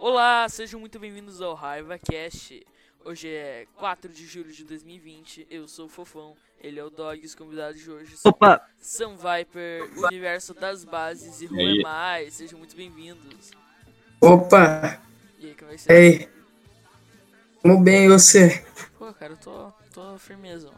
Olá, 0.00 0.48
sejam 0.48 0.78
muito 0.78 0.96
bem-vindos 0.96 1.42
ao 1.42 1.54
Raiva 1.54 1.98
Cast. 1.98 2.64
Hoje 3.04 3.28
é 3.28 3.66
4 3.74 4.12
de 4.12 4.26
julho 4.26 4.52
de 4.52 4.62
2020. 4.62 5.48
Eu 5.50 5.66
sou 5.66 5.86
o 5.86 5.88
Fofão, 5.88 6.36
ele 6.60 6.78
é 6.78 6.84
o 6.84 6.88
Dog, 6.88 7.26
os 7.26 7.34
convidados 7.34 7.80
de 7.80 7.90
hoje 7.90 8.16
são 8.16 8.30
Opa, 8.30 8.64
Sam 8.78 9.16
Viper, 9.16 9.90
Universo 10.06 10.54
das 10.54 10.84
Bases 10.84 11.40
e 11.40 11.46
E 11.46 11.48
aí? 11.48 11.72
Ruemai. 11.72 12.30
Sejam 12.30 12.60
muito 12.60 12.76
bem-vindos. 12.76 13.50
Opa! 14.20 15.02
E 15.40 15.48
aí, 15.48 15.54
como 15.56 15.72
é 15.72 15.74
que 15.74 15.80
você 15.80 15.92
Ei! 15.92 16.28
Como 17.60 17.82
bem 17.82 18.04
e 18.04 18.08
você? 18.08 18.64
Pô, 18.96 19.12
cara, 19.12 19.32
eu 19.32 19.36
tô, 19.38 19.72
tô 19.92 20.16
firmeza. 20.16 20.70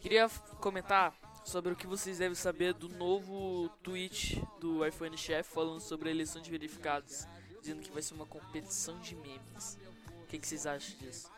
Queria 0.00 0.28
comentar 0.60 1.14
sobre 1.44 1.72
o 1.72 1.76
que 1.76 1.86
vocês 1.86 2.18
devem 2.18 2.34
saber 2.34 2.74
do 2.74 2.88
novo 2.88 3.68
tweet 3.84 4.42
do 4.60 4.84
iPhone 4.84 5.16
Chef 5.16 5.48
falando 5.48 5.80
sobre 5.80 6.08
a 6.08 6.12
eleição 6.12 6.42
de 6.42 6.50
verificados, 6.50 7.24
dizendo 7.60 7.80
que 7.80 7.92
vai 7.92 8.02
ser 8.02 8.14
uma 8.14 8.26
competição 8.26 8.98
de 9.00 9.14
memes. 9.16 9.78
O 10.24 10.26
que, 10.28 10.38
que 10.38 10.46
vocês 10.46 10.66
acham 10.66 10.96
disso? 10.98 11.28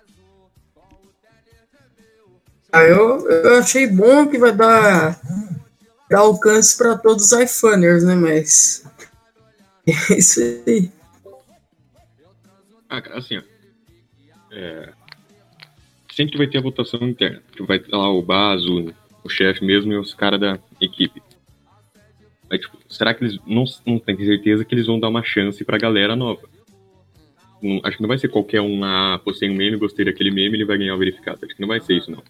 Ah, 2.73 2.85
eu, 2.85 3.29
eu 3.29 3.59
achei 3.59 3.87
bom 3.87 4.27
que 4.29 4.39
vai 4.39 4.53
dar, 4.53 5.21
dar 6.09 6.21
alcance 6.21 6.77
para 6.77 6.97
todos 6.97 7.31
os 7.31 7.39
iPhoners, 7.39 8.03
né? 8.05 8.15
Mas. 8.15 8.85
É 9.87 9.93
isso 10.17 10.41
aí. 10.41 10.91
Ah, 12.89 13.03
cara, 13.03 13.19
assim, 13.19 13.39
ó. 13.39 13.43
É, 14.53 14.93
sempre 16.15 16.39
vai 16.39 16.47
ter 16.47 16.59
a 16.59 16.63
votação 16.63 17.01
interna. 17.03 17.43
Que 17.53 17.63
vai 17.63 17.79
ter 17.79 17.95
lá 17.95 18.11
o 18.11 18.23
Baso, 18.23 18.95
o 19.25 19.29
chefe 19.29 19.65
mesmo 19.65 19.93
e 19.93 19.99
os 19.99 20.15
caras 20.15 20.41
da 20.41 20.59
equipe. 20.81 21.23
Mas, 22.53 22.61
tipo, 22.61 22.77
será 22.87 23.15
que 23.15 23.25
eles 23.25 23.39
não, 23.47 23.65
não 23.87 23.99
tem 23.99 24.15
certeza 24.15 24.63
que 24.63 24.75
eles 24.75 24.87
vão 24.87 25.01
dar 25.01 25.09
uma 25.09 25.23
chance 25.25 25.65
pra 25.65 25.79
galera 25.79 26.15
nova? 26.15 26.47
Não- 27.63 27.81
acho 27.83 27.97
que 27.97 28.03
não 28.03 28.09
vai 28.09 28.19
ser 28.19 28.29
qualquer 28.29 28.61
um 28.61 28.79
lá, 28.79 29.15
ah, 29.15 29.19
postei 29.19 29.49
um 29.49 29.55
meme, 29.55 29.79
gostei 29.79 30.05
daquele 30.05 30.31
meme, 30.31 30.59
ele 30.59 30.67
vai 30.67 30.77
ganhar 30.77 30.95
o 30.95 30.99
verificado. 30.99 31.39
Acho 31.43 31.55
que 31.55 31.63
não 31.63 31.69
vai 31.69 31.81
ser 31.81 31.95
isso, 31.97 32.11
não. 32.11 32.23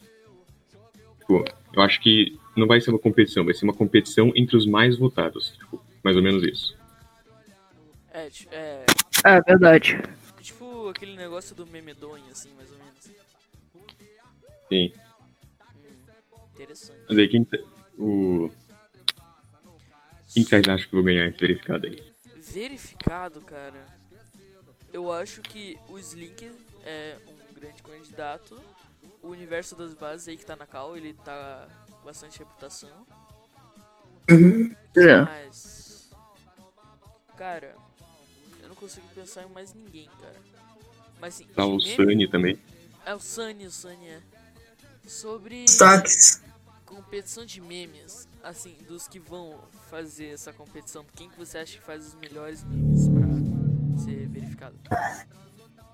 Tipo, 1.19 1.45
eu 1.75 1.83
acho 1.83 2.01
que 2.01 2.39
não 2.57 2.69
vai 2.69 2.81
ser 2.81 2.91
uma 2.91 3.01
competição, 3.01 3.45
vai 3.45 3.53
ser 3.53 3.65
uma 3.65 3.75
competição 3.75 4.31
entre 4.37 4.57
os 4.57 4.65
mais 4.65 4.97
votados. 4.97 5.57
Tipo, 5.59 5.83
mais 6.05 6.17
ou 6.17 6.23
menos 6.23 6.45
isso. 6.45 6.77
É, 8.15 8.29
é 8.53 8.85
é 9.25 9.41
verdade. 9.41 10.01
tipo 10.41 10.89
aquele 10.89 11.17
negócio 11.17 11.53
do 11.57 11.67
memedonho, 11.67 12.23
assim, 12.31 12.51
mais 12.57 12.71
ou 12.71 12.79
menos. 12.79 13.11
Sim. 14.69 14.93
Hum, 15.75 16.39
interessante. 16.55 17.01
Mas 17.09 17.19
aí, 17.19 17.27
quem, 17.29 17.45
o, 17.99 18.51
quem 20.33 20.45
que 20.45 20.51
vocês 20.51 20.69
acham 20.69 20.89
que 20.89 20.95
vai 20.95 21.05
ganhar 21.05 21.29
esse 21.29 21.39
verificado 21.39 21.87
aí? 21.87 22.13
Verificado, 22.37 23.41
cara. 23.43 23.87
Eu 24.93 25.11
acho 25.13 25.41
que 25.43 25.79
o 25.89 25.99
Slink 25.99 26.51
é 26.85 27.17
um 27.29 27.55
grande 27.55 27.83
candidato. 27.83 28.61
O 29.23 29.29
universo 29.29 29.75
das 29.77 29.95
bases 29.95 30.29
aí 30.29 30.37
que 30.37 30.45
tá 30.45 30.57
na 30.57 30.67
cal, 30.67 30.97
ele 30.97 31.15
tá 31.15 31.69
com 31.91 32.05
bastante 32.05 32.39
reputação. 32.39 33.07
Uhum. 34.31 34.75
É. 34.97 35.21
Mas. 35.23 36.11
Cara, 37.37 37.75
eu 38.61 38.69
não 38.69 38.75
consigo 38.77 39.07
pensar 39.15 39.43
em 39.45 39.49
mais 39.49 39.73
ninguém, 39.75 40.09
cara. 40.21 40.37
Mas 41.21 41.35
assim, 41.35 41.47
Tá 41.55 41.65
o 41.65 41.81
Sunny 41.81 42.29
também. 42.29 42.59
É 43.07 43.15
o 43.15 43.21
Sunny, 43.21 43.67
o 43.67 43.71
Sunny 43.71 44.09
é. 44.09 44.21
Sobre 45.07 45.65
Destaques. 45.65 46.43
competição 46.85 47.45
de 47.45 47.61
memes, 47.61 48.29
assim, 48.43 48.77
dos 48.89 49.07
que 49.09 49.19
vão 49.19 49.59
fazer 49.89 50.29
essa 50.29 50.53
competição, 50.53 51.05
quem 51.17 51.29
que 51.29 51.39
você 51.39 51.59
acha 51.59 51.79
que 51.79 51.85
faz 51.85 52.07
os 52.09 52.15
melhores 52.15 52.65
memes 52.65 53.09
pra 53.09 53.99
ser 53.99 54.29
verificado? 54.29 54.77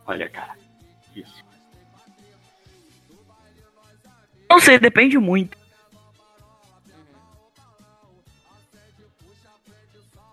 Olha, 0.07 0.29
cara. 0.29 0.57
Isso. 1.15 1.45
Não 4.51 4.61
sei, 4.61 4.79
depende 4.79 5.19
muito. 5.19 5.57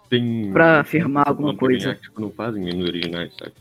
Tem. 0.10 0.52
Pra 0.52 0.82
afirmar 0.82 1.28
alguma 1.28 1.52
não, 1.52 1.58
coisa. 1.58 1.96
Tipo, 1.96 2.22
não 2.22 2.32
fazem 2.32 2.64
memes 2.64 2.88
originais, 2.88 3.34
sabe? 3.36 3.54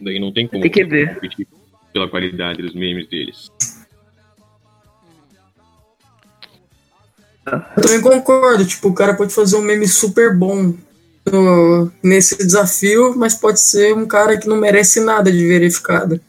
Daí 0.00 0.18
não 0.18 0.32
tem 0.32 0.48
como 0.48 0.62
Tem 0.62 0.70
que 0.70 0.84
ver. 0.84 1.14
competir 1.14 1.46
pela 1.92 2.08
qualidade 2.08 2.62
dos 2.62 2.74
memes 2.74 3.06
deles. 3.08 3.52
Eu 7.46 7.82
também 7.82 8.00
concordo. 8.00 8.64
Tipo, 8.64 8.88
o 8.88 8.94
cara 8.94 9.14
pode 9.14 9.34
fazer 9.34 9.56
um 9.56 9.62
meme 9.62 9.86
super 9.88 10.34
bom 10.36 10.74
no- 11.30 11.90
nesse 12.02 12.36
desafio, 12.36 13.14
mas 13.16 13.34
pode 13.34 13.60
ser 13.60 13.94
um 13.94 14.06
cara 14.06 14.38
que 14.38 14.48
não 14.48 14.56
merece 14.56 15.00
nada 15.00 15.30
de 15.30 15.46
verificado. 15.46 16.20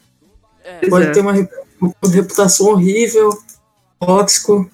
É, 0.64 0.88
Pode 0.90 1.08
é. 1.08 1.12
ter 1.12 1.20
uma, 1.20 1.34
rep- 1.34 1.52
uma 1.82 1.94
reputação 2.12 2.68
horrível, 2.68 3.30
tóxico. 4.00 4.70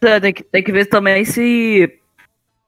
É, 0.00 0.20
tem, 0.20 0.32
que, 0.32 0.42
tem 0.44 0.62
que 0.62 0.70
ver 0.72 0.86
também 0.86 1.24
se 1.24 1.98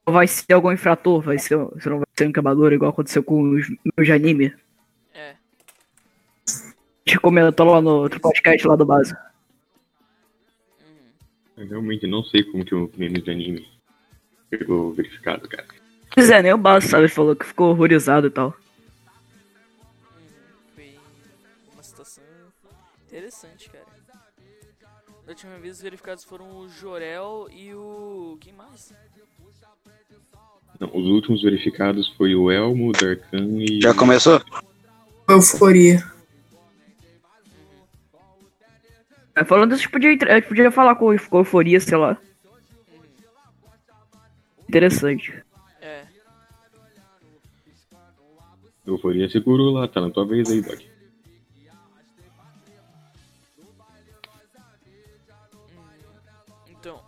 vai 0.08 0.26
ser 0.26 0.52
algum 0.54 0.72
infrator, 0.72 1.20
vai 1.20 1.38
ser, 1.38 1.58
se 1.78 1.88
não 1.88 1.98
vai 1.98 2.06
ser 2.18 2.26
um 2.26 2.32
quebrador, 2.32 2.72
igual 2.72 2.90
aconteceu 2.90 3.22
com 3.22 3.50
os 3.52 3.68
meus 3.68 4.06
de 4.06 4.12
anime. 4.12 4.52
é. 5.14 5.34
A 6.48 7.10
gente 7.10 7.20
comentou 7.20 7.66
lá 7.66 7.80
no 7.80 7.90
outro 7.90 8.18
podcast 8.20 8.66
lá 8.66 8.76
do 8.76 8.86
base. 8.86 9.14
Eu 11.60 11.68
realmente 11.68 12.06
não 12.06 12.24
sei 12.24 12.42
como 12.42 12.64
que 12.64 12.74
o 12.74 12.90
meme 12.96 13.20
de 13.20 13.30
anime 13.30 13.68
pegou 14.48 14.94
verificado, 14.94 15.46
cara. 15.46 15.66
Pois 16.14 16.30
é, 16.30 16.42
nem 16.42 16.54
o 16.54 16.58
base, 16.58 16.88
sabe? 16.88 17.06
Falou 17.06 17.36
que 17.36 17.44
ficou 17.44 17.68
horrorizado 17.68 18.28
e 18.28 18.30
tal. 18.30 18.56
Foi 20.74 20.96
uma 21.74 21.82
situação 21.82 22.24
interessante, 23.06 23.68
cara. 23.68 23.84
Da 25.26 25.32
última 25.32 25.58
vez 25.58 25.76
os 25.76 25.82
verificados 25.82 26.24
foram 26.24 26.46
o 26.60 26.68
Jorel 26.70 27.46
e 27.52 27.74
o. 27.74 28.38
Quem 28.40 28.54
mais? 28.54 28.94
Não, 30.80 30.88
os 30.94 31.06
últimos 31.08 31.42
verificados 31.42 32.08
foi 32.16 32.34
o 32.34 32.50
Elmo, 32.50 32.88
o 32.88 32.92
Darkan 32.92 33.58
e. 33.58 33.82
Já 33.82 33.92
começou? 33.92 34.40
Euforia. 35.28 36.02
Falando 39.44 39.76
gente 39.76 39.88
podia, 39.88 40.10
a 40.10 40.34
gente 40.34 40.48
podia 40.48 40.70
falar 40.70 40.94
com, 40.96 41.16
com 41.18 41.38
euforia, 41.38 41.80
sei 41.80 41.96
lá. 41.96 42.18
Interessante. 44.68 45.42
É. 45.80 46.04
Euforia 48.86 49.28
segurou 49.28 49.72
lá, 49.72 49.88
tá 49.88 50.00
na 50.00 50.10
tua 50.10 50.26
vez 50.26 50.48
aí, 50.50 50.62
Doc. 50.62 50.80
Então. 56.68 57.02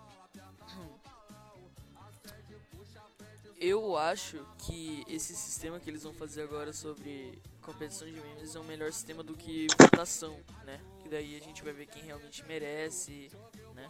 Eu 3.61 3.97
acho 3.97 4.45
que 4.59 5.05
esse 5.09 5.37
sistema 5.37 5.79
que 5.79 5.89
eles 5.89 6.03
vão 6.03 6.13
fazer 6.13 6.43
agora 6.43 6.73
sobre 6.73 7.39
competição 7.63 8.07
de 8.07 8.15
memes 8.15 8.55
é 8.55 8.61
um 8.61 8.65
melhor 8.65 8.93
sistema 8.93 9.23
do 9.23 9.35
que 9.35 9.67
votação, 9.79 10.37
né? 10.67 10.79
Que 11.03 11.09
daí 11.09 11.37
a 11.37 11.41
gente 11.41 11.63
vai 11.63 11.73
ver 11.73 11.87
quem 11.87 12.03
realmente 12.03 12.45
merece, 12.47 13.31
né? 13.75 13.89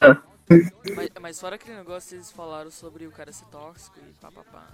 Ah. 0.00 0.16
Mas, 0.96 1.08
mas 1.20 1.40
fora 1.40 1.56
aquele 1.56 1.76
negócio 1.76 2.08
que 2.10 2.14
eles 2.16 2.30
falaram 2.32 2.70
sobre 2.70 3.06
o 3.06 3.10
cara 3.12 3.32
ser 3.32 3.44
tóxico 3.46 3.98
e 4.00 4.12
papapá. 4.20 4.66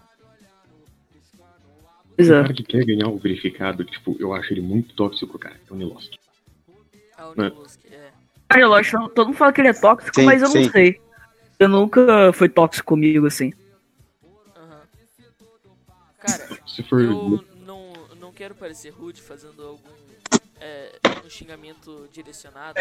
Pois 2.17 2.31
O 2.31 2.35
é. 2.35 2.43
cara 2.43 2.55
que 2.55 2.63
quer 2.63 2.85
ganhar 2.85 3.09
o 3.09 3.19
verificado, 3.19 3.85
tipo, 3.85 4.17
eu 4.19 4.33
acho 4.33 4.53
ele 4.55 4.63
muito 4.63 4.95
tóxico, 4.95 5.39
cara. 5.39 5.57
É 5.69 5.73
o 5.73 5.77
Nilosk. 5.77 6.13
Ah, 7.19 7.29
o 7.29 7.33
É. 7.33 7.51
Nilusk, 7.51 7.81
é. 7.91 8.11
Olha, 8.55 8.69
lógico, 8.69 9.09
todo 9.11 9.27
mundo 9.29 9.37
fala 9.37 9.53
que 9.53 9.61
ele 9.61 9.69
é 9.69 9.73
tóxico, 9.75 10.15
Sim, 10.15 10.25
mas 10.25 10.41
eu 10.41 10.49
não 10.49 10.63
sim. 10.63 10.71
sei. 10.71 11.01
Eu 11.59 11.69
nunca 11.69 12.33
foi 12.33 12.49
tóxico 12.49 12.87
comigo, 12.87 13.27
assim. 13.27 13.53
Aham. 14.57 14.81
Cara, 16.21 16.49
Se 16.67 16.83
for. 16.85 17.03
Eu 17.03 17.11
não, 17.11 17.29
não 17.31 17.39
quero 18.37 18.55
parecer 18.55 18.91
rude 18.91 19.23
fazendo 19.23 19.63
algum 19.65 19.89
é, 20.61 20.93
um 21.25 21.31
xingamento 21.31 22.09
direcionado. 22.13 22.79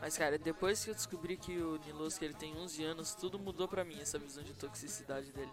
Mas, 0.00 0.18
cara, 0.18 0.36
depois 0.36 0.84
que 0.84 0.90
eu 0.90 0.94
descobri 0.94 1.36
que 1.36 1.56
o 1.56 1.80
Nilosk 1.86 2.20
ele 2.22 2.34
tem 2.34 2.54
11 2.54 2.84
anos, 2.84 3.14
tudo 3.14 3.38
mudou 3.38 3.66
pra 3.66 3.84
mim, 3.84 3.96
essa 4.00 4.18
visão 4.18 4.42
de 4.42 4.52
toxicidade 4.52 5.32
dele. 5.32 5.50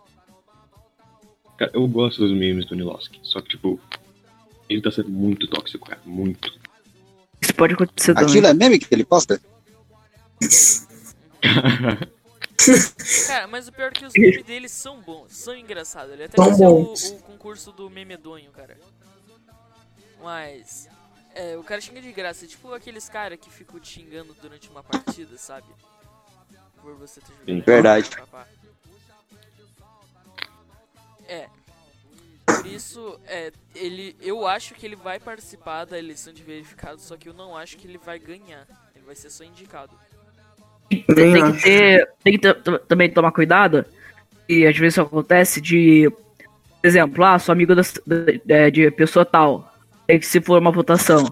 Cara, 1.58 1.72
eu 1.74 1.88
gosto 1.88 2.20
dos 2.20 2.38
memes 2.38 2.66
do 2.66 2.76
Nilosk. 2.76 3.14
Só 3.22 3.40
que, 3.40 3.50
tipo, 3.50 3.80
ele 4.68 4.82
tá 4.82 4.92
sendo 4.92 5.10
muito 5.10 5.48
tóxico, 5.48 5.88
cara. 5.88 6.02
Muito. 6.04 6.52
Isso 7.40 7.54
pode 7.54 7.76
acontecer 7.76 8.14
também. 8.14 8.30
Aquilo 8.30 8.48
é 8.48 8.54
meme 8.54 8.80
que 8.80 8.94
ele 8.94 9.06
posta? 9.06 9.40
Cara, 13.28 13.48
mas 13.48 13.68
o 13.68 13.72
pior 13.72 13.88
é 13.88 13.92
que 13.92 14.06
os 14.06 14.14
memes 14.14 14.44
dele 14.44 14.70
são 14.70 15.02
bons, 15.02 15.34
são 15.34 15.56
engraçados. 15.56 16.14
Ele 16.14 16.24
até 16.24 16.38
São 16.38 16.74
o, 16.74 16.94
o 16.94 17.20
concurso 17.24 17.72
do 17.72 17.90
memedonho, 17.90 18.52
cara. 18.52 18.78
Mas, 20.22 20.88
é, 21.36 21.58
o 21.58 21.64
cara 21.64 21.82
xinga 21.82 22.02
de 22.02 22.12
graça. 22.12 22.48
Tipo 22.48 22.74
aqueles 22.74 23.10
caras 23.10 23.40
que 23.40 23.50
ficam 23.50 23.80
te 23.80 23.90
xingando 23.90 24.34
durante 24.42 24.70
uma 24.70 24.84
partida, 24.84 25.38
sabe? 25.38 25.68
Por 26.82 26.96
você 26.96 27.20
ter 27.20 27.28
jogado. 27.28 27.46
Sim. 27.46 27.62
Verdade. 27.62 28.10
É. 31.28 31.50
Por 32.46 32.66
isso, 32.66 33.20
é, 33.26 33.52
ele, 33.74 34.16
eu 34.20 34.46
acho 34.46 34.76
que 34.76 34.86
ele 34.86 34.96
vai 34.96 35.20
participar 35.20 35.86
da 35.86 35.98
eleição 35.98 36.34
de 36.34 36.44
verificado, 36.44 37.00
só 37.02 37.16
que 37.16 37.30
eu 37.30 37.34
não 37.34 37.58
acho 37.58 37.78
que 37.78 37.88
ele 37.88 37.98
vai 37.98 38.20
ganhar. 38.20 38.68
Ele 38.96 39.06
vai 39.06 39.16
ser 39.16 39.30
só 39.30 39.44
indicado. 39.44 39.98
Tem 40.90 41.52
que 41.54 41.64
ter. 41.64 42.10
Tem 42.24 42.34
que 42.34 42.40
ter- 42.40 42.80
também 42.88 43.10
tomar 43.10 43.32
cuidado. 43.32 43.86
E 44.48 44.66
às 44.66 44.78
vezes 44.78 44.94
isso 44.96 45.02
acontece 45.02 45.60
de. 45.62 46.10
Por 46.82 46.88
exemplo, 46.88 47.24
ah, 47.24 47.40
sou 47.40 47.54
amigo 47.54 47.74
da, 47.76 47.82
da- 48.06 48.56
é, 48.56 48.70
de 48.72 48.92
pessoa 48.92 49.26
tal. 49.26 49.74
Aí 50.08 50.20
que 50.20 50.26
se 50.26 50.42
for 50.42 50.60
uma 50.60 50.72
votação. 50.72 51.26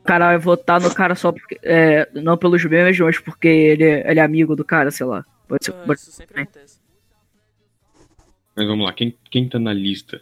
O 0.00 0.02
cara 0.08 0.28
vai 0.28 0.38
votar 0.38 0.80
no 0.80 0.92
cara 0.94 1.14
só 1.14 1.30
porque. 1.30 1.58
é, 1.62 2.08
não 2.14 2.36
pelos 2.38 2.64
memes, 2.64 2.98
mas 2.98 3.18
porque 3.18 3.46
ele, 3.48 3.84
é- 3.84 4.10
ele 4.10 4.18
é 4.20 4.22
amigo 4.22 4.56
do 4.56 4.64
cara, 4.64 4.90
sei 4.90 5.04
lá. 5.06 5.24
Pode 5.46 5.64
ser. 5.66 5.72
Ah, 5.72 5.82
pode- 5.86 6.00
isso 6.00 6.10
sempre 6.12 6.40
acontece. 6.42 6.78
Mas 8.56 8.66
vamos 8.66 8.86
lá, 8.86 8.92
quem, 8.92 9.16
quem 9.30 9.48
tá 9.48 9.58
na 9.58 9.72
lista 9.72 10.20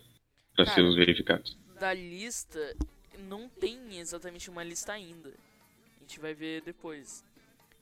pra 0.55 0.65
Cara. 0.65 0.75
ser 0.75 0.83
os 0.83 0.95
verificados? 0.97 1.57
Da 1.81 1.95
lista, 1.95 2.59
não 3.29 3.49
tem 3.49 3.79
exatamente 3.99 4.51
uma 4.51 4.63
lista 4.63 4.93
ainda. 4.93 5.29
A 5.29 6.01
gente 6.03 6.21
vai 6.21 6.35
ver 6.35 6.63
depois. 6.63 7.25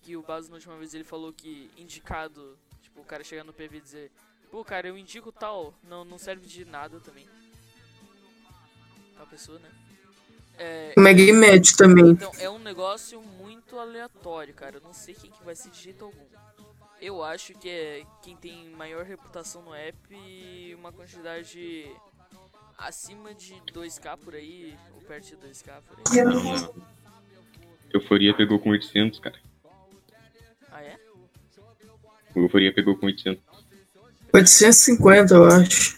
Que 0.05 0.17
o 0.17 0.23
Baso, 0.23 0.51
na 0.51 0.57
última 0.57 0.77
vez, 0.77 0.93
ele 0.93 1.03
falou 1.03 1.33
que 1.33 1.71
indicado, 1.79 2.59
tipo, 2.83 3.01
o 3.01 3.05
cara 3.05 3.25
chegar 3.25 3.43
no 3.43 3.55
PV 3.55 3.79
e 3.79 3.81
dizer, 3.81 4.13
pô, 4.51 4.63
cara, 4.63 4.87
eu 4.87 4.99
indico 4.99 5.33
tal, 5.33 5.73
não, 5.83 6.05
não 6.05 6.19
serve 6.19 6.47
de 6.47 6.65
nada 6.65 7.01
também. 7.01 7.27
Tal 9.17 9.27
pessoa, 9.27 9.59
né? 9.59 9.71
É, 10.59 10.93
O 10.97 11.01
Mag 11.01 11.33
Match 11.33 11.73
também. 11.77 12.11
Então, 12.11 12.31
é 12.39 12.51
um 12.51 12.59
negócio 12.59 13.21
muito 13.23 13.79
aleatório, 13.79 14.53
cara. 14.53 14.77
Eu 14.77 14.83
não 14.83 14.93
sei 14.93 15.15
quem 15.15 15.31
que 15.31 15.43
vai 15.43 15.57
ser 15.57 15.71
de 15.71 15.81
jeito 15.81 16.05
algum. 16.05 16.27
Eu 17.01 17.25
acho 17.25 17.55
que 17.55 17.69
é 17.69 18.05
quem 18.23 18.37
tem 18.37 18.69
maior 18.71 19.05
reputação 19.05 19.63
no 19.63 19.75
app 19.75 19.97
e 20.11 20.75
uma 20.75 20.93
quantidade 20.93 21.91
acima 22.77 23.35
de 23.35 23.55
2k 23.73 24.19
por 24.19 24.35
aí, 24.35 24.77
ou 24.95 25.01
perto 25.01 25.29
de 25.29 25.37
2k 25.37 25.83
por 25.83 25.99
aí. 25.99 26.85
Euforia 27.93 28.37
pegou 28.37 28.59
com 28.59 28.71
800, 28.71 29.19
cara. 29.19 29.39
O 32.35 32.41
Euforia 32.41 32.73
pegou 32.75 32.97
com 32.97 33.07
800. 33.07 33.43
850, 34.33 35.35
eu 35.35 35.45
acho. 35.45 35.97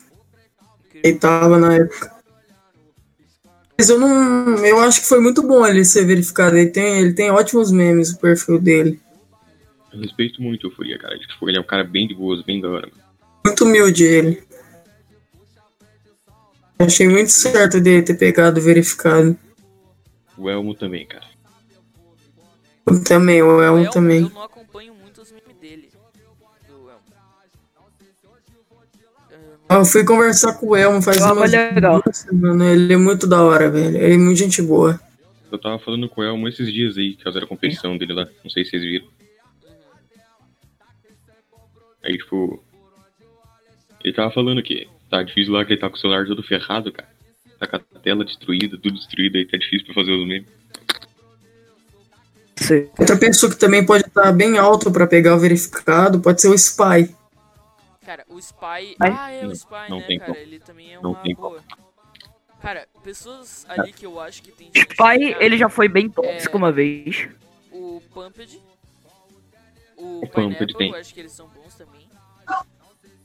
Ele 0.95 1.19
tava 1.19 1.59
na 1.59 1.75
época. 1.75 2.13
Mas 3.79 3.89
eu 3.89 3.99
não. 3.99 4.57
Eu 4.65 4.81
acho 4.81 5.01
que 5.01 5.09
foi 5.09 5.21
muito 5.21 5.43
bom 5.43 5.67
ele 5.67 5.85
ser 5.85 6.05
verificado. 6.05 6.57
Ele 6.57 6.71
tem, 6.71 6.99
ele 6.99 7.13
tem 7.13 7.31
ótimos 7.31 7.71
memes, 7.71 8.11
o 8.11 8.19
perfil 8.19 8.59
dele. 8.59 9.01
Eu 9.93 10.01
respeito 10.01 10.43
muito 10.43 10.65
o 10.65 10.67
Euforia, 10.71 10.99
cara. 10.99 11.19
Tipo, 11.19 11.49
ele 11.49 11.59
é 11.59 11.61
um 11.61 11.67
cara 11.67 11.85
bem 11.85 12.07
de 12.07 12.15
boas, 12.15 12.43
bem 12.43 12.61
da 12.61 12.69
hora. 12.69 12.87
mano. 12.87 13.03
Muito 13.45 13.65
humilde 13.65 14.05
ele. 14.05 14.43
Achei 16.79 17.09
muito 17.09 17.31
certo 17.31 17.81
dele 17.81 18.03
ter 18.03 18.15
pegado 18.15 18.61
verificado. 18.61 19.37
O 20.37 20.51
Elmo 20.51 20.75
também, 20.75 21.07
cara. 21.07 21.25
Também, 23.07 23.43
o 23.43 23.57
O 23.57 23.63
Elmo 23.63 23.79
Elmo, 23.81 23.91
também. 23.91 24.23
Eu 24.23 24.31
não 24.31 24.49
Eu 29.69 29.85
fui 29.85 30.05
conversar 30.05 30.55
com 30.55 30.69
o 30.69 30.77
Elmo 30.77 31.03
faz 31.03 31.21
Ah, 31.23 31.35
mas 31.35 31.51
legal. 31.51 32.01
duas 32.03 32.19
semanas. 32.19 32.69
Ele 32.69 32.93
é 32.93 32.97
muito 32.97 33.27
da 33.27 33.43
hora, 33.43 33.69
velho. 33.69 33.97
Ele 33.97 34.15
é 34.15 34.19
muito 34.19 34.39
gente 34.39 34.63
boa. 34.63 35.01
Eu 35.51 35.59
tava 35.61 35.79
falando 35.79 36.09
com 36.09 36.21
o 36.21 36.25
Elmo 36.25 36.49
esses 36.49 36.73
dias 36.73 36.97
aí, 36.97 37.15
que 37.15 37.25
fizeram 37.25 37.47
a 37.47 37.49
competição 37.49 37.99
dele 37.99 38.13
lá. 38.13 38.29
Não 38.45 38.51
sei 38.51 38.65
se 38.65 38.71
vocês 38.71 38.83
viram. 38.83 39.07
Aí, 42.05 42.17
tipo. 42.17 42.63
Ele 44.05 44.15
tava 44.15 44.31
falando 44.31 44.63
que 44.63 44.87
tá 45.11 45.23
difícil 45.23 45.53
lá, 45.53 45.65
que 45.65 45.73
ele 45.73 45.81
tá 45.81 45.91
com 45.91 45.97
o 45.97 45.99
celular 45.99 46.25
todo 46.27 46.43
ferrado, 46.45 46.93
cara. 46.93 47.09
Tá 47.59 47.67
com 47.67 47.77
a 47.77 48.01
tela 48.01 48.25
destruída, 48.25 48.79
tudo 48.81 48.95
destruído 48.95 49.37
aí, 49.37 49.47
tá 49.47 49.57
difícil 49.57 49.87
pra 49.87 49.95
fazer 49.95 50.13
os 50.13 50.29
memes. 50.29 50.47
Outra 52.99 53.17
pessoa 53.17 53.51
que 53.51 53.59
também 53.59 53.85
pode 53.85 54.07
estar 54.07 54.33
bem 54.33 54.59
alto 54.59 54.91
pra 54.91 55.07
pegar 55.07 55.35
o 55.35 55.39
verificado 55.41 56.21
pode 56.21 56.41
ser 56.41 56.49
o 56.49 56.55
Spy. 56.55 57.15
Cara, 58.07 58.25
o 58.29 58.39
Spy. 58.39 58.97
Ai. 59.01 59.17
Ah, 59.19 59.31
é 59.33 59.47
o 59.47 59.51
Spy, 59.53 59.91
não 59.91 59.99
né, 59.99 60.05
tem 60.07 60.19
cara? 60.21 60.33
como. 60.33 60.43
Ele 60.45 60.59
também 60.61 60.95
é 60.95 61.01
Não 61.01 61.11
uma 61.11 61.23
tem 61.23 61.35
boa. 61.35 61.61
Cara, 62.63 62.87
pessoas 63.03 63.67
ali 63.69 63.93
que 63.93 64.07
eu 64.07 64.21
acho 64.21 64.43
que 64.43 64.53
tem. 64.53 64.69
O 64.69 64.79
Spy, 64.79 65.37
ele 65.41 65.59
já 65.59 65.69
foi 65.69 65.89
bem 65.89 66.09
tóxico 66.09 66.55
É. 66.55 66.59
uma 66.59 66.71
vez. 66.71 67.29
O 67.73 68.01
Pumped. 68.15 68.63
O, 69.97 70.19
O 70.19 70.21
Pumped 70.21 70.33
Pineapple, 70.35 70.75
tem. 70.77 70.91
eu 70.93 70.97
acho 70.99 71.13
que 71.13 71.19
eles 71.21 71.33
são 71.33 71.49
bons 71.49 71.75
também. 71.75 72.07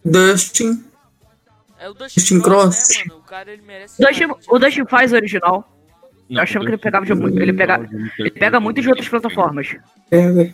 Dustin. 0.04 0.84
É 1.78 1.90
o 1.90 1.94
Dustin, 1.94 2.20
Dustin 2.20 2.42
Cross, 2.42 2.64
Cross. 2.76 2.98
né, 2.98 3.04
mano? 3.08 3.20
O 3.20 3.24
cara, 3.24 3.52
ele 3.52 3.62
merece... 3.62 4.02
O 4.04 4.08
Dustin, 4.08 4.26
o 4.50 4.60
Dustin 4.60 4.86
faz 4.86 5.14
o 5.14 5.16
original. 5.16 5.72
Não, 6.30 6.38
Eu 6.40 6.44
achava 6.44 6.66
que 6.66 6.72
ele 6.72 6.78
pegava 6.78 7.06
de 7.06 7.14
muito. 7.14 7.40
Ele 7.40 7.54
pega, 7.54 7.88
ele 8.18 8.32
pega 8.32 8.60
muito 8.60 8.82
de 8.82 8.90
outras 8.90 9.08
plataformas. 9.10 9.76
Pega. 10.10 10.54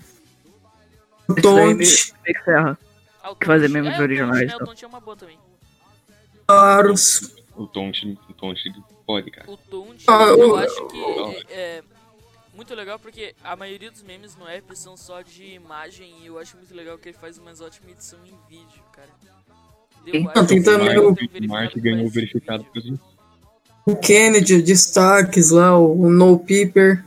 O 1.29 1.33
Isso 1.33 1.55
daí 1.55 1.73
me, 1.73 1.85
me 2.33 2.43
ferra. 2.43 2.77
Ah, 3.27 3.31
o 3.31 3.35
que 3.35 3.45
fazer 3.45 3.67
memes 3.67 3.93
é, 3.93 3.99
o 3.99 4.01
originais, 4.03 4.39
Tont, 4.39 4.47
né? 4.47 4.53
então. 4.55 4.63
O 4.63 4.69
Tont 4.69 4.83
é 4.83 4.87
uma 4.87 4.99
boa 5.01 5.17
também. 5.17 5.37
Varus. 6.47 7.35
O 7.55 7.67
Tonte, 7.67 8.17
o 8.29 8.33
Tonte 8.33 8.71
pode, 9.05 9.31
cara. 9.31 9.49
O 9.51 9.57
Ah, 10.07 10.23
eu 10.29 10.55
acho 10.55 10.87
que 10.87 10.97
é, 11.51 11.77
é 11.79 11.83
muito 12.55 12.73
legal 12.73 12.97
porque 12.99 13.35
a 13.43 13.55
maioria 13.55 13.91
dos 13.91 14.01
memes 14.03 14.35
no 14.37 14.47
app 14.47 14.77
são 14.77 14.95
só 14.95 15.21
de 15.21 15.43
imagem 15.55 16.13
e 16.21 16.27
eu 16.27 16.39
acho 16.39 16.55
muito 16.55 16.73
legal 16.73 16.97
que 16.97 17.09
ele 17.09 17.17
faz 17.17 17.37
uma 17.37 17.51
ótima 17.51 17.91
edição 17.91 18.19
em 18.25 18.37
vídeo, 18.49 18.81
cara. 18.93 19.09
Não, 20.35 20.45
tem 20.45 20.63
também 20.63 20.97
o- 20.99 21.09
O 21.11 21.47
Mark 21.47 21.75
ganhou 21.77 22.05
o 22.05 22.09
verificado 22.09 22.63
por 22.63 22.81
disso. 22.81 22.99
O 23.85 23.95
Kennedy, 23.95 24.61
destaques 24.61 25.49
lá, 25.49 25.77
o 25.77 26.09
No 26.09 26.39
Peeper. 26.39 27.03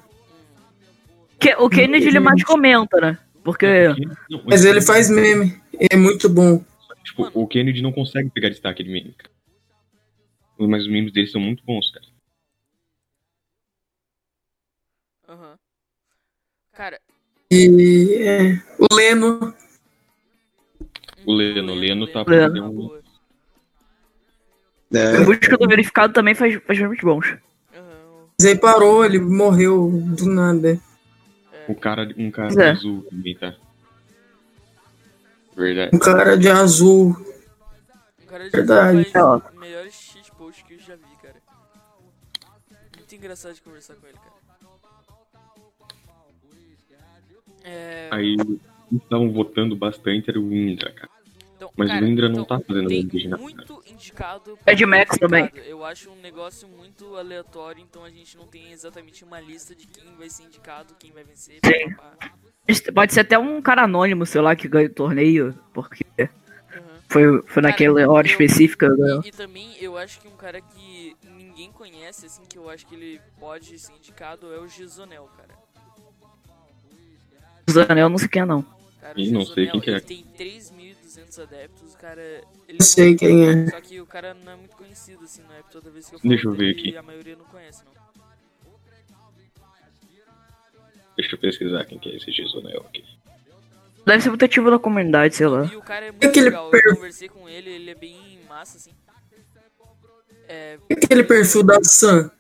Que, 1.39 1.55
o 1.55 1.71
Kennedy 1.71 2.09
ele 2.09 2.21
mais 2.21 2.43
comenta, 2.45 3.01
né? 3.01 3.19
Porque. 3.43 3.89
Não, 4.29 4.43
Mas 4.47 4.65
ele 4.65 4.81
faz 4.81 5.11
meme. 5.11 5.61
É 5.91 5.97
muito 5.97 6.29
bom. 6.29 6.65
Tipo, 7.05 7.31
o 7.35 7.47
Kennedy 7.47 7.83
não 7.83 7.93
consegue 7.93 8.31
pegar 8.31 8.51
destaque 8.51 8.83
de 8.83 8.91
meme, 8.91 9.15
cara. 9.17 9.31
Mas 10.59 10.83
os 10.83 10.91
memes 10.91 11.13
dele 11.13 11.27
são 11.27 11.41
muito 11.41 11.65
bons, 11.65 11.91
cara. 11.91 12.07
Aham. 15.29 15.59
Cara, 16.73 17.01
E 17.51 18.17
é, 18.23 18.63
o 18.79 18.95
Leno. 18.95 19.55
O 21.27 21.33
Leno, 21.33 21.73
o 21.73 21.75
Leno 21.75 22.07
tá 22.07 22.25
Leno 22.27 22.57
é 22.57 22.63
um-. 22.63 23.01
É, 24.93 25.17
A 25.19 25.25
busca 25.25 25.57
do 25.57 25.69
verificado 25.69 26.13
também 26.13 26.35
faz, 26.35 26.61
faz 26.67 26.79
muito 26.81 27.05
bons. 27.07 27.27
Aham, 27.75 28.27
mas 28.39 28.47
aí 28.47 28.59
parou, 28.59 29.05
ele 29.05 29.19
morreu 29.19 29.91
do 30.17 30.27
nada. 30.27 30.81
O 31.71 31.75
cara, 31.75 32.09
um 32.17 32.31
cara 32.31 32.53
É. 32.63 32.71
azul 32.71 33.03
também, 33.11 33.35
tá? 33.37 33.55
Verdade. 35.57 35.95
Um 35.95 35.99
cara 35.99 36.37
de 36.37 36.49
azul. 36.49 37.11
O 38.23 38.27
cara 38.27 38.45
de 38.45 38.51
Verdade. 38.51 39.05
faz 39.11 39.25
Ó. 39.25 39.41
o 39.55 39.59
melhor 39.61 39.89
shitpost 39.91 40.65
que 40.65 40.75
eu 40.75 40.79
já 40.81 40.97
vi, 40.97 41.03
cara. 41.23 41.37
Muito 42.97 43.15
engraçado 43.15 43.55
de 43.55 43.63
conversar 43.63 43.95
com 43.95 44.07
ele, 44.07 44.17
cara. 44.17 44.41
É, 47.63 48.09
Aí, 48.11 48.37
estavam 48.91 49.31
votando 49.31 49.77
bastante, 49.77 50.31
era 50.31 50.41
o 50.41 50.53
Indra, 50.53 50.91
cara. 50.93 51.11
então, 51.57 51.71
Mas 51.77 51.89
cara, 51.89 52.05
o 52.05 52.09
Indra 52.09 52.29
não 52.29 52.43
então, 52.43 52.59
tá 52.59 52.65
fazendo 52.67 52.89
tem 52.89 53.05
muito 53.39 53.80
indicado. 54.01 54.59
É 54.65 54.75
de 54.75 54.87
Max 54.87 55.19
também. 55.19 55.51
Eu 55.67 55.85
acho 55.85 56.11
um 56.11 56.17
negócio 56.17 56.67
muito 56.67 57.17
aleatório, 57.17 57.83
então 57.83 58.03
a 58.03 58.11
gente 58.11 58.37
não 58.37 58.47
tem 58.47 58.73
exatamente 58.73 59.23
uma 59.23 59.39
lista 59.39 59.75
de 59.75 59.87
quem 59.87 60.15
vai 60.17 60.31
ser 60.31 60.45
indicado, 60.45 60.95
quem 60.99 61.13
vai 61.13 61.23
vencer. 61.23 61.61
Sim. 61.65 62.93
Pode 62.93 63.13
ser 63.13 63.21
até 63.21 63.39
um 63.39 63.61
cara 63.61 63.83
anônimo, 63.83 64.25
sei 64.25 64.41
lá, 64.41 64.57
que 64.57 64.69
ganha 64.69 64.89
o 64.89 64.95
torneio, 64.95 65.55
porque 65.73 66.05
uhum. 66.19 66.83
foi, 67.09 67.43
foi 67.43 67.63
naquela 67.63 68.09
hora 68.09 68.27
eu, 68.27 68.31
específica. 68.31 68.89
Né? 68.89 69.21
E, 69.25 69.29
e 69.29 69.33
também 69.33 69.77
eu 69.81 69.97
acho 69.97 70.21
que 70.21 70.29
um 70.29 70.37
cara 70.37 70.61
que 70.61 71.17
ninguém 71.37 71.71
conhece, 71.73 72.27
assim, 72.27 72.43
que 72.49 72.57
eu 72.57 72.71
acho 72.71 72.87
que 72.87 72.95
ele 72.95 73.21
pode 73.39 73.79
ser 73.79 73.93
indicado 73.93 74.53
é 74.53 74.59
o 74.59 74.67
Gisonel, 74.67 75.29
cara. 75.37 75.55
Gisonel 77.69 78.09
não 78.09 78.19
sei 78.19 78.29
quem 78.29 78.43
é, 78.43 78.47
não. 78.47 78.65
Cara, 79.01 79.19
Ih, 79.19 79.31
não 79.31 79.47
sei 79.47 79.67
quem 79.69 79.81
que 79.81 79.91
é. 79.91 80.01
tem 80.01 80.25
400 81.21 81.39
adeptos, 81.41 81.95
o 81.95 81.99
cara. 81.99 82.23
Ele... 82.69 82.79
Eu 82.79 82.85
sei 82.85 83.15
quem 83.15 83.49
é. 83.49 83.67
Só 83.71 83.81
que 83.81 84.01
o 84.01 84.07
cara 84.07 84.35
não 84.35 84.53
é 84.53 84.57
muito 84.57 84.77
conhecido, 84.77 85.25
assim, 85.25 85.43
não 85.43 85.55
é 85.55 85.63
toda 85.71 85.91
vez 85.91 86.09
que 86.09 86.15
eu 86.15 86.19
falo 86.19 86.29
Deixa 86.29 86.49
eu 86.49 86.53
ver 86.53 86.71
aqui. 86.71 86.97
a 86.97 87.03
maioria 87.03 87.37
não 87.37 87.45
conhece, 87.47 87.83
não. 87.85 88.01
Deixa 91.17 91.35
eu 91.35 91.39
pesquisar 91.39 91.85
quem 91.85 91.99
que 91.99 92.09
é 92.09 92.17
esse 92.17 92.31
Gisonel 92.33 92.81
aqui. 92.89 93.05
Deve 94.07 94.23
ser 94.23 94.31
muito 94.31 94.71
da 94.71 94.79
comunidade, 94.79 95.37
sei 95.37 95.47
lá. 95.47 95.67
E 95.67 95.77
o 95.77 95.83
cara 95.83 96.07
é 96.07 96.11
muito 96.11 96.27
Aquele 96.27 96.47
legal, 96.47 96.71
per... 96.71 96.81
eu 96.87 96.95
conversei 96.95 97.29
com 97.29 97.49
ele, 97.49 97.71
ele 97.71 97.91
é 97.91 97.95
bem 97.95 98.41
massa, 98.49 98.79
assim. 98.79 98.93
É... 100.49 100.79
Aquele 100.91 101.23
perfil 101.23 101.63
da 101.63 101.79
Sam. 101.83 102.31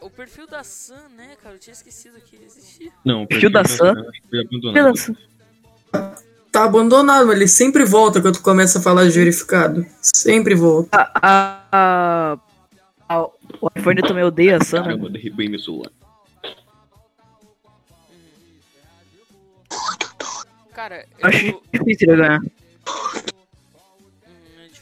O 0.00 0.10
perfil 0.10 0.48
da 0.48 0.64
Sam, 0.64 1.08
né, 1.10 1.36
cara? 1.40 1.54
Eu 1.54 1.58
tinha 1.60 1.72
esquecido 1.72 2.20
que 2.20 2.36
existia. 2.36 2.90
Não, 3.04 3.22
o 3.22 3.26
perfil, 3.26 3.50
da 3.50 3.64
Sam. 3.64 3.94
Foi 4.28 4.40
abandonado. 4.40 5.16
Tá 6.52 6.64
abandonado, 6.64 7.26
mas 7.26 7.36
ele 7.36 7.48
sempre 7.48 7.82
volta 7.84 8.20
quando 8.20 8.34
tu 8.34 8.42
começa 8.42 8.78
a 8.78 8.82
falar 8.82 9.04
de 9.06 9.10
verificado. 9.18 9.86
Sempre 10.02 10.54
volta. 10.54 10.88
A, 10.92 11.10
a, 11.22 11.58
a- 11.72 12.38
a- 13.08 13.22
o 13.60 13.68
iPhone 13.74 14.02
também 14.02 14.22
odeia 14.22 14.58
a 14.58 14.64
Sam, 14.64 14.80
né? 14.80 14.84
Caramba, 14.84 15.08
derrubei 15.10 15.48
meu 15.48 15.58
celular. 15.58 15.90
Cara, 20.74 21.06
Eu 21.18 21.28
Acho 21.28 21.62
difícil 21.72 22.08
ele 22.12 22.16
ganhar. 22.22 22.40
é. 22.44 22.62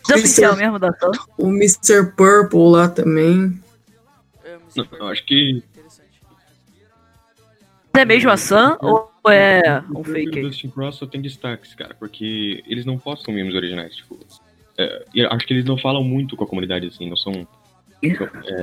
Desoficial 0.08 0.56
mesmo 0.56 0.78
da 0.78 0.92
Sam. 0.94 1.10
O 1.36 1.48
Mr. 1.48 2.12
Purple 2.16 2.70
lá 2.70 2.88
também. 2.88 3.62
É, 4.44 4.56
Não, 4.76 4.86
eu 4.92 5.08
acho 5.08 5.24
que. 5.24 5.62
É 7.94 8.04
mesmo 8.04 8.30
a 8.30 8.36
Sam 8.36 8.78
ou 8.80 9.09
é 9.28 9.82
um 9.92 10.00
o 10.00 10.04
fake? 10.04 10.38
aí? 10.38 10.42
Dustin 10.44 10.70
Cross 10.70 10.96
só 10.96 11.06
tem 11.06 11.20
destaques, 11.20 11.74
cara, 11.74 11.94
porque 11.94 12.62
eles 12.66 12.84
não 12.86 12.96
postam 12.98 13.34
memes 13.34 13.54
originais, 13.54 13.96
tipo. 13.96 14.18
é, 14.78 15.04
e 15.14 15.22
acho 15.24 15.46
que 15.46 15.52
eles 15.52 15.64
não 15.64 15.76
falam 15.76 16.02
muito 16.04 16.36
com 16.36 16.44
a 16.44 16.46
comunidade, 16.46 16.86
assim, 16.86 17.08
não 17.08 17.16
são. 17.16 17.46
É, 18.02 18.14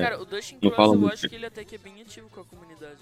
Cara, 0.02 0.20
o 0.20 0.26
Dustin 0.26 0.58
não 0.64 0.72
Cross 0.72 0.94
eu 0.94 1.00
muito. 1.00 1.14
acho 1.14 1.30
que 1.30 1.36
ele 1.36 1.46
até 1.46 1.64
que 1.64 1.76
é 1.76 1.78
bem 1.78 2.02
ativo 2.02 2.28
com 2.30 2.42
a 2.42 2.44
comunidade. 2.44 2.98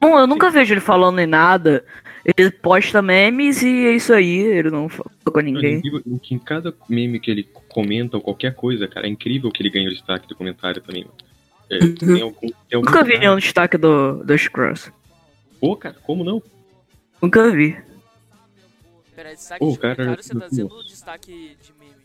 Bom, 0.00 0.18
eu 0.18 0.26
nunca 0.26 0.50
vejo 0.50 0.74
ele 0.74 0.80
falando 0.80 1.18
em 1.20 1.26
nada. 1.26 1.84
Ele 2.24 2.50
posta 2.50 3.00
memes 3.02 3.62
e 3.62 3.86
é 3.86 3.92
isso 3.94 4.12
aí. 4.12 4.38
Ele 4.38 4.70
não 4.70 4.88
fala 4.88 5.10
com 5.24 5.40
É 5.40 5.42
ninguém. 5.42 5.76
incrível 5.78 6.02
que 6.20 6.34
em 6.34 6.38
cada 6.38 6.74
meme 6.88 7.20
que 7.20 7.30
ele 7.30 7.48
comenta 7.68 8.16
ou 8.16 8.22
qualquer 8.22 8.54
coisa, 8.54 8.86
cara, 8.88 9.06
é 9.06 9.10
incrível 9.10 9.50
que 9.50 9.62
ele 9.62 9.70
ganha 9.70 9.88
o 9.88 9.92
destaque 9.92 10.28
do 10.28 10.34
comentário 10.36 10.80
também. 10.82 11.04
mano. 11.04 11.14
É, 11.70 11.78
tem 11.78 12.20
algum, 12.22 12.40
tem 12.40 12.52
algum 12.74 12.86
Nunca 12.86 13.04
vi 13.04 13.18
nenhum 13.18 13.36
destaque 13.38 13.78
do, 13.78 14.22
do 14.24 14.50
Cross. 14.50 14.92
Pô, 15.62 15.76
cara, 15.76 15.94
como 16.00 16.24
não? 16.24 16.42
Nunca 17.22 17.48
vi. 17.52 17.80
Pera, 19.14 19.32
destaque 19.32 19.64
Ô, 19.64 19.70
de 19.70 19.78
cara, 19.78 19.94
comentário, 19.94 20.22
você 20.24 20.34
tá 20.36 20.48
dizendo 20.48 20.74
o 20.74 20.82
destaque 20.82 21.56
de 21.62 21.72
meme. 21.74 22.04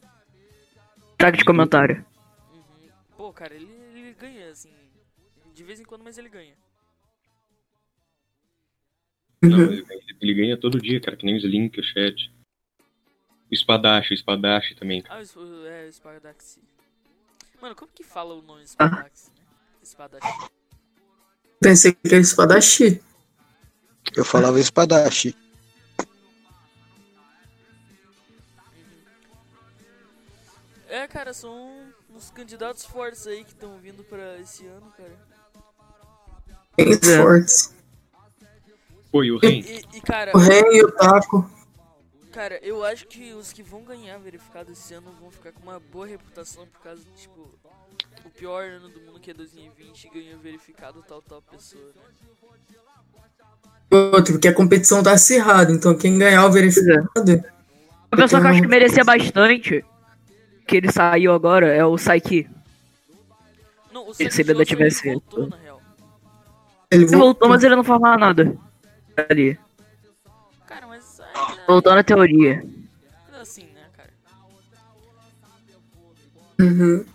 Destaque 1.17 1.37
de 1.39 1.43
comentário. 1.43 2.05
Uhum. 2.53 2.89
Pô, 3.17 3.33
cara, 3.33 3.55
ele, 3.55 3.67
ele 3.95 4.13
ganha, 4.13 4.51
assim. 4.51 4.71
De 5.55 5.63
vez 5.63 5.79
em 5.79 5.83
quando, 5.85 6.03
mas 6.03 6.19
ele 6.19 6.29
ganha. 6.29 6.53
Não, 9.41 9.57
Uhum. 9.57 9.71
ele, 9.73 9.81
ganha- 9.83 10.01
ele 10.21 10.33
ganha 10.35 10.57
todo 10.59 10.79
dia, 10.79 11.01
cara, 11.01 11.17
que 11.17 11.25
nem 11.25 11.35
os 11.35 11.43
links, 11.43 11.83
o 11.83 11.87
chat. 11.93 12.31
O 13.49 13.53
espadache, 13.55 14.13
o 14.13 14.13
espadache 14.13 14.75
também. 14.75 15.03
Ah, 15.09 15.19
isso 15.19 15.39
é 15.65 15.87
o 15.87 15.93
Spadaxi. 15.93 16.61
Mano, 17.59 17.73
como 17.75 17.91
que 17.91 18.03
fala 18.03 18.35
o 18.35 18.41
nome 18.43 18.65
Ah. 18.77 19.09
Spadaxi? 19.83 20.31
né? 20.41 20.47
Pensei 21.59 21.93
que 21.93 21.99
era 22.05 22.19
espadachim. 22.19 22.99
Eu 24.15 24.25
falava 24.25 24.59
espadache. 24.59 25.35
É, 30.89 31.05
cara, 31.07 31.33
são 31.33 31.91
uns 32.15 32.31
candidatos 32.31 32.85
fortes 32.85 33.27
aí 33.27 33.43
que 33.43 33.51
estão 33.51 33.77
vindo 33.77 34.03
pra 34.05 34.39
esse 34.39 34.65
ano, 34.67 34.91
cara. 34.95 35.17
Bem 36.77 36.93
É. 36.93 37.17
fortes. 37.21 37.73
E 39.13 39.31
o 39.31 39.37
Ren? 39.37 39.59
E, 39.61 39.83
e, 39.97 40.01
cara, 40.01 40.31
O 40.35 40.37
Ren 40.39 40.61
e 40.73 40.83
o 40.83 40.91
Taco. 40.91 41.49
cara, 42.31 42.57
eu 42.63 42.83
acho 42.85 43.07
que 43.07 43.33
os 43.33 43.51
que 43.51 43.63
vão 43.63 43.83
ganhar 43.83 44.17
verificado 44.19 44.71
esse 44.71 44.93
ano 44.93 45.11
vão 45.19 45.31
ficar 45.31 45.51
com 45.51 45.61
uma 45.63 45.79
boa 45.79 46.05
reputação 46.05 46.67
por 46.67 46.79
causa, 46.81 47.03
tipo, 47.15 47.49
o 48.23 48.29
pior 48.29 48.63
ano 48.63 48.89
do 48.89 49.01
mundo 49.01 49.19
que 49.19 49.31
é 49.31 49.33
2020 49.33 50.09
ganhou 50.09 50.39
verificado 50.39 51.03
tal 51.07 51.21
tal 51.21 51.41
pessoa, 51.41 51.91
né? 51.95 52.01
Outro, 53.89 54.33
porque 54.33 54.47
a 54.49 54.53
competição 54.53 55.01
tá 55.01 55.13
acirrada. 55.13 55.71
Então 55.71 55.95
quem 55.97 56.17
ganhar 56.17 56.45
o 56.45 56.51
verificado. 56.51 57.07
Uma 58.11 58.21
pessoa 58.23 58.41
que 58.41 58.47
eu 58.47 58.51
acho 58.51 58.61
que 58.61 58.67
merecia 58.67 59.03
bastante, 59.03 59.85
que 60.65 60.77
ele 60.77 60.91
saiu 60.91 61.33
agora, 61.33 61.67
é 61.73 61.85
o 61.85 61.97
Saiki. 61.97 62.47
Não, 63.93 64.07
o 64.09 64.13
Se 64.13 64.23
ele 64.23 64.29
ainda 64.51 64.53
Johnson, 64.53 64.65
tivesse- 64.65 65.07
ele 65.07 65.13
voltou, 65.15 65.47
na 65.47 65.57
real. 65.57 65.81
Ele 66.91 67.03
Ele 67.05 67.15
voltou, 67.17 67.49
mas 67.49 67.63
ele 67.63 67.75
não 67.75 67.83
mais 67.99 68.19
nada. 68.19 68.57
Ali. 69.29 69.57
Cara, 70.67 70.87
mas 70.87 71.19
ainda, 71.19 71.61
Voltou 71.67 71.95
na 71.95 72.03
teoria. 72.03 72.63
ainda 73.29 73.41
assim, 73.41 73.63
né, 73.73 73.81
cara? 73.95 74.09
Uhum. 76.59 77.05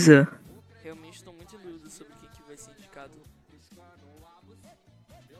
Pois 0.00 0.08
é. 0.08 0.26
Realmente 0.82 1.16
estou 1.16 1.34
muito 1.34 1.58
dúvida 1.58 1.90
sobre 1.90 2.14
quem 2.14 2.30
que 2.30 2.42
vai 2.48 2.56
ser 2.56 2.70
indicado. 2.70 3.10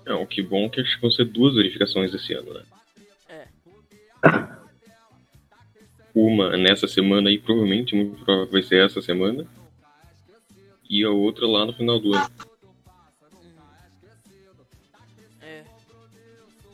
Não, 0.05 0.27
que 0.27 0.43
bom 0.43 0.69
que 0.69 0.83
acho 0.83 0.97
que 0.97 1.01
vão 1.01 1.11
ser 1.11 1.25
duas 1.25 1.55
verificações 1.55 2.13
esse 2.13 2.35
ano, 2.35 2.53
né? 2.53 2.63
É. 3.31 3.49
Uma 6.15 6.59
nessa 6.59 6.87
semana 6.87 7.31
aí, 7.31 7.39
provavelmente, 7.39 7.95
muito 7.95 8.23
provável 8.23 8.53
vai 8.53 8.63
ser 8.63 8.85
essa 8.85 9.01
semana. 9.01 9.47
E 10.91 11.03
a 11.05 11.11
outra 11.11 11.47
lá 11.47 11.65
no 11.65 11.73
final 11.73 11.99
do 11.99 12.13
ano. 12.13 12.31
É. 15.41 15.65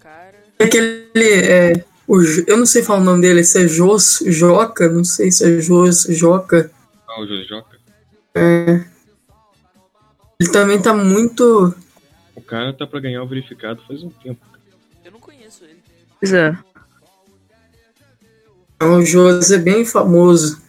Cara. 0.00 0.42
Aquele. 0.58 1.06
É, 1.14 1.84
o, 2.08 2.20
eu 2.48 2.56
não 2.56 2.66
sei 2.66 2.82
falar 2.82 2.98
o 2.98 3.04
nome 3.04 3.20
dele, 3.20 3.44
se 3.44 3.64
é 3.64 3.68
Jos, 3.68 4.24
Joca, 4.26 4.88
não 4.88 5.04
sei 5.04 5.30
se 5.30 5.44
é 5.44 5.60
Jos, 5.60 6.08
Joca. 6.10 6.72
Ah, 7.16 7.22
o 7.22 7.26
Jojoca. 7.26 7.75
É, 8.36 8.84
ele 10.38 10.50
também 10.50 10.80
tá 10.80 10.92
muito. 10.92 11.74
O 12.34 12.42
cara 12.42 12.72
tá 12.74 12.86
pra 12.86 13.00
ganhar 13.00 13.22
o 13.22 13.26
verificado 13.26 13.82
faz 13.88 14.02
um 14.02 14.10
tempo. 14.10 14.44
Eu 15.02 15.12
não 15.12 15.18
conheço 15.18 15.64
ele. 15.64 15.82
Pois 16.20 16.32
é. 16.34 16.56
O 18.82 19.02
Jos 19.02 19.50
é 19.50 19.58
bem 19.58 19.86
famoso. 19.86 20.60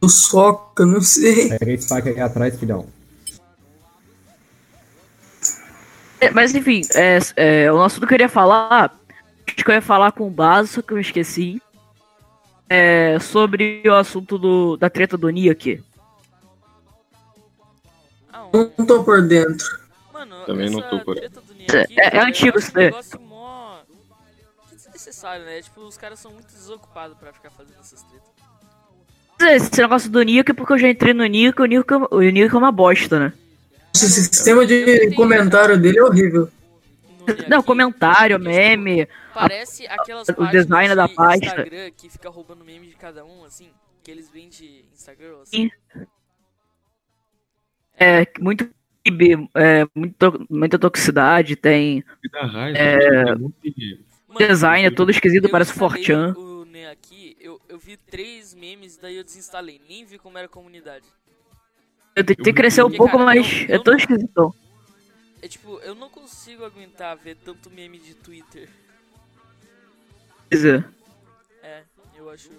O 0.00 0.08
Soca, 0.08 0.84
não 0.84 1.00
sei. 1.00 1.50
Pega 1.50 1.72
esse 1.72 1.88
pack 1.88 2.08
aí 2.08 2.20
atrás, 2.20 2.58
filhão. 2.58 2.86
É, 6.20 6.30
Mas 6.30 6.54
enfim, 6.54 6.82
é, 6.94 7.18
é, 7.36 7.72
o 7.72 7.80
assunto 7.82 8.00
que 8.00 8.04
eu 8.06 8.08
queria 8.08 8.28
falar, 8.28 8.98
acho 9.46 9.64
que 9.64 9.70
eu 9.70 9.74
ia 9.74 9.82
falar 9.82 10.10
com 10.12 10.26
o 10.26 10.30
Baso, 10.30 10.72
só 10.72 10.82
que 10.82 10.92
eu 10.92 10.98
esqueci. 10.98 11.62
É, 12.68 13.18
sobre 13.20 13.82
o 13.86 13.94
assunto 13.94 14.36
do, 14.38 14.76
da 14.76 14.90
treta 14.90 15.16
do 15.16 15.28
Niak. 15.30 15.82
Ah, 18.32 18.46
um, 18.52 18.70
Não 18.78 18.86
tô 18.86 19.04
por 19.04 19.22
dentro. 19.26 19.66
mano, 20.12 20.34
Também 20.46 20.68
não 20.70 20.82
tô 20.82 20.98
por- 21.00 21.14
treta 21.16 21.40
do 21.40 21.54
Nick 21.54 21.74
É- 21.76 21.82
aqui, 21.82 22.00
é- 22.00 22.16
é 22.16 22.20
antigo 22.20 22.58
isso 22.58 22.70
um 22.70 22.74
daí. 22.74 22.84
negócio 22.86 23.20
mó 23.20 23.78
desnecessário, 24.72 25.44
né? 25.44 25.62
Tipo, 25.62 25.80
os 25.82 25.96
caras 25.96 26.18
são 26.18 26.32
muito 26.32 26.52
desocupados 26.52 27.16
pra 27.18 27.32
ficar 27.32 27.50
fazendo 27.50 27.76
essas 27.80 28.02
tretas. 28.02 28.26
Esse 29.38 29.80
negócio 29.80 30.10
do 30.10 30.22
Niak, 30.22 30.52
porque 30.54 30.72
eu 30.72 30.78
já 30.78 30.88
entrei 30.88 31.12
no 31.14 31.24
Niak, 31.24 31.60
o 31.60 31.64
Niak, 31.66 31.86
o 32.10 32.20
Niak 32.20 32.54
é 32.54 32.58
uma 32.58 32.72
bosta, 32.72 33.18
né? 33.20 33.32
O 33.94 33.98
sistema 33.98 34.66
de 34.66 35.14
comentário 35.14 35.78
dele 35.80 35.98
é 35.98 36.02
horrível. 36.02 36.50
Não, 37.48 37.58
aqui, 37.58 37.66
comentário, 37.66 38.38
porque, 38.38 38.48
meme. 38.54 39.08
Parece 39.34 39.86
aquelas 39.86 40.28
o 40.28 40.46
design 40.46 40.88
de 40.88 40.94
da 40.94 41.08
pasta. 41.08 41.44
Instagram 41.46 41.90
que 41.96 42.08
fica 42.08 42.28
roubando 42.28 42.64
meme 42.64 42.86
de 42.88 42.94
cada 42.94 43.24
um, 43.24 43.44
assim, 43.44 43.70
que 44.02 44.10
eles 44.10 44.30
vendem 44.30 44.84
Instagram, 44.92 45.40
assim. 45.42 45.70
Sim. 45.92 46.06
É, 47.98 48.26
muito 48.40 48.68
é, 49.54 49.86
muito, 49.94 50.46
muita 50.50 50.78
toxicidade, 50.78 51.54
tem 51.56 52.04
raiva. 52.34 52.76
É. 52.78 53.24
né? 53.24 53.34
Muito- 53.36 53.56
Mano, 54.28 54.48
design 54.48 54.86
é 54.86 54.90
todo 54.90 55.10
esquisito, 55.10 55.48
parece 55.48 55.72
Fortran. 55.72 56.34
O 56.36 56.64
Neo 56.64 56.90
aqui, 56.90 57.36
eu, 57.40 57.60
eu 57.68 57.78
vi 57.78 57.96
três 57.96 58.52
memes, 58.54 58.98
daí 58.98 59.16
eu 59.16 59.24
desinstalei. 59.24 59.80
Nem 59.88 60.04
vi 60.04 60.18
como 60.18 60.36
era 60.36 60.46
a 60.46 60.50
comunidade. 60.50 61.06
Eu 62.14 62.24
tentei 62.24 62.52
crescer 62.52 62.82
um 62.82 62.90
pouco, 62.90 63.12
cara, 63.16 63.24
mas 63.24 63.46
eu- 63.62 63.68
é 63.68 63.74
eu 63.76 63.82
todo 63.82 63.92
não- 63.92 63.98
esquisitão. 63.98 64.54
É 65.42 65.48
tipo, 65.48 65.78
eu 65.80 65.94
não 65.94 66.08
consigo 66.08 66.64
aguentar 66.64 67.16
ver 67.16 67.36
tanto 67.36 67.70
meme 67.70 67.98
de 67.98 68.14
Twitter. 68.14 68.68
Quer 70.50 70.56
dizer. 70.56 70.88
É, 71.62 71.82
eu 72.16 72.30
acho. 72.30 72.50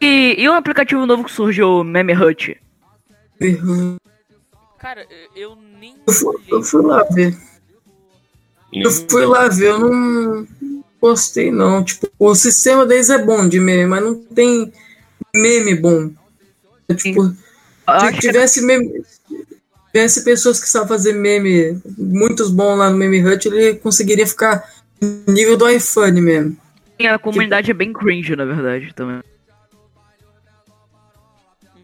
E, 0.00 0.34
e 0.38 0.48
um 0.48 0.54
aplicativo 0.54 1.06
novo 1.06 1.24
que 1.24 1.30
surgiu, 1.30 1.68
o 1.68 1.84
Meme 1.84 2.12
Hut? 2.12 2.60
Cara, 4.78 5.06
eu, 5.34 5.50
eu 5.50 5.56
nem 5.56 5.96
Eu 6.06 6.12
fui, 6.12 6.36
eu 6.48 6.62
fui 6.62 6.82
lá 6.82 7.04
ver. 7.04 7.36
Eu 8.72 8.90
fui 8.90 9.26
lá 9.26 9.48
ver, 9.48 9.68
eu 9.68 9.78
não 9.78 10.48
gostei 11.00 11.50
não. 11.50 11.84
Tipo, 11.84 12.08
o 12.18 12.34
sistema 12.34 12.86
deles 12.86 13.10
é 13.10 13.24
bom 13.24 13.48
de 13.48 13.60
meme, 13.60 13.86
mas 13.86 14.02
não 14.02 14.14
tem 14.14 14.72
meme 15.34 15.74
bom. 15.74 16.10
É, 16.88 16.94
tipo, 16.94 17.24
se 17.24 18.18
tivesse 18.18 18.62
meme. 18.62 19.04
Tivesse 19.92 20.24
pessoas 20.24 20.58
que 20.58 20.68
sabem 20.68 20.88
fazer 20.88 21.12
meme, 21.12 21.78
muitos 21.98 22.50
bons 22.50 22.78
lá 22.78 22.88
no 22.88 22.96
Meme 22.96 23.22
Hut, 23.22 23.46
ele 23.46 23.74
conseguiria 23.74 24.26
ficar 24.26 24.66
no 25.00 25.32
nível 25.32 25.56
do 25.56 25.68
iPhone 25.68 26.18
mesmo. 26.20 26.56
a 26.98 27.18
comunidade 27.18 27.70
é 27.70 27.74
bem 27.74 27.92
cringe, 27.92 28.34
na 28.34 28.46
verdade, 28.46 28.94
também. 28.94 29.16
Uhum. 31.62 31.82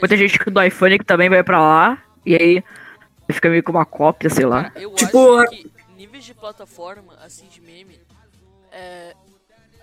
Muita 0.00 0.16
gente 0.16 0.38
do 0.50 0.62
iPhone 0.62 0.98
que 0.98 1.04
também 1.04 1.28
vai 1.28 1.44
pra 1.44 1.60
lá, 1.60 2.02
e 2.24 2.34
aí 2.34 2.64
fica 3.30 3.48
meio 3.48 3.62
com 3.62 3.70
uma 3.70 3.86
cópia, 3.86 4.28
sei 4.28 4.46
lá. 4.46 4.70
Cara, 4.70 4.82
eu 4.82 4.90
Tipo, 4.94 5.36
acho 5.38 5.50
que 5.50 5.70
níveis 5.96 6.24
de 6.24 6.34
plataforma, 6.34 7.14
assim, 7.24 7.46
de 7.46 7.60
meme, 7.60 8.00
é, 8.72 9.14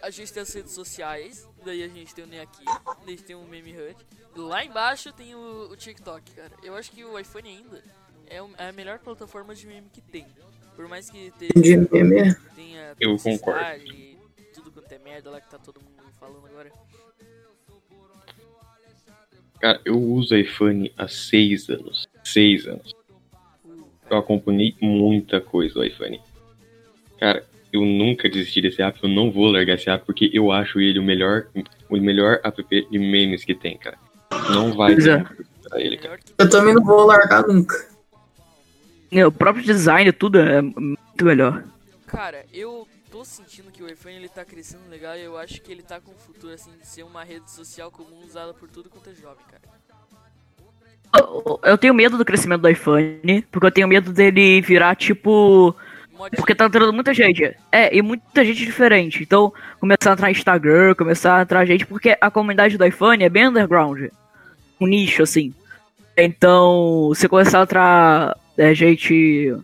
a 0.02 0.10
gente 0.10 0.34
tem 0.34 0.44
as 0.44 0.54
redes 0.54 0.74
sociais, 0.74 1.48
daí 1.64 1.84
a 1.84 1.88
gente 1.88 2.14
tem 2.14 2.24
o 2.24 2.28
Neaki, 2.28 2.64
daí 2.66 2.76
a 3.06 3.10
gente 3.10 3.24
tem 3.24 3.36
o 3.36 3.44
Meme 3.48 3.72
Hut, 3.72 3.96
e 4.36 4.40
lá 4.40 4.64
embaixo 4.64 5.12
tem 5.14 5.34
o, 5.36 5.70
o 5.72 5.76
TikTok, 5.76 6.32
cara. 6.34 6.52
Eu 6.64 6.76
acho 6.76 6.92
que 6.92 7.04
o 7.04 7.18
iPhone 7.20 7.50
ainda 7.50 7.84
é, 8.28 8.42
o- 8.42 8.50
é 8.58 8.70
a 8.70 8.72
melhor 8.74 9.00
plataforma 9.00 9.54
de 9.56 9.66
meme 9.68 9.90
que 9.92 10.02
tem. 10.02 10.26
Por 10.76 10.88
mais 10.88 11.10
que 11.10 11.32
De 11.32 11.48
tenha, 11.54 11.78
meme. 11.92 12.36
tenha 12.56 12.96
Eu 13.00 13.12
toxicidade 13.12 13.86
e 13.88 14.18
tudo 14.54 14.72
quanto 14.72 14.92
é 14.92 14.98
merda 15.00 15.30
lá 15.30 15.40
que 15.40 15.50
tá 15.50 15.60
todo 15.60 15.80
mundo 15.82 16.02
falando 16.20 16.46
agora. 16.48 16.72
Cara, 19.60 19.80
eu 19.86 19.98
uso 20.00 20.36
iPhone 20.36 20.92
há 20.98 21.08
seis 21.08 21.70
anos. 21.70 22.08
Seis 22.24 22.66
anos. 22.68 22.94
Eu 24.10 24.18
acompanhei 24.18 24.76
muita 24.82 25.40
coisa 25.40 25.76
do 25.76 25.86
iPhone. 25.86 26.22
Cara, 27.18 27.46
eu 27.74 27.82
nunca 27.82 28.30
desisti 28.30 28.62
desse 28.62 28.82
app, 28.84 29.00
eu 29.02 29.10
não 29.10 29.32
vou 29.32 29.52
largar 29.52 29.74
esse 29.74 29.90
app 29.90 30.06
porque 30.06 30.30
eu 30.32 30.52
acho 30.52 30.80
ele 30.80 31.00
o 31.00 31.04
melhor, 31.04 31.48
o 31.90 31.98
melhor 31.98 32.40
app 32.44 32.64
de 32.70 33.00
memes 33.00 33.44
que 33.44 33.56
tem, 33.56 33.76
cara. 33.78 33.98
Não 34.52 34.74
vai 34.74 34.94
é. 34.94 35.24
pra 35.68 35.82
ele, 35.82 35.98
cara. 35.98 36.20
Eu 36.38 36.50
também 36.50 36.74
não 36.76 36.84
vou 36.84 37.06
largar 37.06 37.46
nunca. 37.48 37.92
O 39.28 39.32
próprio 39.32 39.64
design, 39.64 40.12
tudo 40.12 40.40
é 40.40 40.62
muito 40.62 41.24
melhor. 41.26 41.64
Cara, 42.08 42.46
eu 42.54 42.88
tô 43.12 43.24
sentindo 43.26 43.72
que 43.72 43.82
o 43.82 43.88
iPhone 43.88 44.16
ele 44.16 44.30
tá 44.30 44.44
crescendo 44.46 44.90
legal 44.90 45.16
e 45.16 45.24
eu 45.24 45.38
acho 45.38 45.62
que 45.62 45.72
ele 45.72 45.82
tá 45.84 46.00
com 46.00 46.12
o 46.12 46.16
futuro 46.16 46.54
assim 46.54 46.72
de 46.80 46.88
ser 46.88 47.04
uma 47.04 47.24
rede 47.24 47.50
social 47.52 47.90
comum 47.92 48.24
usada 48.26 48.54
por 48.54 48.70
tudo 48.70 48.90
quanto 48.90 49.10
é 49.10 49.14
jovem, 49.14 49.44
cara. 49.50 49.62
Eu- 51.16 51.60
Eu 51.64 51.78
tenho 51.78 51.94
medo 51.94 52.18
do 52.18 52.26
crescimento 52.26 52.62
do 52.62 52.70
iPhone, 52.70 53.44
porque 53.52 53.68
eu 53.68 53.72
tenho 53.72 53.88
medo 53.88 54.12
dele 54.12 54.62
virar 54.62 54.96
tipo. 54.96 55.76
Porque 56.32 56.56
tá 56.56 56.66
entrando 56.66 56.94
muita 56.94 57.14
gente. 57.14 57.56
É, 57.72 57.96
e 57.96 58.02
muita 58.02 58.44
gente 58.44 58.66
diferente. 58.66 59.24
Então, 59.24 59.54
começar 59.80 60.12
a 60.12 60.14
entrar 60.14 60.32
Instagram, 60.32 60.96
começar 60.96 61.38
a 61.38 61.42
entrar 61.42 61.66
gente, 61.66 61.86
porque 61.86 62.18
a 62.20 62.32
comunidade 62.32 62.78
do 62.78 62.86
iPhone 62.86 63.24
é 63.24 63.30
bem 63.30 63.48
underground. 63.48 64.10
Um 64.80 64.88
nicho, 64.88 65.24
assim. 65.24 65.54
Então, 66.16 67.12
se 67.16 67.28
começar 67.28 67.60
a 67.60 67.64
entrar 67.64 68.38
é, 68.58 68.74
gente. 68.74 69.56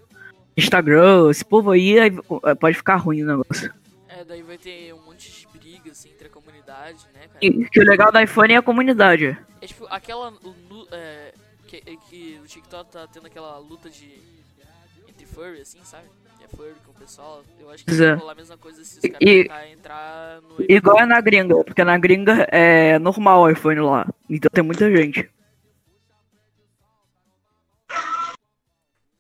Instagram, 0.58 1.30
esse 1.30 1.46
povo 1.46 1.72
aí, 1.72 1.98
aí 1.98 2.12
pode 2.60 2.76
ficar 2.76 2.98
ruim 2.98 3.24
o 3.24 3.26
negócio. 3.26 3.74
É, 4.10 4.26
daí 4.26 4.42
vai 4.42 4.58
ter 4.58 4.94
um 4.94 5.06
monte 5.06 5.32
de 5.32 5.58
briga 5.58 5.92
assim 5.92 6.10
entre 6.10 6.28
a 6.28 6.30
comunidade, 6.30 7.06
né, 7.14 7.22
cara? 7.22 7.40
E 7.42 7.66
que 7.70 7.80
o 7.80 7.84
legal 7.86 8.12
do 8.12 8.20
iPhone 8.20 8.54
é 8.54 8.58
a 8.58 8.62
comunidade. 8.62 9.38
É 9.62 9.68
tipo 9.68 9.88
aquela 9.90 10.34
é, 10.92 11.34
que, 11.66 11.80
que 11.82 12.40
o 12.44 12.46
TikTok 12.46 12.92
tá 12.92 13.08
tendo 13.08 13.28
aquela 13.28 13.58
luta 13.58 13.90
de 13.90 14.20
entre 15.08 15.26
furry 15.26 15.62
assim, 15.62 15.80
sabe? 15.84 16.08
Furry 16.56 16.74
com 16.86 16.92
o 16.92 16.96
pessoal. 16.96 17.44
Eu 17.60 17.70
acho 17.70 17.86
que 17.86 17.92
é. 17.92 17.96
vai 17.96 18.16
rolar 18.16 18.32
a 18.32 18.36
mesma 18.36 18.58
coisa 18.58 18.84
se 18.84 19.00
os 19.00 19.12
caras 19.12 19.72
entrar 19.72 20.42
no 20.42 20.66
Igual 20.68 21.00
é 21.00 21.06
na 21.06 21.22
gringa, 21.22 21.64
porque 21.64 21.84
na 21.84 21.98
gringa 21.98 22.48
é 22.52 22.98
normal 23.00 23.44
o 23.44 23.50
iPhone 23.50 23.80
lá. 23.80 24.08
Então 24.30 24.50
tem 24.54 24.64
muita 24.64 24.90
gente. 24.96 25.30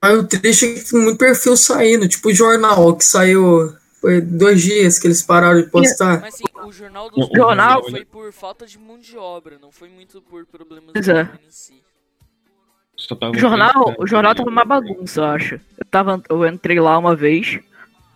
Mas 0.01 0.17
o 0.17 0.27
triste 0.27 0.65
é 0.65 0.73
que 0.75 0.91
tem 0.91 1.01
muito 1.01 1.17
perfil 1.17 1.57
saindo, 1.57 2.07
tipo 2.07 2.29
o 2.29 2.33
jornal 2.33 2.95
que 2.95 3.03
saiu. 3.03 3.75
Foi 3.99 4.21
dois 4.21 4.61
dias 4.61 4.97
que 4.97 5.07
eles 5.07 5.21
pararam 5.21 5.61
de 5.61 5.69
postar. 5.69 6.21
Mas 6.21 6.35
assim, 6.35 6.45
o 6.63 6.71
jornal 6.71 7.07
O 7.07 7.09
do 7.09 7.35
jornal- 7.35 7.83
foi 7.89 8.05
por 8.05 8.31
falta 8.31 8.65
de 8.65 8.79
mão 8.79 8.97
de 8.97 9.17
obra, 9.17 9.57
não 9.59 9.73
foi 9.73 9.89
muito 9.89 10.21
por 10.21 10.45
problemas 10.45 10.93
do 10.93 10.97
é. 11.11 11.23
iPhone 11.23 11.39
em 11.45 11.51
si. 11.51 11.83
Só 12.99 13.15
tava 13.15 13.31
O 13.31 13.39
jornal, 13.39 13.95
o 13.97 14.05
jornal 14.05 14.35
tava 14.35 14.49
uma 14.49 14.65
bagunça, 14.65 15.21
eu 15.21 15.25
acho. 15.25 15.55
Eu, 15.55 15.85
tava, 15.89 16.21
eu 16.29 16.45
entrei 16.45 16.79
lá 16.79 16.97
uma 16.97 17.15
vez, 17.15 17.59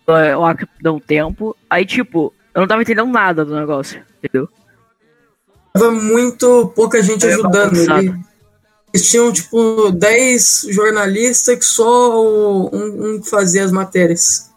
lá 0.05 0.53
que 0.55 0.67
deu 0.81 0.95
um 0.95 0.99
tempo, 0.99 1.55
aí 1.69 1.85
tipo, 1.85 2.33
eu 2.53 2.61
não 2.61 2.67
tava 2.67 2.81
entendendo 2.81 3.09
nada 3.09 3.45
do 3.45 3.55
negócio, 3.55 4.01
entendeu? 4.21 4.47
Tava 5.73 5.89
muito 5.91 6.71
pouca 6.75 7.01
gente 7.01 7.25
É, 7.25 7.33
ajudando. 7.33 7.75
eles 8.93 9.09
tinham, 9.09 9.31
tipo, 9.31 9.89
10 9.91 10.67
jornalistas 10.69 11.57
que 11.57 11.65
só 11.65 12.23
um, 12.23 13.15
um 13.15 13.21
que 13.21 13.29
fazia 13.29 13.63
as 13.63 13.71
matérias. 13.71 14.51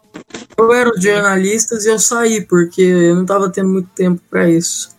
Eu 0.55 0.71
era 0.73 0.89
os 0.89 1.01
jornalistas 1.01 1.85
e 1.85 1.89
eu 1.89 1.97
saí, 1.97 2.41
porque 2.41 2.81
eu 2.81 3.15
não 3.15 3.25
tava 3.25 3.49
tendo 3.49 3.69
muito 3.69 3.89
tempo 3.95 4.21
pra 4.29 4.47
isso. 4.47 4.95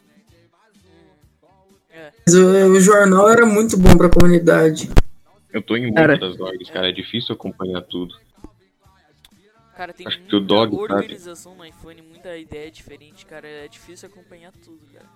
É. 1.90 2.10
Mas 2.26 2.34
o, 2.34 2.46
o 2.46 2.80
jornal 2.80 3.28
era 3.28 3.46
muito 3.46 3.76
bom 3.76 3.96
pra 3.96 4.08
comunidade. 4.08 4.90
Eu 5.52 5.62
tô 5.62 5.76
em 5.76 5.92
Cara. 5.92 6.08
muitas 6.12 6.30
das 6.30 6.38
logs, 6.38 6.70
cara. 6.70 6.88
É 6.88 6.92
difícil 6.92 7.34
acompanhar 7.34 7.82
tudo. 7.82 8.14
Cara, 9.76 9.92
tem 9.92 10.06
Acho 10.06 10.18
que 10.18 10.34
o 10.34 10.40
muita 10.40 10.54
Dog 10.54 10.76
sabe. 10.76 10.92
organização 10.92 11.54
no 11.54 11.64
iPhone, 11.64 12.02
muita 12.02 12.36
ideia 12.36 12.70
diferente, 12.70 13.24
cara. 13.24 13.46
É 13.46 13.68
difícil 13.68 14.08
acompanhar 14.08 14.52
tudo, 14.52 14.80
cara. 14.92 15.06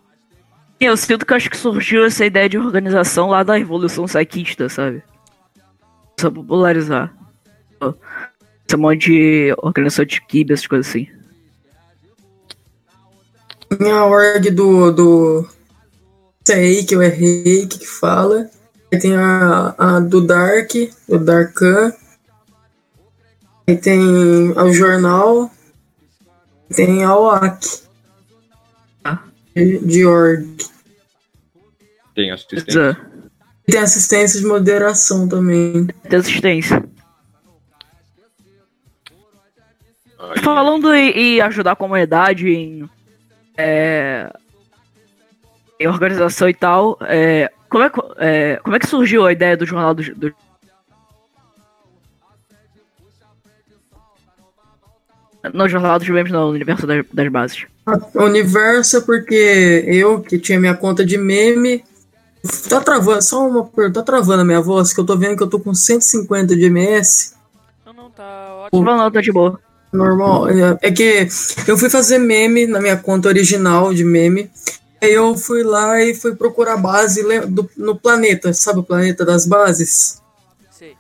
Eu 0.81 0.97
sinto 0.97 1.27
que 1.27 1.35
acho 1.35 1.51
que 1.51 1.57
surgiu 1.57 2.05
essa 2.05 2.25
ideia 2.25 2.49
de 2.49 2.59
organização 2.59 3.29
lá 3.29 3.43
da 3.43 3.57
Revolução 3.57 4.07
Saquista, 4.07 4.69
sabe? 4.69 5.03
Só 6.19 6.31
popularizar. 6.31 7.13
Esse 8.67 8.77
monte 8.77 9.11
de 9.11 9.55
organização 9.59 10.05
de 10.05 10.21
kibe, 10.23 10.53
essas 10.53 10.67
coisas 10.67 10.89
assim. 10.89 11.09
Tem 13.79 13.91
a 13.91 14.05
org 14.07 14.51
do, 14.51 14.93
do 14.93 15.49
CI, 16.47 16.85
que 16.87 16.95
eu 16.95 17.03
errei, 17.03 17.67
que 17.67 17.85
fala. 17.87 18.51
Aí 18.93 18.99
tem 18.99 19.17
a, 19.17 19.75
a 19.79 20.01
do 20.01 20.21
Dark, 20.21 20.71
do 21.09 21.19
Darkan. 21.19 21.93
Aí 23.67 23.77
tem 23.77 24.51
o 24.51 24.73
jornal. 24.73 25.51
Tem 26.75 27.03
a 27.03 27.17
OAC. 27.17 27.85
Ah. 29.05 29.23
De, 29.55 29.79
de 29.79 30.05
org. 30.05 30.47
Tem 32.15 32.31
E 33.67 33.73
tem 33.73 33.81
assistência 33.81 34.41
de 34.41 34.47
moderação 34.47 35.29
também. 35.29 35.87
tem 36.09 36.19
assistência. 36.19 36.85
Aí, 40.19 40.41
Falando 40.43 40.93
em, 40.95 41.11
em 41.11 41.41
ajudar 41.41 41.73
a 41.73 41.77
comunidade 41.77 42.49
em, 42.49 42.89
é, 43.57 44.31
em 45.81 45.87
organização 45.87 46.49
e 46.49 46.55
tal, 46.55 46.99
é, 47.03 47.52
como, 47.73 47.85
é, 47.85 47.91
que- 47.91 48.01
é, 48.19 48.57
como 48.63 48.77
é 48.77 48.79
que 48.79 48.87
surgiu 48.87 49.25
a 49.27 49.33
ideia 49.33 49.57
do 49.57 49.65
jornal 49.67 49.95
do, 49.95 50.03
do- 50.15 50.35
No 55.53 55.69
jornal 55.69 55.99
dos 55.99 56.09
memes, 56.09 56.31
não, 56.31 56.47
no 56.49 56.51
universo 56.53 56.87
das, 56.87 57.05
das 57.13 57.29
bases. 57.29 57.65
O 58.15 58.23
universo 58.23 59.03
porque 59.05 59.85
eu, 59.89 60.21
que 60.21 60.39
tinha 60.39 60.61
minha 60.61 60.75
conta 60.75 61.05
de 61.05 61.19
meme. 61.19 61.85
Tá 62.69 62.81
travando, 62.81 63.23
só 63.23 63.49
uma 63.49 63.65
pergunta, 63.65 64.01
tá 64.01 64.05
travando 64.07 64.43
a 64.43 64.45
minha 64.45 64.61
voz, 64.61 64.93
que 64.93 65.01
eu 65.01 65.05
tô 65.07 65.17
vendo 65.17 65.37
que 65.37 65.43
eu 65.43 65.49
tô 65.49 65.59
com 65.61 65.75
150 65.75 66.55
de 66.57 66.65
MS. 66.67 67.35
Não, 67.87 67.93
não, 67.93 68.11
tá 68.11 68.55
ótimo. 68.67 68.85
Não, 68.85 68.97
não, 68.97 69.11
tá 69.11 69.21
de 69.21 69.33
boa. 69.33 69.59
Normal. 69.93 70.47
É 70.81 70.91
que 70.91 71.27
eu 71.67 71.77
fui 71.77 71.91
fazer 71.91 72.19
meme 72.19 72.67
na 72.67 72.81
minha 72.81 72.97
conta 72.97 73.29
original 73.29 73.93
de 73.93 74.05
meme. 74.05 74.49
Aí 75.03 75.13
eu 75.13 75.37
fui 75.37 75.65
lá 75.65 76.01
e 76.01 76.15
fui 76.15 76.37
procurar 76.37 76.77
base 76.77 77.23
le- 77.23 77.47
do- 77.47 77.69
no 77.77 77.97
planeta, 77.99 78.53
sabe 78.55 78.79
o 78.79 78.83
planeta 78.85 79.25
das 79.25 79.45
bases? 79.47 80.23
Sei. 80.79 80.97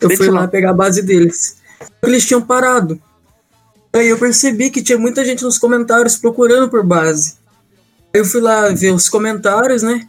Eu 0.00 0.08
Bem 0.08 0.16
fui 0.18 0.28
lá 0.28 0.46
pegar 0.46 0.70
a 0.70 0.74
base 0.74 1.00
deles. 1.00 1.56
Eles 2.02 2.26
tinham 2.26 2.42
parado. 2.42 3.00
Aí 3.92 4.08
eu 4.08 4.18
percebi 4.18 4.70
que 4.70 4.82
tinha 4.82 4.98
muita 4.98 5.24
gente 5.24 5.42
nos 5.44 5.56
comentários 5.58 6.16
procurando 6.16 6.68
por 6.68 6.84
base. 6.84 7.36
Aí 8.14 8.20
eu 8.20 8.24
fui 8.26 8.40
lá 8.42 8.68
ver 8.68 8.92
os 8.92 9.08
comentários, 9.08 9.82
né? 9.82 10.06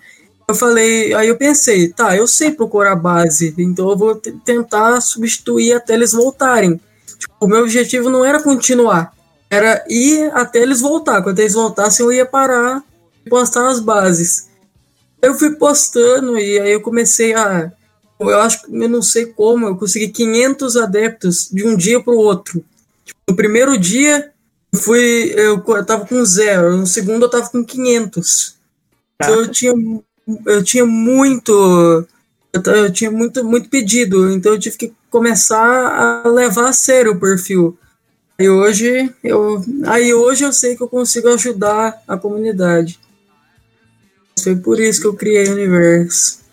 Eu 0.47 0.55
falei, 0.55 1.13
aí 1.13 1.27
eu 1.29 1.37
pensei, 1.37 1.89
tá, 1.89 2.17
eu 2.17 2.27
sei 2.27 2.51
procurar 2.51 2.95
base, 2.95 3.53
então 3.57 3.87
eu 3.89 3.95
vou 3.95 4.15
tentar 4.15 4.99
substituir 4.99 5.73
até 5.73 5.93
eles 5.93 6.11
voltarem. 6.11 6.81
Tipo, 7.19 7.33
o 7.39 7.47
meu 7.47 7.61
objetivo 7.61 8.09
não 8.09 8.25
era 8.25 8.41
continuar, 8.41 9.13
era 9.49 9.85
ir 9.87 10.29
até 10.33 10.59
eles 10.59 10.81
voltar. 10.81 11.21
Quando 11.21 11.39
eles 11.39 11.53
voltassem, 11.53 12.03
eu 12.05 12.11
ia 12.11 12.25
parar 12.25 12.83
postar 13.29 13.69
as 13.69 13.79
bases. 13.79 14.49
Eu 15.21 15.33
fui 15.33 15.55
postando 15.55 16.37
e 16.37 16.59
aí 16.59 16.71
eu 16.71 16.81
comecei 16.81 17.33
a. 17.33 17.71
Eu 18.19 18.39
acho 18.41 18.63
que 18.63 18.75
eu 18.75 18.89
não 18.89 19.01
sei 19.01 19.27
como, 19.27 19.67
eu 19.67 19.77
consegui 19.77 20.09
500 20.09 20.75
adeptos 20.75 21.49
de 21.49 21.65
um 21.65 21.77
dia 21.77 22.01
para 22.03 22.13
o 22.13 22.17
outro. 22.17 22.63
Tipo, 23.05 23.19
no 23.29 23.35
primeiro 23.35 23.77
dia, 23.77 24.31
eu 24.73 24.79
fui, 24.79 25.33
eu, 25.37 25.63
eu 25.65 25.85
tava 25.85 26.05
com 26.05 26.25
zero, 26.25 26.75
no 26.75 26.85
segundo, 26.85 27.23
eu 27.23 27.29
tava 27.29 27.49
com 27.49 27.63
500. 27.63 28.57
Então 29.15 29.35
eu 29.35 29.47
tinha, 29.49 29.73
eu 30.45 30.63
tinha 30.63 30.85
muito. 30.85 32.05
Eu, 32.51 32.73
eu 32.73 32.91
tinha 32.91 33.11
muito, 33.11 33.43
muito 33.43 33.69
pedido, 33.69 34.31
então 34.31 34.53
eu 34.53 34.59
tive 34.59 34.77
que 34.77 34.93
começar 35.09 36.23
a 36.25 36.27
levar 36.27 36.69
a 36.69 36.73
sério 36.73 37.13
o 37.13 37.19
perfil. 37.19 37.77
Aí 38.39 38.49
hoje 38.49 39.13
eu, 39.23 39.61
aí 39.85 40.13
hoje 40.13 40.45
eu 40.45 40.53
sei 40.53 40.75
que 40.75 40.81
eu 40.81 40.87
consigo 40.87 41.27
ajudar 41.29 42.01
a 42.07 42.17
comunidade. 42.17 42.99
Foi 44.43 44.55
por 44.55 44.79
isso 44.79 45.01
que 45.01 45.07
eu 45.07 45.15
criei 45.15 45.47
o 45.47 45.53
universo. 45.53 46.43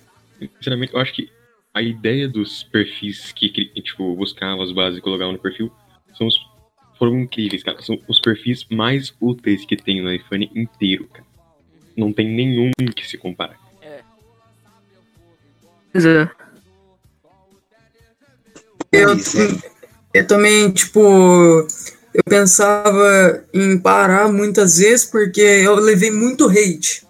Sinceramente, 0.58 0.94
eu 0.94 1.00
acho 1.00 1.14
que 1.14 1.30
a 1.72 1.82
ideia 1.82 2.28
dos 2.28 2.62
perfis 2.62 3.32
que, 3.32 3.50
tipo, 3.82 4.14
buscavam 4.16 4.62
as 4.62 4.72
bases 4.72 4.98
e 4.98 5.02
colocavam 5.02 5.32
no 5.32 5.38
perfil 5.38 5.70
são 6.16 6.26
os, 6.26 6.34
foram 6.98 7.20
incríveis, 7.20 7.62
cara. 7.62 7.82
São 7.82 7.98
os 8.08 8.20
perfis 8.20 8.66
mais 8.70 9.14
úteis 9.20 9.64
que 9.64 9.76
tem 9.76 10.02
no 10.02 10.12
iPhone 10.12 10.50
inteiro, 10.54 11.06
cara. 11.12 11.26
Não 11.96 12.12
tem 12.12 12.28
nenhum 12.28 12.70
que 12.94 13.06
se 13.06 13.16
compara. 13.16 13.56
É. 13.80 14.00
Eu, 18.92 19.16
Pois 19.16 19.34
é. 19.34 19.72
eu 20.14 20.26
também, 20.26 20.70
tipo, 20.70 21.66
eu 22.14 22.22
pensava 22.26 23.44
em 23.52 23.78
parar 23.78 24.32
muitas 24.32 24.78
vezes 24.78 25.04
porque 25.04 25.40
eu 25.40 25.74
levei 25.74 26.10
muito 26.10 26.48
hate. 26.48 27.05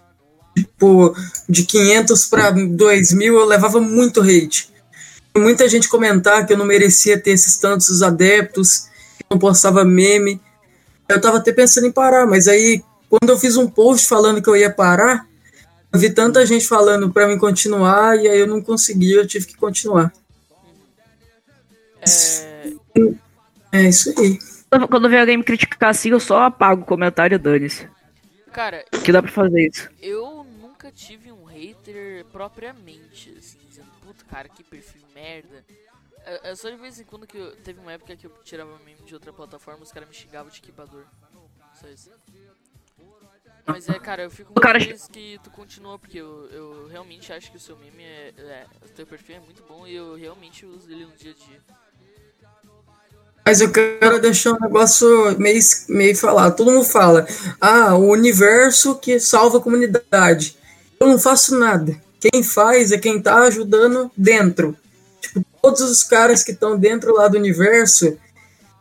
Tipo, 0.57 1.15
de 1.47 1.63
500 1.65 2.25
para 2.25 2.49
2000 2.51 3.35
eu 3.35 3.45
levava 3.45 3.79
muito 3.79 4.21
hate. 4.21 4.69
Muita 5.37 5.69
gente 5.69 5.87
comentar 5.87 6.45
que 6.47 6.53
eu 6.53 6.57
não 6.57 6.65
merecia 6.65 7.19
ter 7.19 7.31
esses 7.31 7.57
tantos 7.57 8.01
adeptos, 8.01 8.87
que 9.17 9.23
eu 9.23 9.27
não 9.31 9.37
postava 9.39 9.85
meme. 9.85 10.41
Eu 11.07 11.21
tava 11.21 11.37
até 11.37 11.51
pensando 11.51 11.85
em 11.85 11.91
parar, 11.91 12.25
mas 12.25 12.47
aí 12.47 12.81
quando 13.09 13.29
eu 13.29 13.37
fiz 13.37 13.55
um 13.55 13.67
post 13.69 14.07
falando 14.07 14.41
que 14.41 14.49
eu 14.49 14.55
ia 14.55 14.71
parar, 14.71 15.27
eu 15.93 15.99
vi 15.99 16.09
tanta 16.09 16.43
gente 16.45 16.67
falando 16.67 17.11
para 17.13 17.27
mim 17.27 17.37
continuar 17.37 18.17
e 18.17 18.27
aí 18.27 18.39
eu 18.39 18.47
não 18.47 18.61
consegui, 18.61 19.11
eu 19.13 19.27
tive 19.27 19.45
que 19.45 19.55
continuar. 19.55 20.11
É, 22.01 22.71
É 23.71 23.83
isso 23.89 24.13
aí. 24.17 24.39
Quando- 24.69 24.87
Quando 24.87 25.09
vem 25.09 25.19
alguém 25.19 25.37
me 25.37 25.43
criticar 25.43 25.91
assim, 25.91 26.09
eu 26.09 26.19
só 26.19 26.43
apago 26.43 26.81
o 26.81 26.85
comentário 26.85 27.35
e 27.35 27.37
dane-se. 27.37 27.87
cara, 28.51 28.83
Que 29.03 29.11
dá 29.11 29.21
pra 29.21 29.31
fazer 29.31 29.67
isso. 29.67 29.87
eu 30.01 30.36
propriamente, 32.37 33.35
assim, 33.35 33.57
dizendo, 33.67 33.89
puta, 33.99 34.23
cara, 34.25 34.47
que 34.47 34.63
perfil 34.63 35.01
merda. 35.15 35.65
É, 36.23 36.51
é 36.51 36.55
só 36.55 36.69
de 36.69 36.75
vez 36.75 36.99
em 36.99 37.03
quando 37.03 37.25
que 37.25 37.35
eu, 37.35 37.55
teve 37.57 37.79
uma 37.79 37.91
época 37.91 38.15
que 38.15 38.27
eu 38.27 38.31
tirava 38.43 38.77
meme 38.85 39.01
de 39.03 39.15
outra 39.15 39.33
plataforma, 39.33 39.81
os 39.81 39.91
caras 39.91 40.07
me 40.07 40.13
xingavam 40.13 40.51
de 40.51 40.59
equipador. 40.59 41.03
Só 41.81 41.87
isso. 41.87 42.11
Mas 43.65 43.89
é, 43.89 43.97
cara, 43.97 44.21
eu 44.21 44.29
fico 44.29 44.51
O 44.51 44.53
muito 44.53 44.61
cara- 44.61 44.79
feliz 44.79 45.07
que 45.07 45.39
tu 45.43 45.49
continua, 45.49 45.97
porque 45.97 46.19
eu, 46.19 46.47
eu 46.51 46.87
realmente 46.87 47.33
acho 47.33 47.49
que 47.49 47.57
o 47.57 47.59
seu 47.59 47.75
meme 47.75 48.03
é, 48.03 48.33
é. 48.37 48.65
O 48.85 48.89
teu 48.89 49.07
perfil 49.07 49.37
é 49.37 49.39
muito 49.39 49.63
bom 49.63 49.87
e 49.87 49.95
eu 49.95 50.15
realmente 50.15 50.63
uso 50.63 50.91
ele 50.91 51.05
no 51.07 51.15
dia 51.15 51.31
a 51.31 51.33
dia. 51.33 51.59
Mas 53.43 53.61
eu 53.61 53.71
quero 53.71 54.21
deixar 54.21 54.53
um 54.53 54.59
negócio 54.59 55.07
meio, 55.39 55.59
meio 55.89 56.15
falado. 56.15 56.55
Todo 56.55 56.71
mundo 56.71 56.85
fala, 56.85 57.25
ah, 57.59 57.95
o 57.95 58.11
universo 58.11 58.99
que 58.99 59.19
salva 59.19 59.57
a 59.57 59.61
comunidade. 59.61 60.55
Eu 60.99 61.07
não 61.07 61.17
faço 61.17 61.57
nada. 61.57 62.05
Quem 62.19 62.43
faz 62.43 62.91
é 62.91 62.97
quem 62.97 63.21
tá 63.21 63.43
ajudando 63.43 64.11
dentro. 64.15 64.75
Tipo, 65.21 65.45
todos 65.61 65.81
os 65.81 66.03
caras 66.03 66.43
que 66.43 66.51
estão 66.51 66.77
dentro 66.77 67.13
lá 67.13 67.27
do 67.27 67.37
universo, 67.37 68.17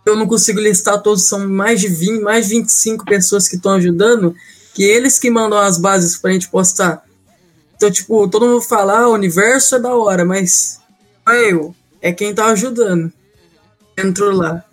eu 0.05 0.17
não 0.17 0.27
consigo 0.27 0.61
listar 0.61 1.03
todos, 1.03 1.29
são 1.29 1.49
mais 1.49 1.81
de 1.81 1.89
20, 1.89 2.21
mais 2.23 2.49
de 2.49 2.55
25 2.55 3.05
pessoas 3.05 3.49
que 3.49 3.57
estão 3.57 3.73
ajudando, 3.73 4.35
que 4.75 4.83
eles 4.83 5.19
que 5.19 5.31
mandam 5.31 5.59
as 5.59 5.79
bases 5.79 6.17
pra 6.17 6.33
gente 6.33 6.49
postar. 6.49 7.05
Então, 7.77 7.91
tipo, 7.91 8.27
todo 8.29 8.47
mundo 8.47 8.63
fala, 8.63 9.01
ah, 9.01 9.09
o 9.09 9.15
universo 9.15 9.77
é 9.77 9.81
da 9.81 9.95
hora, 9.95 10.25
mas 10.25 10.81
não 11.27 11.35
é 11.35 11.53
eu, 11.53 11.75
é 12.01 12.13
quem 12.13 12.35
tá 12.35 12.47
ajudando. 12.47 13.13
Entrou 13.99 14.33
lá. 14.33 14.65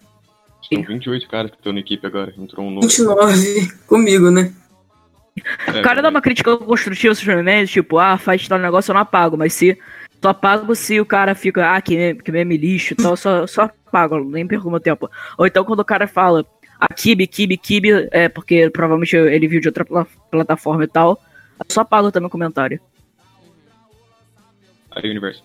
São 0.74 0.82
28 0.82 1.28
caras 1.28 1.52
que 1.52 1.58
estão 1.58 1.74
na 1.74 1.80
equipe 1.80 2.06
agora. 2.06 2.34
Entrou 2.38 2.66
um 2.66 2.72
novo. 2.72 2.88
29 2.88 3.72
comigo, 3.88 4.32
né? 4.32 4.54
É, 5.68 5.80
O 5.80 5.82
cara 5.82 6.02
dá 6.02 6.10
uma 6.10 6.22
crítica 6.22 6.56
construtiva 6.58 7.16
sobre 7.16 7.36
os 7.36 7.44
memes, 7.44 7.70
tipo, 7.72 7.98
ah, 7.98 8.18
faz 8.18 8.48
tal 8.48 8.60
negócio, 8.60 8.92
eu 8.92 8.94
não 8.94 9.02
apago, 9.02 9.36
mas 9.38 9.54
se. 9.54 9.78
Só 10.22 10.30
apago 10.30 10.74
se 10.76 11.00
o 11.02 11.06
cara 11.06 11.36
fica, 11.36 11.76
ah, 11.76 11.82
que 11.82 12.16
que 12.16 12.32
meme 12.32 12.56
lixo 12.56 12.94
e 12.94 12.96
tal, 12.96 13.18
só, 13.18 13.46
só 13.46 13.64
apago, 13.64 14.24
nem 14.24 14.48
perco 14.48 14.70
meu 14.72 14.80
tempo. 14.80 15.10
Ou 15.38 15.46
então 15.46 15.66
quando 15.66 15.80
o 15.82 15.86
cara 15.86 16.08
fala, 16.08 16.46
ah, 16.80 16.94
Kibe, 16.94 17.28
Kibe, 17.28 17.58
Kibe, 17.58 18.08
é 18.12 18.30
porque 18.30 18.70
provavelmente 18.70 19.16
ele 19.18 19.48
viu 19.50 19.60
de 19.60 19.68
outra 19.68 19.84
pla- 19.84 20.08
plataforma 20.32 20.84
e 20.86 20.88
tal, 20.88 21.22
eu 21.60 21.66
só 21.70 21.82
apago 21.82 22.10
também 22.12 22.28
o 22.28 22.30
comentário. 22.30 22.80
Aí, 24.92 25.10
universo. 25.10 25.44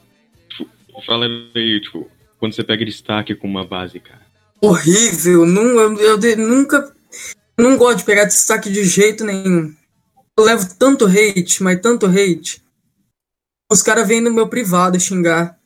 Tipo, 0.49 0.71
fala 1.07 1.27
aí, 1.55 1.81
tipo, 1.81 2.09
quando 2.39 2.53
você 2.53 2.63
pega 2.63 2.85
destaque 2.85 3.35
com 3.35 3.49
uma 3.49 3.65
base, 3.67 3.99
cara. 3.99 4.21
Horrível. 4.61 5.47
Não, 5.47 5.63
eu, 5.81 5.99
eu 6.01 6.19
de- 6.19 6.37
nunca. 6.37 6.93
Não 7.59 7.77
gosto 7.77 7.99
de 7.99 8.05
pegar 8.05 8.25
destaque 8.25 8.71
de 8.71 8.85
jeito 8.85 9.25
nenhum. 9.25 9.75
Eu 10.39 10.45
levo 10.45 10.67
tanto 10.79 11.07
hate, 11.07 11.63
mas 11.63 11.81
tanto 11.81 12.07
hate. 12.07 12.63
Os 13.71 13.83
caras 13.83 14.07
vêm 14.07 14.21
no 14.21 14.33
meu 14.33 14.49
privado 14.49 14.99
xingar. 15.01 15.59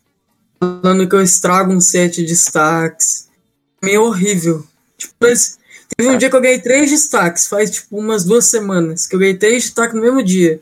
Falando 0.58 1.08
que 1.08 1.14
eu 1.14 1.22
estrago 1.22 1.72
um 1.72 1.80
set 1.80 2.16
de 2.22 2.26
destaques. 2.26 3.28
Meio 3.82 4.02
horrível. 4.04 4.66
Tipo, 4.96 5.14
teve 5.96 6.08
um 6.10 6.16
dia 6.16 6.30
que 6.30 6.36
eu 6.36 6.40
ganhei 6.40 6.60
três 6.60 6.90
destaques. 6.90 7.46
Faz 7.46 7.70
tipo 7.70 7.98
umas 7.98 8.24
duas 8.24 8.46
semanas. 8.46 9.06
Que 9.06 9.14
eu 9.14 9.20
ganhei 9.20 9.36
três 9.36 9.64
destaques 9.64 9.94
no 9.94 10.00
mesmo 10.00 10.22
dia. 10.22 10.60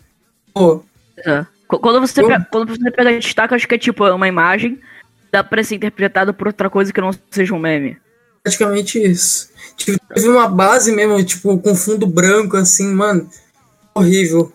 Pô, 0.53 0.83
É. 1.19 1.47
Qu- 1.69 1.79
Quando 1.79 2.01
você, 2.01 2.21
Eu- 2.21 2.27
pega, 2.27 2.49
quando 2.51 2.77
você 2.77 2.91
pega 2.91 3.17
destaque, 3.19 3.55
acho 3.55 3.69
que 3.69 3.75
é 3.77 3.79
tipo 3.79 4.05
uma 4.09 4.27
imagem, 4.27 4.81
dá 5.31 5.45
pra 5.45 5.63
ser 5.63 5.77
interpretada 5.77 6.33
por 6.33 6.49
outra 6.49 6.69
coisa 6.69 6.93
que 6.93 7.01
não 7.01 7.11
seja 7.31 7.55
um 7.55 7.59
meme. 7.61 7.97
Praticamente 8.43 8.99
isso. 9.03 9.49
Tipo, 9.77 9.99
teve 10.15 10.29
uma 10.29 10.49
base 10.49 10.93
mesmo, 10.93 11.23
tipo, 11.25 11.59
com 11.59 11.75
fundo 11.75 12.07
branco, 12.07 12.57
assim, 12.57 12.93
mano. 12.93 13.29
Horrível. 13.95 14.53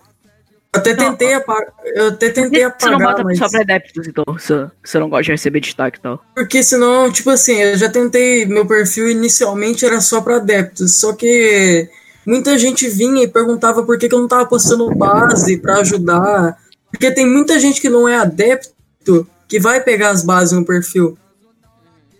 Eu 0.72 0.80
até 0.80 0.94
Não, 0.94 1.10
tentei 1.10 1.34
apagar. 1.34 1.72
Eu 1.84 2.08
até 2.08 2.30
tentei 2.30 2.62
Você 2.62 2.86
não 2.86 2.96
apagar, 2.96 3.12
bota 3.12 3.24
mas. 3.24 3.38
só 3.38 3.48
pra 3.48 3.60
adeptos, 3.60 4.06
então, 4.06 4.24
se 4.38 4.52
você 4.84 4.98
não 4.98 5.08
gosta 5.08 5.24
de 5.24 5.30
receber 5.32 5.60
destaque 5.60 5.98
e 5.98 6.02
tal. 6.02 6.22
Porque 6.34 6.62
senão, 6.62 7.10
tipo 7.10 7.30
assim, 7.30 7.54
eu 7.54 7.78
já 7.78 7.88
tentei. 7.88 8.44
Meu 8.46 8.66
perfil 8.66 9.08
inicialmente 9.08 9.86
era 9.86 10.00
só 10.00 10.20
pra 10.20 10.36
adeptos. 10.36 11.00
Só 11.00 11.14
que 11.14 11.88
muita 12.26 12.58
gente 12.58 12.88
vinha 12.88 13.22
e 13.24 13.28
perguntava 13.28 13.82
por 13.84 13.98
que, 13.98 14.08
que 14.08 14.14
eu 14.14 14.20
não 14.20 14.28
tava 14.28 14.46
postando 14.46 14.94
base 14.94 15.56
pra 15.56 15.76
ajudar. 15.80 16.58
Porque 16.90 17.10
tem 17.10 17.26
muita 17.26 17.58
gente 17.58 17.80
que 17.80 17.88
não 17.88 18.08
é 18.08 18.16
adepto 18.16 19.26
que 19.48 19.58
vai 19.58 19.80
pegar 19.80 20.10
as 20.10 20.22
bases 20.22 20.52
no 20.52 20.64
perfil. 20.64 21.16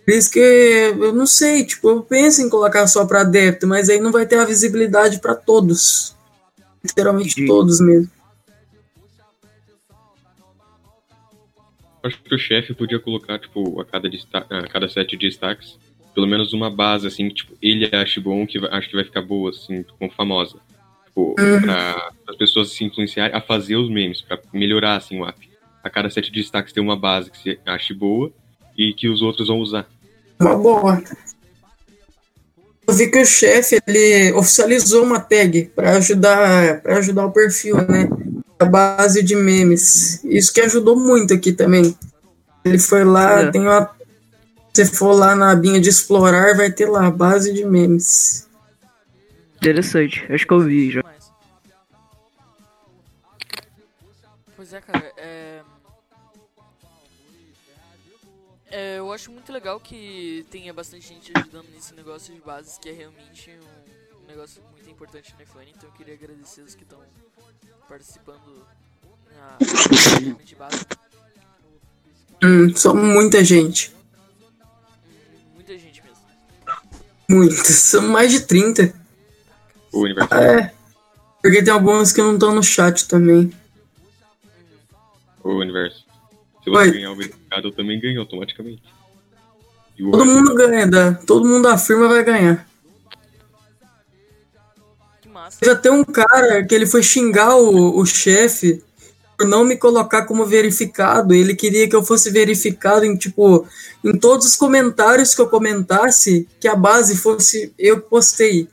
Por 0.07 0.13
isso 0.13 0.31
que 0.31 0.39
eu 0.39 1.11
não 1.13 1.25
sei, 1.27 1.65
tipo, 1.65 1.89
eu 1.89 2.01
penso 2.01 2.41
em 2.41 2.47
colocar 2.49 2.87
só 2.87 3.05
pra 3.05 3.21
adepto, 3.21 3.67
mas 3.67 3.89
aí 3.89 3.99
não 3.99 4.09
vai 4.09 4.25
ter 4.25 4.37
a 4.39 4.45
visibilidade 4.45 5.19
pra 5.19 5.35
todos. 5.35 6.15
Literalmente 6.81 7.31
Entendi. 7.33 7.47
todos 7.47 7.81
mesmo. 7.81 8.09
Acho 12.01 12.21
que 12.23 12.33
o 12.33 12.39
chefe 12.39 12.73
podia 12.73 12.99
colocar, 12.99 13.37
tipo, 13.37 13.81
a 13.81 13.85
cada, 13.85 14.07
a 14.49 14.67
cada 14.69 14.87
sete 14.87 15.17
destaques, 15.17 15.77
pelo 16.15 16.25
menos 16.25 16.53
uma 16.53 16.69
base, 16.71 17.05
assim, 17.05 17.27
que, 17.27 17.35
tipo, 17.35 17.57
ele 17.61 17.93
acha 17.93 18.21
bom, 18.21 18.47
que 18.47 18.57
vai- 18.59 18.71
acho 18.71 18.87
que 18.87 18.95
vai 18.95 19.03
ficar 19.03 19.21
boa, 19.21 19.49
assim, 19.49 19.83
como 19.99 20.09
famosa. 20.13 20.55
Tipo, 21.07 21.35
Uhum. 21.37 21.61
pra 21.63 22.11
as 22.29 22.35
pessoas 22.37 22.71
se 22.71 22.85
influenciarem 22.85 23.35
a 23.35 23.41
fazer 23.41 23.75
os 23.75 23.89
memes, 23.89 24.21
pra 24.21 24.39
melhorar, 24.53 24.95
assim, 24.95 25.19
o 25.19 25.25
app. 25.27 25.49
A 25.83 25.89
cada 25.89 26.09
sete 26.09 26.31
destaques 26.31 26.71
tem 26.71 26.81
uma 26.81 26.95
base 26.95 27.29
que 27.29 27.37
você 27.37 27.59
ache 27.65 27.93
boa 27.93 28.31
e 28.77 28.93
que 28.93 29.09
os 29.09 29.21
outros 29.21 29.49
vão 29.49 29.59
usar. 29.59 29.85
Uma 30.39 30.57
boa. 30.57 31.01
Eu 32.87 32.93
vi 32.93 33.07
que 33.11 33.19
o 33.19 33.25
chefe 33.25 33.81
ele 33.85 34.31
oficializou 34.33 35.03
uma 35.03 35.19
tag 35.19 35.71
para 35.75 35.97
ajudar 35.97 36.81
para 36.81 36.97
ajudar 36.99 37.25
o 37.25 37.31
perfil, 37.31 37.75
né? 37.77 38.07
A 38.59 38.65
base 38.65 39.21
de 39.21 39.35
memes. 39.35 40.23
Isso 40.23 40.53
que 40.53 40.61
ajudou 40.61 40.95
muito 40.95 41.33
aqui 41.33 41.51
também. 41.51 41.95
Ele 42.63 42.79
foi 42.79 43.03
lá, 43.03 43.41
É. 43.41 43.51
tem 43.51 43.61
uma 43.61 43.89
se 44.73 44.85
você 44.85 44.95
for 44.95 45.13
lá 45.13 45.35
na 45.35 45.51
abinha 45.51 45.81
de 45.81 45.89
explorar, 45.89 46.55
vai 46.55 46.71
ter 46.71 46.85
lá 46.85 47.09
base 47.09 47.51
de 47.51 47.65
memes. 47.65 48.47
Interessante, 49.55 50.23
acho 50.29 50.45
que 50.45 50.53
eu 50.53 50.59
vi 50.59 50.91
já. 50.91 51.03
Acho 59.17 59.31
muito 59.31 59.51
legal 59.51 59.79
que 59.79 60.45
tenha 60.51 60.71
bastante 60.71 61.07
gente 61.07 61.31
ajudando 61.35 61.65
nesse 61.73 61.91
negócio 61.95 62.31
de 62.31 62.39
bases, 62.39 62.77
que 62.77 62.87
é 62.87 62.91
realmente 62.91 63.49
um, 63.49 64.23
um 64.23 64.27
negócio 64.27 64.61
muito 64.71 64.87
importante 64.87 65.33
no 65.35 65.41
iPhone, 65.41 65.73
então 65.75 65.89
eu 65.89 65.93
queria 65.95 66.13
agradecer 66.13 66.61
os 66.61 66.75
que 66.75 66.83
estão 66.83 66.99
participando 67.89 68.63
na 69.35 69.57
de 70.45 70.55
base. 70.55 70.85
Hum, 72.43 72.75
são 72.75 72.95
muita 72.95 73.43
gente. 73.43 73.91
Hum, 73.91 75.53
Muita 75.55 75.75
gente 75.79 76.03
mesmo. 76.03 76.17
Muitas. 77.27 77.67
São 77.67 78.07
mais 78.09 78.31
de 78.31 78.41
30. 78.41 78.93
O 79.91 80.01
universo. 80.01 80.35
É. 80.35 80.71
Porque 81.41 81.63
tem 81.63 81.73
algumas 81.73 82.11
que 82.13 82.21
não 82.21 82.35
estão 82.35 82.53
no 82.53 82.61
chat 82.61 83.07
também. 83.07 83.51
O 85.43 85.55
universo. 85.55 86.05
Se 86.63 86.69
você 86.69 86.77
Oi. 86.77 86.91
ganhar 86.91 87.11
o 87.11 87.15
verificado, 87.15 87.69
eu 87.69 87.71
também 87.71 87.99
ganho 87.99 88.19
automaticamente. 88.19 88.96
Todo 89.97 90.25
mundo 90.25 90.53
ganha, 90.53 90.85
dá. 90.85 91.13
todo 91.13 91.47
mundo 91.47 91.67
afirma 91.67 92.07
vai 92.07 92.23
ganhar. 92.23 92.67
Que 95.21 95.29
massa. 95.29 95.57
Já 95.63 95.75
tem 95.75 95.91
um 95.91 96.03
cara 96.03 96.63
que 96.63 96.75
ele 96.75 96.85
foi 96.85 97.01
xingar 97.01 97.55
o, 97.55 97.97
o 97.97 98.05
chefe 98.05 98.83
por 99.35 99.47
não 99.47 99.63
me 99.63 99.75
colocar 99.75 100.25
como 100.25 100.45
verificado. 100.45 101.33
Ele 101.33 101.55
queria 101.55 101.89
que 101.89 101.95
eu 101.95 102.03
fosse 102.03 102.29
verificado 102.29 103.05
em 103.05 103.15
tipo 103.15 103.67
em 104.03 104.17
todos 104.17 104.45
os 104.45 104.55
comentários 104.55 105.33
que 105.33 105.41
eu 105.41 105.47
comentasse, 105.47 106.47
que 106.59 106.67
a 106.67 106.75
base 106.75 107.17
fosse 107.17 107.73
eu 107.77 107.99
postei. 107.99 108.67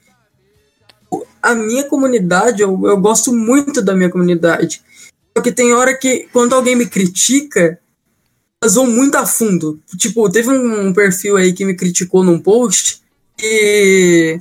A 1.43 1.55
minha 1.55 1.85
comunidade, 1.85 2.63
eu, 2.63 2.81
eu 2.85 2.97
gosto 2.99 3.33
muito 3.33 3.81
da 3.81 3.95
minha 3.95 4.11
comunidade. 4.11 4.83
Só 5.37 5.43
que 5.43 5.53
tem 5.53 5.73
hora 5.73 5.97
que 5.97 6.29
quando 6.33 6.55
alguém 6.55 6.77
me 6.77 6.87
critica, 6.87 7.79
elas 8.65 8.75
vão 8.75 8.87
muito 8.87 9.15
a 9.17 9.27
fundo. 9.27 9.79
Tipo, 9.99 10.31
teve 10.31 10.49
um, 10.49 10.89
um 10.89 10.93
perfil 10.93 11.37
aí 11.37 11.53
que 11.53 11.67
me 11.67 11.75
criticou 11.75 12.25
num 12.25 12.39
post 12.39 13.03
e 13.39 14.41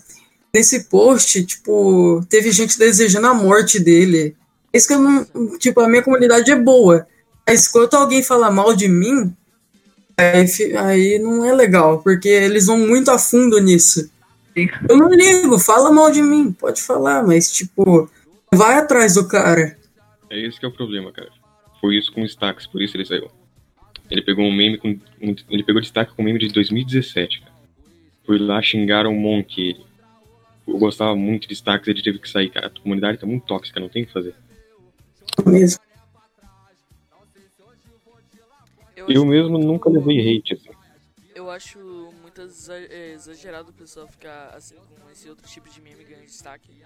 nesse 0.53 0.85
post, 0.85 1.43
tipo, 1.43 2.25
teve 2.29 2.51
gente 2.51 2.79
desejando 2.79 3.27
a 3.27 3.33
morte 3.33 3.79
dele. 3.79 4.35
Isso 4.73 4.87
que 4.87 4.93
eu 4.93 4.99
não. 4.99 5.57
Tipo, 5.57 5.81
a 5.81 5.89
minha 5.89 6.01
comunidade 6.01 6.49
é 6.49 6.55
boa. 6.55 7.05
Mas 7.45 7.67
quando 7.67 7.93
alguém 7.95 8.23
fala 8.23 8.49
mal 8.49 8.73
de 8.73 8.87
mim, 8.87 9.35
aí, 10.17 10.77
aí 10.77 11.19
não 11.19 11.43
é 11.43 11.53
legal, 11.53 11.99
porque 11.99 12.29
eles 12.29 12.67
vão 12.67 12.77
muito 12.77 13.11
a 13.11 13.19
fundo 13.19 13.59
nisso. 13.59 14.09
Eu 14.87 14.95
não 14.95 15.09
ligo, 15.09 15.59
fala 15.59 15.91
mal 15.91 16.09
de 16.11 16.21
mim, 16.21 16.53
pode 16.53 16.81
falar, 16.81 17.23
mas 17.23 17.51
tipo, 17.51 18.09
vai 18.53 18.75
atrás 18.75 19.15
do 19.15 19.27
cara. 19.27 19.75
É 20.29 20.39
esse 20.47 20.59
que 20.59 20.65
é 20.65 20.69
o 20.69 20.71
problema, 20.71 21.11
cara. 21.11 21.29
Foi 21.81 21.97
isso 21.97 22.13
com 22.13 22.21
o 22.21 22.25
Stax, 22.25 22.67
por 22.67 22.81
isso 22.81 22.95
ele 22.95 23.05
saiu. 23.05 23.29
Ele 24.13 24.21
pegou 24.21 24.45
um 24.45 24.53
meme 24.53 24.77
com. 24.77 24.95
ele 25.49 25.63
pegou 25.63 25.81
destaque 25.81 26.13
com 26.13 26.21
um 26.21 26.25
meme 26.25 26.37
de 26.37 26.49
2017, 26.49 27.41
cara. 27.41 27.51
Foi 28.23 28.37
lá 28.37 28.61
xingaram 28.61 29.11
um 29.11 29.19
monte 29.19 29.59
ele. 29.59 29.85
Eu 30.67 30.77
gostava 30.77 31.15
muito 31.15 31.47
de 31.47 31.55
Stax, 31.55 31.87
ele 31.87 32.03
teve 32.03 32.19
que 32.19 32.29
sair, 32.29 32.51
cara. 32.51 32.67
A 32.67 32.69
comunidade 32.69 33.17
tá 33.17 33.25
muito 33.25 33.43
tóxica, 33.47 33.79
não 33.79 33.89
tem 33.89 34.03
o 34.03 34.05
que 34.05 34.13
fazer. 34.13 34.35
Mesmo. 35.43 35.81
Eu, 38.95 39.25
mesmo 39.25 39.57
nunca 39.57 39.89
levei 39.89 40.37
hate, 40.37 40.53
assim. 40.53 40.69
eu 41.33 41.49
acho 41.49 41.79
muito 42.21 42.39
é, 42.69 43.13
exagerado 43.13 43.71
o 43.71 43.73
pessoal 43.73 44.07
ficar 44.07 44.53
assim 44.55 44.75
com 44.75 45.09
esse 45.09 45.27
outro 45.27 45.47
tipo 45.47 45.67
de 45.71 45.81
meme 45.81 46.03
ganhando 46.03 46.25
destaque, 46.25 46.71
né? 46.71 46.85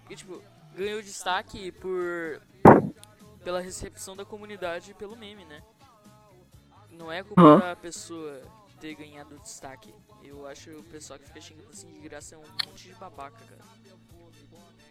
Porque, 0.00 0.16
tipo, 0.16 0.42
ganhou 0.76 1.00
destaque 1.00 1.70
por. 1.70 2.42
pela 3.44 3.60
recepção 3.60 4.16
da 4.16 4.24
comunidade 4.24 4.92
pelo 4.94 5.14
meme, 5.16 5.44
né? 5.44 5.62
Não 6.98 7.10
é 7.12 7.22
culpa 7.22 7.40
Aham. 7.42 7.58
da 7.60 7.76
pessoa 7.76 8.40
ter 8.80 8.94
ganhado 8.94 9.38
destaque. 9.42 9.92
Eu 10.24 10.46
acho 10.46 10.70
o 10.70 10.82
pessoal 10.84 11.18
que 11.18 11.26
fica 11.26 11.40
xingando 11.40 11.68
assim 11.70 11.88
de 11.88 11.98
graça 12.08 12.34
é 12.34 12.38
um 12.38 12.68
monte 12.68 12.88
de 12.88 12.94
babaca, 12.94 13.36
cara. 13.48 13.60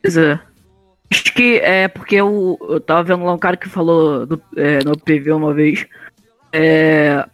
Pois 0.02 0.18
é. 0.18 0.40
Acho 1.12 1.34
que 1.34 1.58
é 1.60 1.88
porque 1.88 2.16
eu, 2.16 2.58
eu 2.62 2.80
tava 2.80 3.04
vendo 3.04 3.24
lá 3.26 3.34
um 3.34 3.38
cara 3.38 3.58
que 3.58 3.70
falou 3.70 4.26
do- 4.26 4.42
é, 4.56 4.84
no 4.84 4.98
PV 4.98 5.32
uma 5.32 5.54
vez. 5.54 5.86
É, 6.52 7.26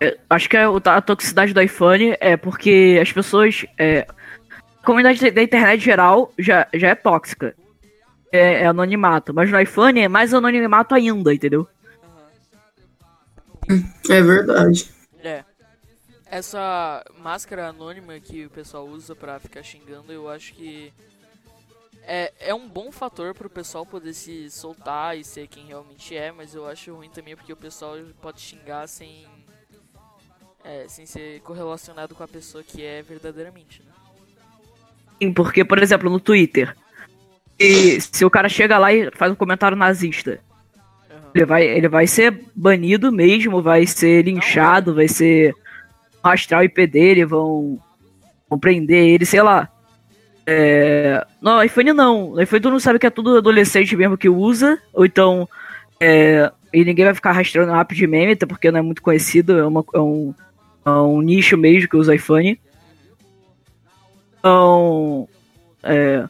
é, 0.00 0.18
acho 0.28 0.48
que 0.48 0.56
é 0.56 0.64
a 0.64 1.00
toxicidade 1.00 1.52
do 1.54 1.60
iPhone 1.62 2.16
é 2.20 2.36
porque 2.36 2.98
as 3.00 3.10
pessoas. 3.12 3.64
É, 3.78 4.06
a 4.82 4.84
comunidade 4.86 5.30
da 5.30 5.42
internet 5.42 5.80
geral 5.82 6.32
já, 6.38 6.66
já 6.74 6.88
é 6.88 6.94
tóxica. 6.94 7.54
É, 8.30 8.62
é 8.62 8.66
anonimato. 8.66 9.32
Mas 9.32 9.50
no 9.50 9.58
iPhone 9.60 10.00
é 10.00 10.08
mais 10.08 10.34
anonimato 10.34 10.94
ainda, 10.94 11.32
entendeu? 11.32 11.66
É 14.10 14.22
verdade. 14.22 14.90
É. 15.22 15.44
Essa 16.26 17.04
máscara 17.18 17.68
anônima 17.68 18.18
que 18.18 18.46
o 18.46 18.50
pessoal 18.50 18.86
usa 18.86 19.14
pra 19.14 19.38
ficar 19.38 19.62
xingando, 19.62 20.12
eu 20.12 20.28
acho 20.28 20.52
que 20.54 20.92
é, 22.02 22.32
é 22.40 22.54
um 22.54 22.68
bom 22.68 22.90
fator 22.90 23.34
pro 23.34 23.48
pessoal 23.48 23.86
poder 23.86 24.12
se 24.12 24.50
soltar 24.50 25.16
e 25.16 25.24
ser 25.24 25.46
quem 25.46 25.66
realmente 25.66 26.16
é, 26.16 26.32
mas 26.32 26.54
eu 26.54 26.66
acho 26.66 26.94
ruim 26.94 27.08
também 27.08 27.36
porque 27.36 27.52
o 27.52 27.56
pessoal 27.56 27.96
pode 28.20 28.40
xingar 28.40 28.86
sem 28.88 29.26
é, 30.64 30.86
sem 30.88 31.06
ser 31.06 31.40
correlacionado 31.40 32.14
com 32.14 32.22
a 32.22 32.28
pessoa 32.28 32.64
que 32.64 32.82
é 32.82 33.02
verdadeiramente, 33.02 33.82
né? 33.82 33.92
Sim, 35.22 35.32
porque, 35.32 35.64
por 35.64 35.78
exemplo, 35.78 36.10
no 36.10 36.18
Twitter. 36.18 36.74
Se, 37.60 38.00
se 38.00 38.24
o 38.24 38.30
cara 38.30 38.48
chega 38.48 38.78
lá 38.78 38.92
e 38.92 39.10
faz 39.12 39.30
um 39.30 39.36
comentário 39.36 39.76
nazista. 39.76 40.40
Ele 41.34 41.44
vai, 41.44 41.64
ele 41.66 41.88
vai 41.88 42.06
ser 42.06 42.40
banido 42.54 43.10
mesmo, 43.10 43.60
vai 43.60 43.86
ser 43.86 44.22
linchado, 44.24 44.94
vai 44.94 45.08
ser 45.08 45.54
rastrear 46.22 46.62
o 46.62 46.64
IP 46.64 46.86
dele, 46.86 47.24
vão, 47.24 47.78
vão 48.48 48.58
prender 48.58 49.04
ele, 49.08 49.26
sei 49.26 49.42
lá. 49.42 49.68
É, 50.46 51.26
não, 51.40 51.62
iPhone 51.62 51.92
não. 51.92 52.40
iPhone 52.40 52.62
tu 52.62 52.70
não 52.70 52.78
sabe 52.80 52.98
que 52.98 53.06
é 53.06 53.10
tudo 53.10 53.38
adolescente 53.38 53.96
mesmo 53.96 54.16
que 54.16 54.28
usa, 54.28 54.78
ou 54.92 55.04
então. 55.04 55.48
É, 56.00 56.50
e 56.72 56.84
ninguém 56.84 57.04
vai 57.04 57.14
ficar 57.14 57.32
rastreando 57.32 57.72
o 57.72 57.76
app 57.76 57.94
de 57.94 58.06
meme, 58.06 58.32
até 58.32 58.46
porque 58.46 58.70
não 58.70 58.78
é 58.78 58.82
muito 58.82 59.02
conhecido, 59.02 59.58
é, 59.58 59.66
uma- 59.66 59.84
é 59.94 59.98
um, 59.98 60.34
é 60.84 60.90
um 60.90 61.20
nicho 61.22 61.56
mesmo 61.56 61.88
que 61.88 61.96
usa 61.96 62.14
iPhone. 62.14 62.58
Então. 64.38 65.28
É, 65.82 66.24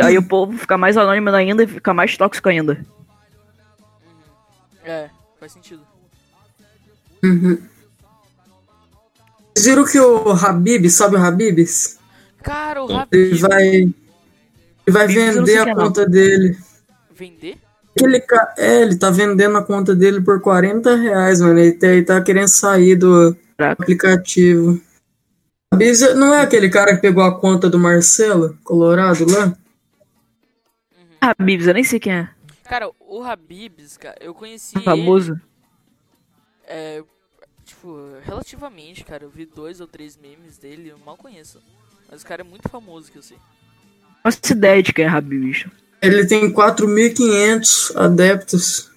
aí 0.00 0.16
o 0.18 0.22
povo 0.22 0.56
fica 0.56 0.76
mais 0.78 0.96
anônimo 0.96 1.30
ainda 1.30 1.62
e 1.62 1.66
fica 1.66 1.92
mais 1.94 2.16
tóxico 2.16 2.48
ainda. 2.48 2.84
É, 4.84 5.08
faz 5.38 5.52
sentido. 5.52 5.82
Uhum. 7.22 7.58
Vocês 9.54 9.66
viram 9.66 9.84
que 9.84 10.00
o 10.00 10.30
Habib, 10.32 10.88
sabe 10.88 11.16
o 11.16 11.18
Habibs? 11.24 11.98
Cara, 12.42 12.82
o 12.82 12.86
Ele 12.86 12.94
Habib 12.96 13.40
vai. 13.40 13.66
Ele 13.68 13.94
vai 14.88 15.04
Habib's 15.04 15.16
não 15.16 15.32
sei 15.32 15.40
vender 15.40 15.58
a 15.58 15.62
é, 15.62 15.66
não. 15.66 15.74
conta 15.74 16.08
dele. 16.08 16.58
vender? 17.14 17.58
Aquele 17.94 18.20
ca... 18.20 18.54
É, 18.56 18.82
ele 18.82 18.96
tá 18.96 19.10
vendendo 19.10 19.58
a 19.58 19.62
conta 19.62 19.94
dele 19.94 20.20
por 20.20 20.40
40 20.40 20.96
reais, 20.96 21.40
mano. 21.40 21.58
Ele 21.58 21.72
tá, 21.72 21.86
ele 21.88 22.02
tá 22.02 22.20
querendo 22.22 22.48
sair 22.48 22.96
do 22.96 23.36
Caraca. 23.56 23.82
aplicativo. 23.82 24.80
Habibs 25.72 26.00
não 26.16 26.34
é 26.34 26.40
aquele 26.40 26.68
cara 26.68 26.94
que 26.94 27.02
pegou 27.02 27.22
a 27.22 27.38
conta 27.38 27.68
do 27.68 27.78
Marcelo, 27.78 28.58
Colorado 28.64 29.24
lá? 29.30 29.56
Ah, 31.20 31.34
Bibs, 31.38 31.66
eu 31.66 31.74
nem 31.74 31.84
sei 31.84 32.00
quem 32.00 32.12
é. 32.14 32.28
Cara, 32.64 32.90
o 33.00 33.22
Habibs, 33.22 33.96
cara, 33.96 34.16
eu 34.20 34.32
conheci 34.32 34.76
ele 34.76 34.84
Famoso. 34.84 35.40
É, 36.64 37.02
tipo, 37.64 37.96
relativamente, 38.24 39.04
cara. 39.04 39.24
Eu 39.24 39.30
vi 39.30 39.44
dois 39.44 39.80
ou 39.80 39.86
três 39.86 40.16
memes 40.16 40.58
dele, 40.58 40.90
eu 40.90 40.98
mal 40.98 41.16
conheço. 41.16 41.60
Mas 42.10 42.22
o 42.22 42.26
cara 42.26 42.42
é 42.42 42.44
muito 42.44 42.68
famoso 42.68 43.10
que 43.10 43.18
eu 43.18 43.22
sei. 43.22 43.38
Faço 44.22 44.38
ideia 44.52 44.82
de 44.82 44.92
quem 44.92 45.04
é 45.04 45.08
Habibs. 45.08 45.66
Ele 46.00 46.26
tem 46.26 46.52
4.500 46.52 47.96
adeptos. 47.96 48.90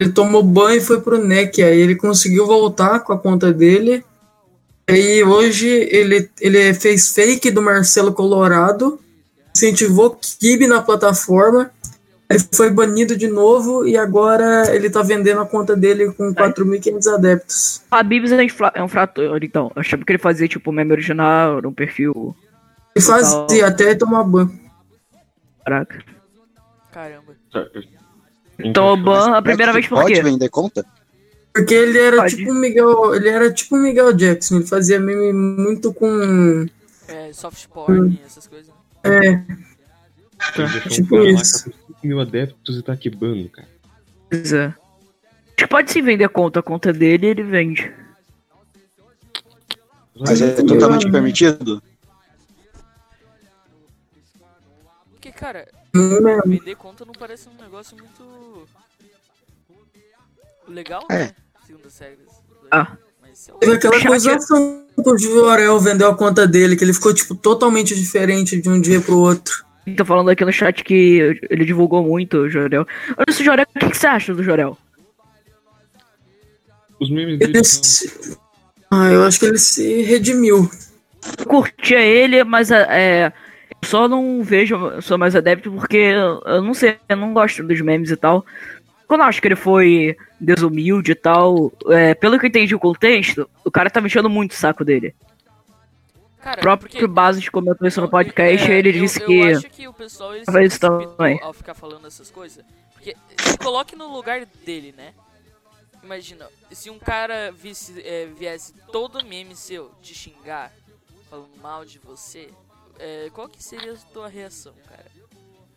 Ele 0.00 0.12
tomou 0.12 0.42
banho 0.42 0.78
e 0.78 0.84
foi 0.84 1.00
pro 1.00 1.22
NEC. 1.22 1.62
Aí 1.62 1.78
ele 1.78 1.94
conseguiu 1.96 2.46
voltar 2.46 3.00
com 3.00 3.12
a 3.12 3.18
conta 3.18 3.52
dele. 3.52 4.04
Aí 4.88 5.22
hoje 5.22 5.68
ele, 5.68 6.28
ele 6.40 6.74
fez 6.74 7.14
fake 7.14 7.50
do 7.50 7.62
Marcelo 7.62 8.12
Colorado. 8.12 8.98
Incentivou 9.54 10.18
Kibe 10.40 10.66
na 10.66 10.82
plataforma. 10.82 11.70
Ele 12.34 12.44
foi 12.54 12.70
banido 12.70 13.16
de 13.16 13.28
novo 13.28 13.86
e 13.86 13.96
agora 13.96 14.74
ele 14.74 14.88
tá 14.90 15.02
vendendo 15.02 15.40
a 15.40 15.46
conta 15.46 15.74
dele 15.76 16.12
com 16.12 16.32
4.500 16.34 17.06
adeptos. 17.14 17.82
Habibs 17.90 18.32
é, 18.32 18.42
infla- 18.44 18.72
é 18.74 18.82
um 18.82 18.88
frator, 18.88 19.38
então. 19.42 19.70
Eu 19.74 19.80
achava 19.80 20.04
que 20.04 20.12
ele 20.12 20.18
fazia, 20.18 20.48
tipo, 20.48 20.70
meme 20.72 20.92
original, 20.92 21.60
um 21.64 21.72
perfil. 21.72 22.34
Ele 22.94 23.04
fazia 23.04 23.66
até 23.66 23.94
tomar 23.94 24.24
banho. 24.24 24.58
Caraca. 25.64 25.98
Caramba. 26.92 27.32
Então, 28.58 28.92
o 28.92 28.96
ban 28.96 29.34
a 29.36 29.42
primeira 29.42 29.72
vez 29.72 29.86
por 29.86 30.00
Pode 30.02 30.12
quê? 30.14 30.22
vender 30.22 30.48
conta? 30.48 30.84
Porque 31.54 31.74
ele 31.74 31.98
era 31.98 32.16
Pode. 32.18 32.36
tipo 32.36 32.50
um 32.50 32.54
Miguel. 32.54 33.14
Ele 33.14 33.28
era 33.28 33.52
tipo 33.52 33.76
um 33.76 33.80
Miguel 33.82 34.12
Jackson. 34.12 34.56
Ele 34.56 34.66
fazia 34.66 34.98
meme 35.00 35.32
muito 35.32 35.92
com. 35.92 36.66
É, 37.08 37.32
soft 37.32 37.66
porn, 37.68 38.20
essas 38.24 38.46
coisas. 38.46 38.70
É, 39.04 39.40
Tipo 40.88 41.20
isso. 41.24 41.70
Que 42.02 42.06
com 42.06 42.06
5 42.06 42.06
mil 42.06 42.20
adeptos 42.20 42.76
e 42.76 42.82
tá 42.82 42.96
quebrando, 42.96 43.48
cara. 43.48 43.68
Pois 44.28 44.52
é. 44.52 44.66
Acho 44.66 44.76
que 45.56 45.66
pode 45.66 45.92
sim 45.92 46.02
vender 46.02 46.28
conta. 46.28 46.60
A 46.60 46.62
conta 46.62 46.92
dele 46.92 47.26
ele 47.26 47.42
vende. 47.42 47.92
Mas 50.18 50.40
é 50.40 50.52
totalmente 50.62 51.10
permitido? 51.10 51.82
Porque, 55.10 55.30
cara, 55.32 55.68
vender 56.46 56.76
conta 56.76 57.04
não 57.04 57.12
parece 57.12 57.48
um 57.48 57.62
negócio 57.62 57.96
muito. 57.96 58.68
legal, 60.68 61.06
É. 61.10 61.18
né? 61.18 61.34
Segundo 61.66 61.86
as 61.86 61.98
regras. 61.98 62.28
Ah. 62.70 62.76
Lá. 62.78 62.98
Teve 63.60 63.76
aquela 63.76 63.96
acusação 63.96 64.84
que 64.94 65.10
o 65.10 65.18
Jorel 65.18 65.80
vendeu 65.80 66.08
a 66.08 66.14
conta 66.16 66.46
dele, 66.46 66.76
que 66.76 66.84
ele 66.84 66.92
ficou, 66.92 67.14
tipo, 67.14 67.34
totalmente 67.34 67.94
diferente 67.94 68.60
de 68.60 68.68
um 68.68 68.80
dia 68.80 69.00
pro 69.00 69.16
outro. 69.18 69.64
Tá 69.96 70.04
falando 70.04 70.30
aqui 70.30 70.44
no 70.44 70.52
chat 70.52 70.84
que 70.84 71.40
ele 71.50 71.64
divulgou 71.64 72.04
muito 72.04 72.38
o 72.38 72.48
Jorel. 72.48 72.86
Olha 73.16 73.24
esse 73.28 73.42
Jorel, 73.42 73.66
o 73.74 73.78
que, 73.78 73.90
que 73.90 73.96
você 73.96 74.06
acha 74.06 74.32
do 74.32 74.42
Jorel? 74.42 74.78
Os 77.00 77.10
memes 77.10 77.40
Ele 77.40 77.52
dele 77.52 77.64
se... 77.64 78.36
Ah, 78.90 79.10
eu 79.10 79.24
acho 79.24 79.40
que 79.40 79.46
ele 79.46 79.58
se 79.58 80.02
redimiu. 80.02 80.70
Eu 81.38 81.46
curtia 81.46 82.00
ele, 82.00 82.44
mas 82.44 82.70
é, 82.70 83.32
Só 83.84 84.06
não 84.06 84.42
vejo, 84.44 85.00
sou 85.00 85.18
mais 85.18 85.34
adepto 85.34 85.72
porque 85.72 85.96
eu 85.96 86.62
não 86.62 86.74
sei, 86.74 86.96
eu 87.08 87.16
não 87.16 87.32
gosto 87.32 87.64
dos 87.64 87.80
memes 87.80 88.10
e 88.10 88.16
tal. 88.16 88.46
Quando 89.08 89.22
eu 89.22 89.26
acho 89.26 89.42
que 89.42 89.48
ele 89.48 89.56
foi 89.56 90.16
desumilde 90.40 91.12
e 91.12 91.14
tal, 91.14 91.72
é, 91.88 92.14
pelo 92.14 92.38
que 92.38 92.46
eu 92.46 92.48
entendi 92.48 92.74
o 92.74 92.78
contexto, 92.78 93.48
o 93.64 93.70
cara 93.70 93.90
tá 93.90 94.00
mexendo 94.00 94.30
muito 94.30 94.52
o 94.52 94.56
saco 94.56 94.84
dele. 94.84 95.14
Cara, 96.42 96.58
O 96.58 96.62
próprio 96.62 96.90
porque- 96.90 97.06
Basis 97.06 97.48
comentou 97.48 97.86
isso 97.86 98.00
no 98.00 98.06
Não, 98.06 98.10
podcast 98.10 98.68
é, 98.70 98.74
e 98.74 98.78
ele 98.78 98.88
eu- 98.98 99.02
disse 99.02 99.22
eu 99.22 99.26
que. 99.26 99.42
acho 99.52 99.70
que 99.70 99.86
o 99.88 99.92
pessoal 99.94 100.34
ele 100.34 100.44
se 100.70 100.78
também. 100.80 101.40
ao 101.40 101.52
ficar 101.52 101.72
falando 101.74 102.06
essas 102.06 102.30
coisas. 102.30 102.64
Porque 102.92 103.16
se 103.38 103.56
coloque 103.58 103.94
no 103.94 104.12
lugar 104.12 104.44
dele, 104.44 104.92
né? 104.96 105.14
Imagina, 106.02 106.48
se 106.72 106.90
um 106.90 106.98
cara 106.98 107.52
visse, 107.52 108.00
é, 108.04 108.26
viesse 108.26 108.72
todo 108.90 109.24
meme 109.24 109.54
seu 109.54 109.92
te 110.02 110.12
xingar, 110.14 110.72
falando 111.30 111.56
mal 111.62 111.84
de 111.84 112.00
você, 112.00 112.50
é, 112.98 113.30
qual 113.32 113.48
que 113.48 113.62
seria 113.62 113.92
a 113.92 113.96
tua 114.12 114.26
reação, 114.26 114.74
cara? 114.88 115.06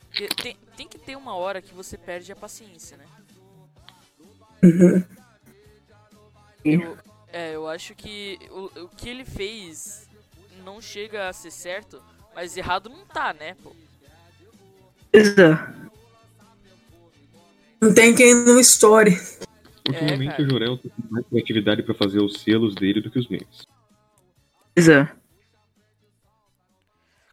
Porque 0.10 0.28
tem, 0.30 0.58
tem 0.76 0.88
que 0.88 0.98
ter 0.98 1.16
uma 1.16 1.36
hora 1.36 1.62
que 1.62 1.76
você 1.76 1.96
perde 1.96 2.32
a 2.32 2.36
paciência, 2.36 2.98
né? 2.98 3.06
Eu, 6.64 6.98
é, 7.32 7.54
eu 7.56 7.68
acho 7.68 7.94
que 7.94 8.40
o, 8.50 8.84
o 8.86 8.90
que 8.90 9.08
ele 9.10 9.24
fez 9.26 10.05
não 10.66 10.82
chega 10.82 11.30
a 11.30 11.34
ser 11.34 11.52
certo, 11.52 12.02
mas 12.34 12.58
errado 12.58 12.90
não 12.90 13.06
tá, 13.06 13.34
né, 13.34 13.56
pô? 13.64 13.74
Exato. 15.14 15.74
Não 17.82 17.94
tem 17.94 18.16
quem 18.16 18.34
não 18.34 18.60
estoure. 18.60 19.12
Ultimamente 19.88 20.32
cara. 20.32 20.44
o 20.44 20.50
Jorel 20.50 20.78
tem 20.80 20.92
mais 21.10 21.26
criatividade 21.28 21.84
pra 21.84 21.94
fazer 21.94 22.20
os 22.20 22.42
selos 22.42 22.74
dele 22.74 23.00
do 23.02 23.12
que 23.12 23.20
os 23.20 23.28
memes. 23.30 23.64
Exato. 24.76 25.16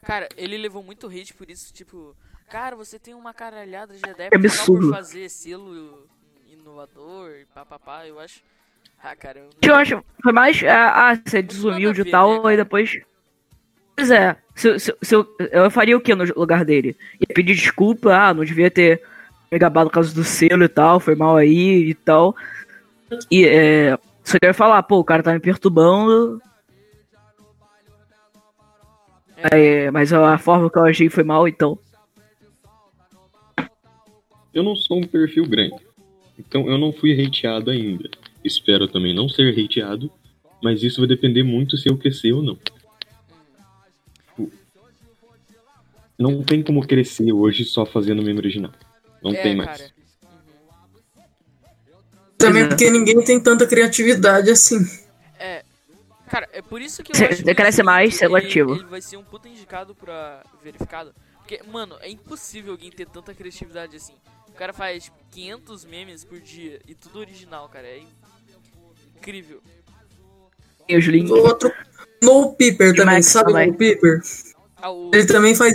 Cara, 0.02 0.28
ele 0.36 0.58
levou 0.58 0.82
muito 0.82 1.06
hate 1.06 1.32
por 1.32 1.48
isso, 1.48 1.72
tipo, 1.72 2.14
cara, 2.50 2.76
você 2.76 2.98
tem 2.98 3.14
uma 3.14 3.32
caralhada 3.32 3.94
de 3.94 4.02
É 4.04 4.10
adeptos 4.10 4.52
só 4.52 4.64
por 4.66 4.76
absurdo. 4.76 4.90
fazer 4.90 5.28
selo 5.30 6.06
inovador 6.50 7.30
e 7.40 7.46
papapá, 7.46 8.06
eu 8.06 8.20
acho. 8.20 8.42
Ah, 9.02 9.16
cara, 9.16 9.38
eu 9.38 9.50
Eu 9.62 9.74
acho, 9.74 10.04
foi 10.22 10.32
mais. 10.32 10.62
Ah, 10.64 11.10
ah, 11.10 11.20
ser 11.28 11.42
desumilde 11.42 12.00
Nada 12.00 12.00
a 12.00 12.04
ver, 12.04 12.08
e 12.08 12.12
tal, 12.12 12.28
né, 12.30 12.36
aí 12.36 12.42
cara? 12.42 12.56
depois. 12.56 13.00
Pois 13.96 14.10
é, 14.10 14.36
se, 14.54 14.78
se, 14.78 14.94
se 15.00 15.14
eu, 15.14 15.26
eu 15.50 15.70
faria 15.70 15.96
o 15.96 16.00
que 16.00 16.14
no 16.14 16.24
lugar 16.36 16.64
dele? 16.64 16.96
Ia 17.20 17.34
pedir 17.34 17.54
desculpa, 17.54 18.14
ah, 18.14 18.34
não 18.34 18.44
devia 18.44 18.70
ter 18.70 19.02
me 19.50 19.58
gabado 19.58 19.90
por 19.90 19.94
causa 19.94 20.14
do 20.14 20.24
selo 20.24 20.64
e 20.64 20.68
tal, 20.68 20.98
foi 20.98 21.14
mal 21.14 21.36
aí 21.36 21.90
e 21.90 21.94
tal. 21.94 22.34
E 23.30 23.44
é. 23.44 23.98
Só 24.24 24.38
quero 24.38 24.54
falar, 24.54 24.82
pô, 24.84 24.98
o 24.98 25.04
cara 25.04 25.22
tá 25.22 25.32
me 25.32 25.40
perturbando. 25.40 26.40
É, 29.50 29.90
mas 29.90 30.12
a 30.12 30.38
forma 30.38 30.70
que 30.70 30.78
eu 30.78 30.84
achei 30.84 31.08
foi 31.08 31.24
mal, 31.24 31.48
então. 31.48 31.78
Eu 34.54 34.62
não 34.62 34.76
sou 34.76 34.98
um 34.98 35.06
perfil 35.06 35.46
grande, 35.46 35.82
então 36.38 36.68
eu 36.68 36.78
não 36.78 36.92
fui 36.92 37.12
hateado 37.12 37.70
ainda. 37.70 38.08
Espero 38.44 38.86
também 38.86 39.14
não 39.14 39.28
ser 39.28 39.58
hateado, 39.58 40.10
mas 40.62 40.82
isso 40.82 41.00
vai 41.00 41.08
depender 41.08 41.42
muito 41.42 41.76
se 41.76 41.88
eu 41.88 41.96
crescer 41.96 42.32
ou 42.32 42.42
não. 42.42 42.56
Não 46.22 46.42
tem 46.42 46.62
como 46.62 46.86
crescer 46.86 47.32
hoje 47.32 47.64
só 47.64 47.84
fazendo 47.84 48.22
meme 48.22 48.38
original. 48.38 48.70
Não 49.20 49.32
é, 49.32 49.42
tem 49.42 49.56
mais. 49.56 49.70
cara. 49.70 49.90
Uhum. 50.22 51.22
Também 52.38 52.68
porque 52.68 52.88
ninguém 52.90 53.22
tem 53.24 53.40
tanta 53.40 53.66
criatividade 53.66 54.48
assim. 54.48 54.78
É. 55.38 55.64
Cara, 56.28 56.48
é 56.52 56.62
por 56.62 56.80
isso 56.80 57.02
que 57.02 57.12
eu 57.12 57.28
acho 57.28 57.42
que 57.42 57.54
cresce 57.54 57.82
o 57.82 57.84
mais 57.84 58.14
Smith, 58.14 58.18
seletivo. 58.20 58.70
Ele, 58.70 58.80
ele 58.80 58.88
vai 58.88 59.02
ser 59.02 59.16
um 59.16 59.24
puta 59.24 59.48
indicado 59.48 59.94
pra 59.96 60.44
verificado. 60.62 61.12
Porque, 61.38 61.60
mano, 61.70 61.96
é 62.00 62.08
impossível 62.08 62.72
alguém 62.72 62.90
ter 62.90 63.06
tanta 63.06 63.34
criatividade 63.34 63.96
assim. 63.96 64.14
O 64.48 64.52
cara 64.52 64.72
faz 64.72 65.04
tipo, 65.04 65.16
500 65.32 65.84
memes 65.84 66.24
por 66.24 66.38
dia 66.38 66.80
e 66.86 66.94
tudo 66.94 67.18
original, 67.18 67.68
cara. 67.68 67.88
É 67.88 67.98
in- 67.98 68.06
incrível. 69.16 69.60
E 70.88 70.96
os 70.96 71.04
links. 71.04 71.32
Outro. 71.32 71.72
No 72.22 72.54
Piper 72.54 72.94
também, 72.94 73.16
Max 73.16 73.26
sabe. 73.26 73.52
No 73.66 73.74
Piper? 73.74 74.20
Ah, 74.76 74.90
o, 74.90 75.10
Ele 75.14 75.26
também 75.26 75.54
faz. 75.54 75.74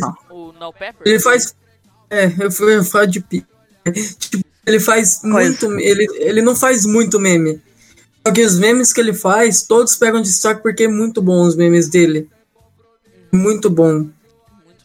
O 0.49 0.53
Now 0.53 0.73
Pepper? 0.73 1.01
Ele 1.05 1.19
faz. 1.19 1.55
É, 2.09 2.25
eu 2.39 2.51
fui 2.51 2.83
falo 2.83 3.07
de. 3.07 3.21
Tipo, 3.21 4.45
ele 4.65 4.79
faz 4.79 5.19
Coisa. 5.19 5.37
muito. 5.37 5.79
Ele, 5.79 6.07
ele 6.19 6.41
não 6.41 6.55
faz 6.55 6.85
muito 6.85 7.19
meme. 7.19 7.61
Só 8.25 8.33
que 8.33 8.41
os 8.41 8.59
memes 8.59 8.91
que 8.91 8.99
ele 8.99 9.13
faz, 9.13 9.65
todos 9.65 9.95
pegam 9.95 10.21
destaque 10.21 10.61
porque 10.61 10.83
é 10.83 10.87
muito 10.89 11.21
bom 11.21 11.47
os 11.47 11.55
memes 11.55 11.87
dele. 11.87 12.29
Muito 13.31 13.69
bom. 13.69 13.93
Muito 13.93 14.13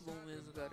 bom 0.07 0.15
mesmo, 0.25 0.53
cara. 0.55 0.71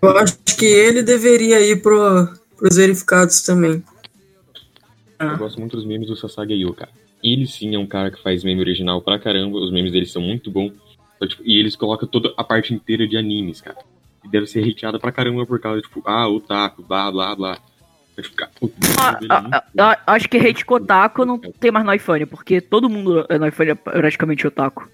Eu 0.00 0.16
acho 0.16 0.38
que 0.56 0.64
ele 0.64 1.02
deveria 1.02 1.60
ir 1.60 1.82
pro, 1.82 2.28
pros 2.56 2.76
verificados 2.76 3.42
também. 3.42 3.84
Eu 5.18 5.36
gosto 5.36 5.58
muito 5.60 5.76
dos 5.76 5.86
memes 5.86 6.08
do 6.08 6.16
Sasage 6.16 6.54
cara. 6.74 6.90
Ele 7.22 7.46
sim 7.46 7.74
é 7.74 7.78
um 7.78 7.86
cara 7.86 8.10
que 8.10 8.22
faz 8.22 8.42
meme 8.42 8.60
original 8.60 9.00
pra 9.02 9.18
caramba, 9.18 9.58
os 9.58 9.72
memes 9.72 9.92
dele 9.92 10.06
são 10.06 10.22
muito 10.22 10.50
bons. 10.50 10.72
Então, 11.16 11.28
tipo, 11.28 11.42
e 11.44 11.58
eles 11.58 11.76
colocam 11.76 12.08
toda 12.08 12.32
a 12.36 12.44
parte 12.44 12.72
inteira 12.74 13.06
de 13.06 13.16
animes, 13.16 13.60
cara. 13.60 13.78
E 14.24 14.28
deve 14.28 14.46
ser 14.46 14.68
hateada 14.68 14.98
pra 14.98 15.12
caramba 15.12 15.46
por 15.46 15.60
causa, 15.60 15.82
tipo, 15.82 16.02
ah, 16.06 16.28
o 16.28 16.40
taco, 16.40 16.82
blá, 16.82 17.10
blá, 17.10 17.36
blá. 17.36 17.58
Ah, 18.98 19.12
dele 19.14 19.32
é 19.32 19.36
ah, 19.36 19.50
ah, 19.52 19.64
ah, 20.06 20.12
acho 20.14 20.28
que 20.28 20.36
hate 20.36 20.64
Kotaku 20.64 21.24
não 21.24 21.38
tem 21.38 21.72
mais 21.72 21.84
no 21.84 21.92
iPhone, 21.92 22.26
porque 22.26 22.60
todo 22.60 22.88
mundo 22.88 23.26
no 23.28 23.46
iPhone 23.46 23.70
é 23.70 23.74
praticamente 23.74 24.46
otaku. 24.46 24.88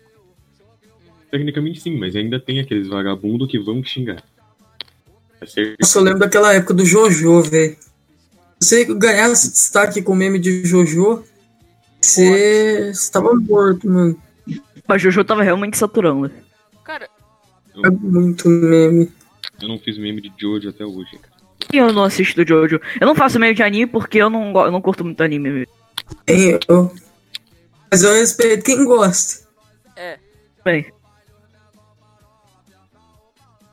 Tecnicamente 1.30 1.80
sim, 1.80 1.98
mas 1.98 2.16
ainda 2.16 2.40
tem 2.40 2.60
aqueles 2.60 2.88
vagabundos 2.88 3.50
que 3.50 3.58
vão 3.58 3.84
xingar. 3.84 4.22
É 5.40 5.46
certo. 5.46 5.76
Nossa, 5.80 5.98
eu 5.98 6.02
lembro 6.02 6.20
daquela 6.20 6.54
época 6.54 6.74
do 6.74 6.84
Jojo, 6.84 7.42
velho. 7.42 7.76
Você 8.58 8.84
ganhasse 8.84 9.50
destaque 9.50 10.02
com 10.02 10.12
o 10.12 10.16
meme 10.16 10.38
de 10.38 10.64
Jojo, 10.64 11.24
você 12.00 12.90
estava 12.90 13.34
morto, 13.34 13.86
mano. 13.88 14.20
Mas 14.88 15.02
Jojo 15.02 15.24
tava 15.24 15.42
realmente 15.42 15.76
saturando. 15.76 16.30
Cara, 16.84 17.08
É 17.84 17.90
muito 17.90 18.48
meme. 18.48 19.12
Eu 19.60 19.68
não 19.68 19.78
fiz 19.78 19.98
meme 19.98 20.20
de 20.20 20.32
Jojo 20.38 20.68
até 20.68 20.84
hoje, 20.84 21.18
cara. 21.18 21.34
E 21.72 21.76
eu 21.76 21.92
não 21.92 22.04
assisto 22.04 22.46
Jojo. 22.46 22.80
Eu 23.00 23.06
não 23.06 23.14
faço 23.14 23.38
meio 23.38 23.54
de 23.54 23.62
anime 23.62 23.86
porque 23.86 24.18
eu 24.18 24.30
não, 24.30 24.50
eu 24.64 24.70
não 24.70 24.80
curto 24.80 25.04
muito 25.04 25.22
anime. 25.22 25.66
Eu. 26.26 26.90
Mas 27.90 28.02
eu 28.02 28.12
respeito 28.14 28.64
quem 28.64 28.84
gosta. 28.84 29.46
é. 29.96 30.18
Bem, 30.64 30.92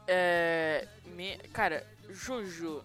É. 0.08 0.88
me- 1.16 1.38
cara, 1.54 1.86
Jojo. 2.10 2.82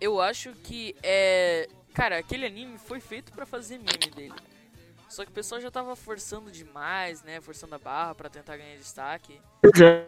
Eu 0.00 0.20
acho 0.20 0.52
que 0.62 0.94
é. 1.02 1.68
Cara, 1.94 2.18
aquele 2.18 2.44
anime 2.44 2.76
foi 2.78 3.00
feito 3.00 3.32
pra 3.32 3.46
fazer 3.46 3.78
meme 3.78 4.12
dele. 4.14 4.34
Só 5.08 5.24
que 5.24 5.30
o 5.30 5.34
pessoal 5.34 5.60
já 5.60 5.70
tava 5.70 5.94
forçando 5.94 6.50
demais, 6.50 7.22
né? 7.22 7.40
Forçando 7.40 7.74
a 7.74 7.78
barra 7.78 8.14
pra 8.14 8.28
tentar 8.28 8.56
ganhar 8.56 8.76
destaque. 8.76 9.40
pois 9.62 9.80
é. 9.80 10.04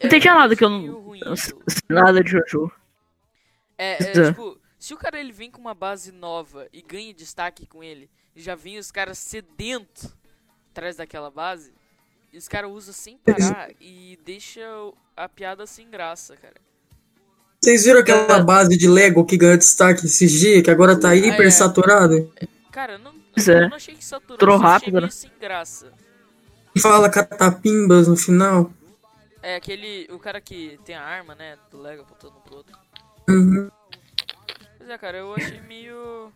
Não 0.00 0.06
entendi 0.06 0.28
nada 0.28 0.54
que 0.54 0.64
eu 0.64 0.70
meio 0.70 0.92
não. 0.92 1.00
ruim 1.00 1.20
sei 1.36 1.54
Nada 1.88 2.22
de 2.22 2.30
Jojo. 2.30 2.70
É, 3.76 4.02
é, 4.02 4.18
É. 4.18 4.28
tipo, 4.30 4.58
se 4.78 4.94
o 4.94 4.96
cara 4.96 5.18
ele 5.18 5.32
vem 5.32 5.50
com 5.50 5.60
uma 5.60 5.74
base 5.74 6.12
nova 6.12 6.68
e 6.72 6.80
ganha 6.82 7.12
destaque 7.12 7.66
com 7.66 7.82
ele, 7.82 8.08
e 8.34 8.40
já 8.40 8.54
vem 8.54 8.78
os 8.78 8.90
caras 8.90 9.18
sedentos 9.18 10.14
atrás 10.70 10.96
daquela 10.96 11.30
base, 11.30 11.72
e 12.32 12.38
os 12.38 12.46
caras 12.46 12.70
usam 12.70 12.94
sem 12.94 13.18
parar 13.18 13.70
e 13.80 14.18
deixa 14.24 14.62
a 15.16 15.28
piada 15.28 15.66
sem 15.66 15.90
graça, 15.90 16.36
cara. 16.36 16.54
Vocês 17.60 17.84
viram 17.84 18.00
aquela 18.00 18.38
base 18.40 18.78
de 18.78 18.88
Lego 18.88 19.24
que 19.24 19.36
ganhou 19.36 19.56
destaque 19.56 20.06
esses 20.06 20.30
dias, 20.30 20.62
que 20.62 20.70
agora 20.70 20.98
tá 20.98 21.16
hiper 21.16 21.46
é. 21.46 21.50
saturado? 21.50 22.32
Cara, 22.70 22.92
eu 22.92 22.98
não, 23.00 23.10
é. 23.10 23.64
eu 23.64 23.68
não 23.70 23.76
achei 23.76 23.96
que 23.96 24.04
saturou, 24.04 24.54
achei 24.54 24.66
rápido, 24.66 25.00
né? 25.00 25.10
sem 25.10 25.30
graça. 25.40 25.92
Fala 26.80 27.10
catapimbas 27.10 28.06
no 28.06 28.16
final. 28.16 28.72
É 29.48 29.56
aquele, 29.56 30.06
o 30.10 30.18
cara 30.18 30.42
que 30.42 30.78
tem 30.84 30.94
a 30.94 31.00
arma, 31.02 31.34
né, 31.34 31.56
do 31.70 31.80
Lego 31.80 32.02
apontando 32.02 32.34
pro 32.44 32.56
outro. 32.56 32.76
Uhum. 33.26 33.70
Pois 34.76 34.90
é, 34.90 34.98
cara, 34.98 35.16
eu 35.16 35.32
achei 35.32 35.58
meio... 35.62 36.30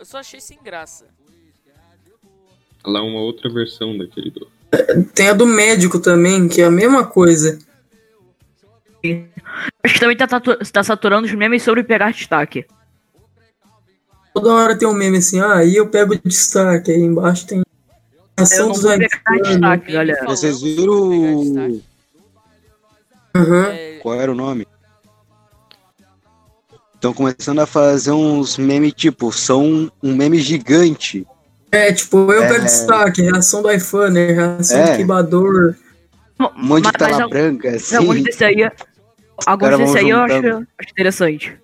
Eu 0.00 0.04
só 0.04 0.18
achei 0.18 0.40
sem 0.40 0.58
graça. 0.60 1.06
Lá 2.84 3.04
uma 3.04 3.20
outra 3.20 3.48
versão 3.48 3.96
daquele 3.96 4.32
do. 4.32 4.50
Tem 5.14 5.28
a 5.28 5.32
do 5.32 5.46
médico 5.46 6.00
também, 6.00 6.48
que 6.48 6.60
é 6.60 6.64
a 6.64 6.72
mesma 6.72 7.06
coisa. 7.06 7.56
Acho 9.84 9.94
que 9.94 10.00
também 10.00 10.16
tá, 10.16 10.26
tá 10.26 10.82
saturando 10.82 11.28
os 11.28 11.34
memes 11.34 11.62
sobre 11.62 11.84
pegar 11.84 12.10
destaque. 12.10 12.66
Toda 14.34 14.52
hora 14.54 14.76
tem 14.76 14.88
um 14.88 14.92
meme 14.92 15.18
assim, 15.18 15.38
ah, 15.38 15.58
aí 15.58 15.76
eu 15.76 15.88
pego 15.88 16.18
destaque, 16.24 16.90
aí 16.90 16.98
embaixo 16.98 17.46
tem 17.46 17.62
ação 18.36 18.72
dos 18.72 18.80
destaque, 18.80 19.92
galera. 19.92 20.26
Vocês 20.26 20.60
viram. 20.60 21.80
Uhum. 23.36 23.64
É, 23.64 23.98
Qual 24.02 24.20
era 24.20 24.30
o 24.30 24.34
nome? 24.34 24.66
Estão 26.94 27.12
começando 27.12 27.58
a 27.60 27.66
fazer 27.66 28.12
uns 28.12 28.56
memes 28.56 28.92
tipo, 28.94 29.30
são 29.32 29.90
um 30.02 30.14
meme 30.14 30.38
gigante. 30.38 31.26
É, 31.70 31.92
tipo, 31.92 32.32
eu 32.32 32.42
É. 32.44 32.48
pego 32.48 32.64
destaque, 32.64 33.20
reação 33.22 33.60
do 33.62 33.70
iPhone, 33.70 34.18
reação 34.18 34.78
É. 34.78 34.92
do 34.92 34.96
quebador. 34.98 35.74
Um 36.40 36.44
monte 36.56 36.84
de 36.84 36.92
Mas- 36.92 36.92
mas 37.00 37.16
tela 37.16 37.28
branca, 37.28 37.70
assim. 37.70 37.96
Alguns 37.96 38.22
desse 38.22 38.44
aí. 38.44 38.70
Alguns 39.46 39.78
desse 39.78 39.98
aí 39.98 40.10
eu 40.10 40.20
acho, 40.20 40.34
acho 40.36 40.90
interessante. 40.92 41.58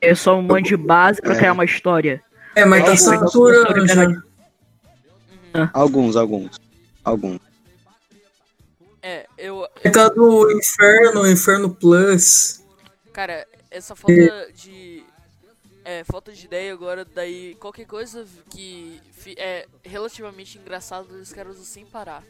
É 0.00 0.14
só 0.14 0.38
um 0.38 0.42
monte 0.42 0.68
de 0.68 0.76
base 0.76 1.20
pra 1.20 1.34
É. 1.34 1.36
criar 1.36 1.52
uma 1.52 1.64
história. 1.64 2.22
É, 2.54 2.64
mas 2.64 2.84
tá 2.84 2.92
É, 2.92 2.96
saturando 2.96 3.86
já. 3.86 4.22
Alguns, 5.72 6.16
alguns. 6.16 6.58
Alguns. 7.04 7.40
É, 9.08 9.28
eu. 9.38 9.68
Por 9.80 9.92
causa 9.92 10.10
do 10.14 10.50
Inferno, 10.50 11.30
Inferno 11.30 11.72
Plus. 11.72 12.60
Cara, 13.12 13.46
essa 13.70 13.94
falta 13.94 14.50
de. 14.52 15.04
É, 15.84 16.02
falta 16.02 16.32
de 16.32 16.44
ideia 16.44 16.72
agora, 16.72 17.04
daí 17.04 17.54
qualquer 17.60 17.86
coisa 17.86 18.26
que 18.50 19.00
é 19.36 19.68
relativamente 19.84 20.58
engraçado 20.58 21.08
os 21.12 21.32
caras 21.32 21.52
usam 21.52 21.64
sem 21.64 21.86
parar. 21.86 22.24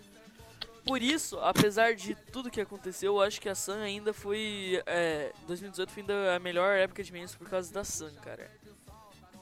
Por 0.84 1.00
isso, 1.00 1.38
apesar 1.40 1.94
de 1.94 2.14
tudo 2.30 2.50
que 2.50 2.60
aconteceu, 2.60 3.14
eu 3.14 3.22
acho 3.22 3.40
que 3.40 3.48
a 3.48 3.54
Sun 3.54 3.78
ainda 3.80 4.12
foi. 4.12 4.82
É, 4.84 5.32
2018 5.46 5.90
foi 5.90 6.02
ainda 6.02 6.36
a 6.36 6.38
melhor 6.38 6.76
época 6.76 7.02
de 7.02 7.10
memes 7.10 7.34
por 7.34 7.48
causa 7.48 7.72
da 7.72 7.84
Sun, 7.84 8.10
cara. 8.22 8.50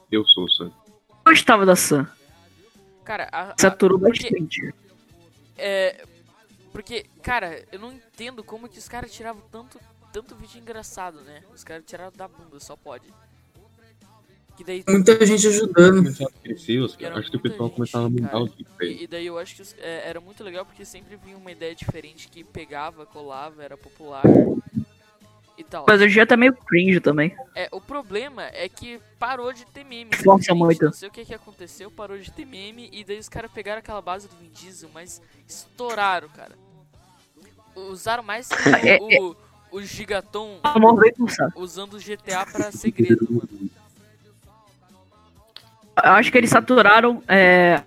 Eu 0.09 0.23
sou 0.27 0.45
o 0.45 0.49
Sam. 0.51 0.71
Eu 1.09 1.31
gostava 1.33 1.65
da 1.65 1.75
Sam. 1.75 2.07
Cara, 3.03 3.27
a, 3.29 3.51
a- 3.51 3.55
Saturou 3.59 3.99
porque- 3.99 4.29
bastante. 4.29 4.73
É. 5.57 6.05
Porque, 6.75 7.05
cara, 7.23 7.63
eu 7.71 7.79
não 7.79 7.93
entendo 7.93 8.43
como 8.43 8.67
que 8.67 8.77
os 8.77 8.89
caras 8.89 9.09
tiravam 9.09 9.41
tanto, 9.49 9.79
tanto 10.11 10.35
vídeo 10.35 10.59
engraçado, 10.59 11.21
né? 11.21 11.41
Os 11.53 11.63
caras 11.63 11.85
tiraram 11.87 12.11
da 12.13 12.27
bunda, 12.27 12.59
só 12.59 12.75
pode. 12.75 13.07
Que 14.57 14.63
daí. 14.65 14.83
Muita 14.85 15.25
gente 15.25 15.47
ajudando. 15.47 16.09
Acho 16.09 17.31
que 17.31 17.37
o 17.37 17.39
pessoal 17.39 17.69
gente, 17.69 17.75
começava 17.75 18.07
a 18.07 18.09
mudar 18.09 18.41
ele. 18.41 18.67
E, 18.81 19.03
e 19.03 19.07
daí 19.07 19.25
eu 19.25 19.39
acho 19.39 19.55
que 19.55 19.61
os- 19.61 19.73
é, 19.79 20.09
era 20.09 20.19
muito 20.19 20.43
legal 20.43 20.65
porque 20.65 20.83
sempre 20.83 21.15
vinha 21.15 21.37
uma 21.37 21.49
ideia 21.49 21.73
diferente 21.73 22.27
que 22.27 22.43
pegava, 22.43 23.05
colava, 23.05 23.63
era 23.63 23.77
popular 23.77 24.23
e 25.57 25.63
tal. 25.63 25.85
Mas 25.87 26.01
hoje 26.01 26.13
já 26.13 26.25
tá 26.25 26.35
meio 26.35 26.53
cringe 26.53 26.99
também. 26.99 27.33
É, 27.55 27.69
o 27.71 27.79
problema 27.79 28.43
é 28.47 28.67
que 28.67 28.99
parou 29.17 29.53
de 29.53 29.65
ter 29.67 29.85
meme. 29.85 30.11
Força 30.13 30.51
simplesmente. 30.51 30.57
muito. 30.57 30.85
Não 30.85 30.91
sei 30.91 31.07
o 31.07 31.11
que, 31.11 31.23
que 31.23 31.33
aconteceu, 31.33 31.89
parou 31.89 32.17
de 32.17 32.29
ter 32.31 32.45
meme 32.45 32.89
e 32.91 33.03
daí 33.05 33.17
os 33.17 33.29
caras 33.29 33.49
pegaram 33.49 33.79
aquela 33.79 34.01
base 34.01 34.27
do 34.27 34.35
Vin 34.35 34.49
Diesel, 34.49 34.89
mas 34.93 35.21
estouraram, 35.47 36.27
cara. 36.29 36.64
Usaram 37.75 38.23
mais 38.23 38.47
que 38.47 38.55
É, 38.87 38.97
o, 38.99 39.31
o, 39.31 39.35
o 39.71 39.81
Gigaton 39.81 40.59
O 40.63 41.13
pulsar. 41.13 41.51
usando 41.55 41.95
o 41.95 41.99
GTA 41.99 42.45
pra 42.45 42.71
segredo, 42.71 43.27
mano. 43.29 43.69
Eu 46.03 46.11
acho 46.11 46.31
que 46.31 46.37
eles 46.37 46.49
saturaram 46.49 47.23
é, 47.27 47.81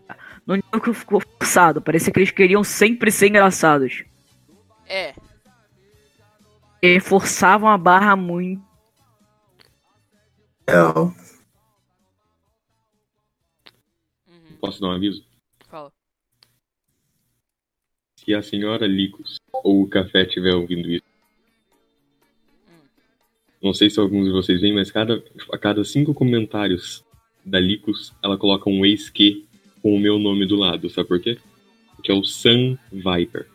no 0.46 0.54
nível 0.56 0.80
que 0.80 0.92
ficou 0.94 1.20
forçado. 1.20 1.80
Parecia 1.80 2.12
que 2.12 2.18
eles 2.18 2.30
queriam 2.30 2.64
sempre 2.64 3.10
ser 3.10 3.28
engraçados. 3.28 4.04
É, 4.86 5.14
E 6.82 7.00
forçavam 7.00 7.68
a 7.68 7.76
barra 7.76 8.16
muito. 8.16 8.62
É, 10.66 10.80
uhum, 10.82 11.14
Posso 14.60 14.80
dar 14.80 14.88
um 14.88 14.92
aviso? 14.92 15.24
fala. 15.68 15.92
Se 18.28 18.34
a 18.34 18.42
senhora 18.42 18.86
Licos 18.86 19.40
ou 19.50 19.80
o 19.80 19.88
Café 19.88 20.20
estiver 20.20 20.54
ouvindo 20.54 20.86
isso, 20.90 21.02
não 23.62 23.72
sei 23.72 23.88
se 23.88 23.98
alguns 23.98 24.26
de 24.26 24.32
vocês 24.32 24.60
veem, 24.60 24.74
mas 24.74 24.90
cada, 24.90 25.24
a 25.50 25.56
cada 25.56 25.82
cinco 25.82 26.12
comentários 26.12 27.02
da 27.42 27.58
Licos, 27.58 28.12
ela 28.22 28.36
coloca 28.36 28.68
um 28.68 28.84
ex-que 28.84 29.46
com 29.80 29.94
o 29.94 29.98
meu 29.98 30.18
nome 30.18 30.44
do 30.44 30.56
lado. 30.56 30.90
Sabe 30.90 31.08
por 31.08 31.18
quê? 31.18 31.38
Porque 31.96 32.12
é 32.12 32.14
o 32.14 32.22
Sun 32.22 32.76
Viper. 32.92 33.46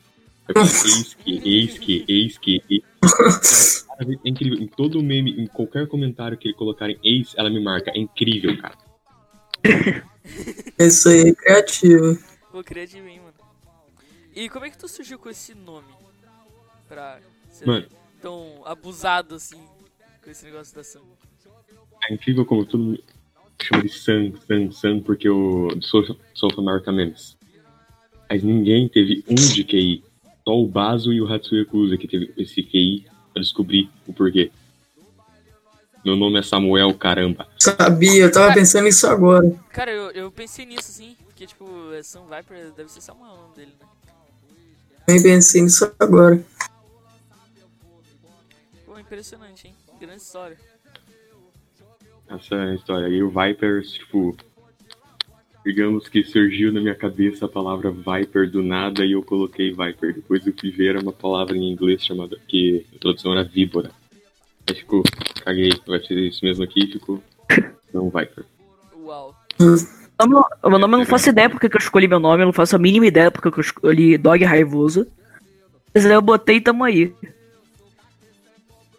É 0.48 0.60
ex-que, 0.60 1.48
ex-que, 1.48 2.06
ex-que, 2.08 2.64
ex 2.68 3.86
Cara, 3.88 4.12
É 4.26 4.28
incrível. 4.28 4.58
Em 4.58 4.66
todo 4.66 5.04
meme, 5.04 5.40
em 5.40 5.46
qualquer 5.46 5.86
comentário 5.86 6.36
que 6.36 6.48
ele 6.48 6.56
colocarem 6.56 6.98
ex, 7.04 7.36
ela 7.38 7.52
me 7.52 7.60
marca. 7.60 7.92
É 7.92 8.00
incrível, 8.00 8.58
cara. 8.58 8.76
Isso 10.80 11.10
aí 11.10 11.30
é 11.30 11.36
criativo. 11.36 12.18
Pô, 12.52 12.64
criativo, 12.64 13.08
hein, 13.08 13.20
mano. 13.20 13.33
E 14.36 14.50
como 14.50 14.66
é 14.66 14.70
que 14.70 14.78
tu 14.78 14.88
surgiu 14.88 15.20
com 15.20 15.30
esse 15.30 15.54
nome? 15.54 15.88
Pra 16.88 17.20
ser 17.50 17.68
Mano. 17.68 17.86
tão 18.22 18.62
abusado 18.66 19.36
assim 19.36 19.62
com 20.24 20.30
esse 20.30 20.46
negócio 20.46 20.76
da 20.76 20.84
Sam. 20.84 21.02
É 22.10 22.14
incrível 22.14 22.46
como 22.46 22.66
todo 22.66 22.84
mundo 22.84 23.04
chama 23.62 23.84
de 23.84 23.90
Sun, 23.90 24.34
Sun, 24.48 24.72
Sun, 24.72 25.02
porque 25.02 25.28
eu 25.28 25.70
sou, 25.82 26.04
sou 26.34 26.50
America 26.58 26.92
Memes. 26.92 27.38
Mas 28.30 28.44
ninguém 28.44 28.90
teve 28.90 29.24
um 29.30 29.36
de 29.36 29.64
QI. 29.64 30.04
Só 30.44 30.60
o 30.60 30.68
Baso 30.68 31.14
e 31.14 31.22
o 31.22 31.32
Hatsuya 31.32 31.62
Yakuza 31.62 31.98
que 31.98 32.08
teve 32.08 32.34
esse 32.36 32.62
QI 32.64 33.06
pra 33.32 33.42
descobrir 33.42 33.90
o 34.08 34.14
porquê. 34.14 34.52
Meu 36.04 36.18
nome 36.18 36.40
é 36.40 36.42
Samuel, 36.42 36.94
caramba. 36.96 37.48
Sabia, 37.58 38.24
eu 38.24 38.32
tava 38.32 38.54
pensando 38.54 38.84
nisso 38.86 39.08
agora. 39.08 39.50
Cara, 39.70 39.92
eu, 39.92 40.12
eu 40.12 40.32
pensei 40.32 40.66
nisso 40.66 40.90
assim, 40.90 41.16
porque 41.26 41.46
tipo, 41.48 41.94
é 41.94 42.04
Sam 42.04 42.26
Viper 42.26 42.72
deve 42.72 42.92
ser 42.92 43.00
Samuel 43.00 43.32
o 43.32 43.38
nome 43.38 43.56
dele, 43.56 43.72
né? 43.80 43.88
Nem 45.08 45.22
pensei 45.22 45.62
nisso 45.62 45.94
agora. 46.00 46.44
Pô, 48.86 48.98
impressionante, 48.98 49.68
hein? 49.68 49.76
Grande 50.00 50.22
história. 50.22 50.58
Essa 52.30 52.56
é 52.56 52.72
a 52.72 52.76
história. 52.76 53.08
E 53.08 53.22
o 53.22 53.30
Viper, 53.30 53.82
tipo. 53.84 54.36
Digamos 55.66 56.10
que 56.10 56.26
surgiu 56.26 56.74
na 56.74 56.82
minha 56.82 56.96
cabeça 56.96 57.46
a 57.46 57.50
palavra 57.50 57.90
Viper 57.90 58.50
do 58.50 58.62
nada 58.62 59.06
e 59.06 59.14
eu 59.14 59.24
coloquei 59.24 59.72
Viper. 59.72 60.14
Depois 60.14 60.46
eu 60.46 60.54
fui 60.60 60.72
ver 60.72 60.98
uma 60.98 61.14
palavra 61.14 61.56
em 61.56 61.72
inglês 61.72 62.04
chamada. 62.04 62.38
que 62.48 62.86
a 62.96 63.00
tradução 63.00 63.32
era 63.32 63.44
víbora. 63.44 63.92
Aí 64.68 64.76
ficou. 64.76 65.04
Caguei, 65.44 65.72
vai 65.86 66.00
ser 66.02 66.16
isso 66.16 66.44
mesmo 66.44 66.64
aqui 66.64 66.84
e 66.84 66.92
ficou. 66.92 67.24
Não 67.94 68.10
Viper. 68.10 68.46
Uau. 69.04 69.36
O 70.22 70.28
meu, 70.28 70.80
nome 70.80 70.94
eu 70.96 71.00
não 71.00 71.06
faço 71.06 71.30
ideia 71.30 71.50
porque 71.50 71.68
que 71.70 71.76
eu 71.76 71.80
escolhi 71.82 72.08
meu 72.08 72.20
nome, 72.20 72.44
eu 72.44 72.46
não 72.46 72.54
faço 72.54 72.76
a 72.76 72.80
mínima 72.80 73.06
ideia 73.06 73.30
porque 73.32 73.52
que 73.52 73.58
eu 73.60 73.62
escolhi 73.62 74.18
Dog 74.18 74.44
Raivoso. 74.44 75.08
Mas 75.94 76.06
aí 76.06 76.12
eu 76.14 76.22
botei 76.22 76.58
e 76.58 76.62
tamo 76.62 76.84
aí. 76.84 77.14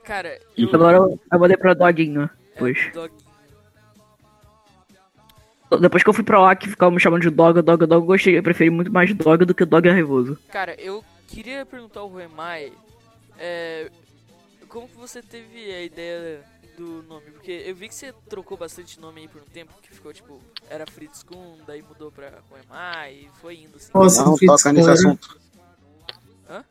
Cara, 0.04 0.38
eu. 0.56 0.68
Agora 0.74 0.96
eu, 0.98 1.18
eu 1.32 1.38
mudei 1.38 1.56
pra 1.56 1.72
Doguinho. 1.74 2.22
é, 2.24 2.30
Depois. 2.54 2.90
dog- 2.92 3.12
Depois 5.80 6.02
que 6.02 6.08
eu 6.08 6.14
fui 6.14 6.22
pra 6.24 6.40
lá 6.40 6.54
que 6.54 6.68
ficavam 6.68 6.94
me 6.94 7.00
chamando 7.00 7.22
de 7.22 7.30
Dog, 7.30 7.60
Dog, 7.62 7.86
Dog, 7.86 8.02
eu 8.02 8.06
gostei, 8.06 8.36
eu 8.38 8.42
preferi 8.42 8.70
muito 8.70 8.92
mais 8.92 9.12
Dog 9.14 9.44
do 9.44 9.54
que 9.54 9.64
Dog 9.64 9.88
Raivoso. 9.88 10.38
Cara, 10.52 10.74
eu 10.80 11.02
queria 11.26 11.64
perguntar 11.66 12.00
ao 12.00 12.08
Ruemai. 12.08 12.70
É, 13.38 13.90
como 14.68 14.86
que 14.88 14.96
você 14.96 15.20
teve 15.22 15.72
a 15.72 15.82
ideia 15.82 16.42
do 16.76 17.02
nome? 17.08 17.30
Porque 17.32 17.50
eu 17.66 17.74
vi 17.74 17.88
que 17.88 17.94
você 17.94 18.12
trocou 18.28 18.56
bastante 18.56 18.98
nome 19.00 19.22
aí 19.22 19.28
por 19.28 19.40
um 19.40 19.44
tempo, 19.52 19.72
que 19.82 19.94
ficou 19.94 20.12
tipo, 20.12 20.40
era 20.68 20.86
Fritz 20.86 21.22
Kuhn, 21.22 21.56
daí 21.66 21.82
mudou 21.82 22.10
pra 22.10 22.32
Ruemai 22.50 23.12
e 23.14 23.28
foi 23.40 23.56
indo 23.56 23.76
assim. 23.76 23.90
Nossa, 23.94 24.24
Não, 24.24 24.36
Fritz 24.36 24.52
toca 24.52 24.72
nesse 24.72 24.90
assunto. 24.90 25.38
Hã? 26.48 26.64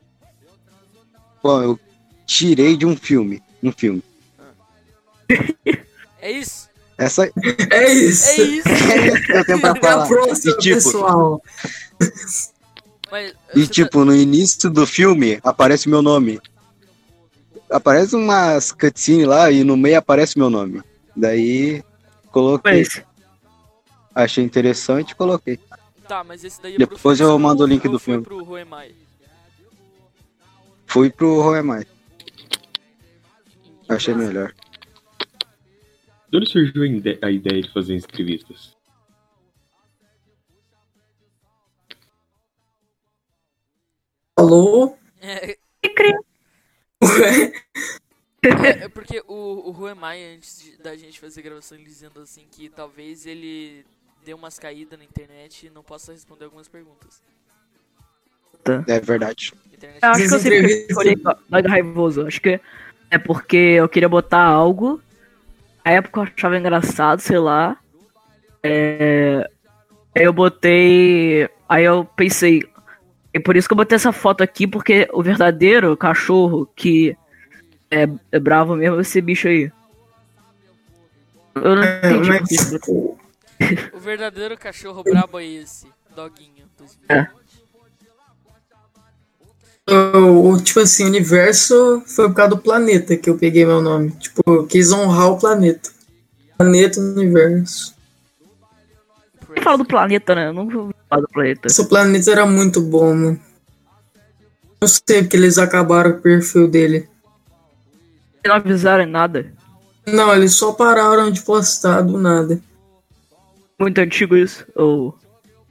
Bom, 1.42 1.62
eu 1.64 1.80
tirei 2.26 2.76
de 2.78 2.86
um 2.86 2.96
filme. 2.96 3.42
Um 3.62 3.72
filme. 3.72 4.04
É 6.20 6.32
isso? 6.32 6.70
Essa 6.98 7.26
É 7.72 7.92
isso. 7.94 8.30
É 8.40 8.48
isso! 8.48 9.24
que 9.26 9.32
eu 9.32 9.46
tenho 9.46 9.60
pra 9.60 9.72
a 9.72 9.76
falar. 9.76 10.08
próxima, 10.08 10.54
E 10.54 10.58
tipo, 10.60 10.76
pessoal. 10.76 11.42
Mas, 13.12 13.32
E 13.56 13.60
você 13.62 13.68
tá- 13.68 13.74
tipo, 13.74 14.06
no 14.06 14.16
início 14.16 14.70
do 14.70 14.86
filme 14.88 15.40
aparece 15.44 15.90
meu 15.90 16.02
nome. 16.02 16.40
Aparece 17.74 18.16
umas 18.16 18.72
cutscenes 18.72 19.26
lá 19.28 19.50
e 19.52 19.64
no 19.64 19.76
meio 19.76 19.98
aparece 19.98 20.38
meu 20.38 20.50
nome. 20.50 20.82
Daí 21.16 21.84
coloquei. 22.32 22.82
Mas, 22.82 23.04
Achei 24.16 24.44
interessante 24.44 25.12
e 25.12 25.16
coloquei. 25.16 25.60
Tá, 26.08 26.24
mas 26.24 26.44
esse 26.44 26.62
daí 26.62 26.76
é 26.76 26.78
Depois 26.78 27.20
eu 27.20 27.38
mando 27.40 27.64
o 27.64 27.66
link 27.68 27.88
do 27.90 27.98
filme. 27.98 28.24
pro 28.24 28.44
Ruemai? 28.44 28.94
Fui 30.86 31.10
pro 31.10 31.42
Roemai. 31.42 31.84
Achei 33.90 34.14
melhor. 34.14 34.54
De 36.30 36.38
onde 36.38 36.48
surgiu 36.50 36.84
a 36.84 36.86
ide- 36.86 37.20
a 37.24 37.32
ideia 37.32 37.62
de 37.62 37.74
fazer 37.74 37.96
entrevistas? 37.96 38.76
Alô? 44.36 44.96
É? 45.22 45.58
É, 48.44 48.86
é 48.86 48.90
porque 48.90 49.24
o, 49.28 49.70
o 49.70 49.72
Ruemai, 49.72 50.36
antes 50.36 50.62
de- 50.64 50.78
da 50.78 50.96
gente 50.96 51.20
fazer 51.20 51.40
a 51.42 51.44
gravação, 51.44 51.78
ele 51.78 51.88
dizendo 51.88 52.20
assim 52.22 52.46
que 52.52 52.70
talvez 52.70 53.26
ele 53.26 53.86
deu 54.26 54.38
umas 54.38 54.58
caídas 54.58 54.98
na 54.98 55.06
internet 55.06 55.68
e 55.68 55.70
não 55.70 55.84
possa 55.84 56.12
responder 56.12 56.46
algumas 56.46 56.68
perguntas. 56.68 57.22
É 58.88 59.00
verdade. 59.00 59.54
Internet 59.74 60.00
eu 60.02 60.10
acho 60.10 60.28
que 60.28 60.36
eu 60.36 60.40
sempre 60.40 60.86
escolhi 60.90 61.22
Raivoso. 61.68 62.26
Acho 62.26 62.42
que 62.42 62.60
é 63.12 63.18
porque 63.18 63.58
eu 63.58 63.90
queria 63.90 64.08
botar 64.08 64.42
algo. 64.42 65.02
Na 65.86 65.92
época 65.92 66.22
eu 66.22 66.24
achava 66.24 66.58
engraçado, 66.58 67.20
sei 67.20 67.40
lá. 67.40 67.78
É... 68.64 69.50
Aí 70.16 70.24
eu 70.24 70.32
botei. 70.32 71.50
Aí 71.68 71.84
eu 71.84 72.06
pensei. 72.06 72.64
É 73.34 73.40
por 73.40 73.58
isso 73.58 73.68
que 73.68 73.74
eu 73.74 73.78
botei 73.78 73.96
essa 73.96 74.12
foto 74.12 74.44
aqui, 74.44 74.68
porque 74.68 75.08
o 75.12 75.24
verdadeiro 75.24 75.98
cachorro 75.98 76.68
que 76.76 77.18
é, 77.90 78.08
é 78.32 78.40
bravo 78.40 78.76
mesmo 78.76 78.98
é 78.98 79.02
esse 79.02 79.20
bicho 79.22 79.48
aí. 79.48 79.72
Eu 81.56 81.76
não 81.76 81.84
É, 81.84 81.98
entendi 81.98 82.30
mas, 82.30 82.52
isso. 82.52 83.18
O 83.94 84.00
verdadeiro 84.00 84.58
cachorro 84.58 85.04
brabo 85.04 85.40
é 85.40 85.46
esse, 85.46 85.88
doguinho. 86.16 86.64
2020. 86.78 87.00
É. 87.10 87.28
o, 89.92 90.62
tipo 90.62 90.80
assim, 90.80 91.06
o 91.06 91.08
universo 91.08 92.04
foi 92.06 92.28
por 92.28 92.36
causa 92.36 92.52
do 92.52 92.58
planeta 92.58 93.18
que 93.18 93.30
eu 93.30 93.38
peguei 93.38 93.66
meu 93.66 93.82
nome. 93.82 94.12
Tipo, 94.12 94.42
eu 94.48 94.68
quis 94.68 94.92
honrar 94.92 95.32
o 95.32 95.40
planeta. 95.40 95.90
Planeta 96.58 97.00
universo. 97.00 97.96
Quem 99.54 99.64
fala 99.64 99.78
do 99.78 99.86
planeta, 99.86 100.34
né? 100.36 100.48
Eu 100.48 100.54
nunca 100.54 100.94
do 101.22 101.28
planeta. 101.28 101.68
Esse 101.68 101.88
planeta 101.88 102.32
era 102.32 102.46
muito 102.46 102.82
bom, 102.82 103.14
mano. 103.14 103.40
Não 104.82 104.88
sei 104.88 105.22
porque 105.22 105.38
eles 105.38 105.58
acabaram 105.58 106.12
o 106.12 106.22
perfil 106.22 106.68
dele. 106.68 107.08
Não 108.46 108.56
avisaram 108.56 109.06
nada. 109.06 109.54
Não, 110.06 110.36
eles 110.36 110.54
só 110.54 110.74
pararam 110.74 111.32
de 111.32 111.42
postar 111.42 112.02
do 112.02 112.18
nada. 112.18 112.62
Muito 113.80 113.98
antigo 114.00 114.36
isso. 114.36 114.66
Ou. 114.76 115.18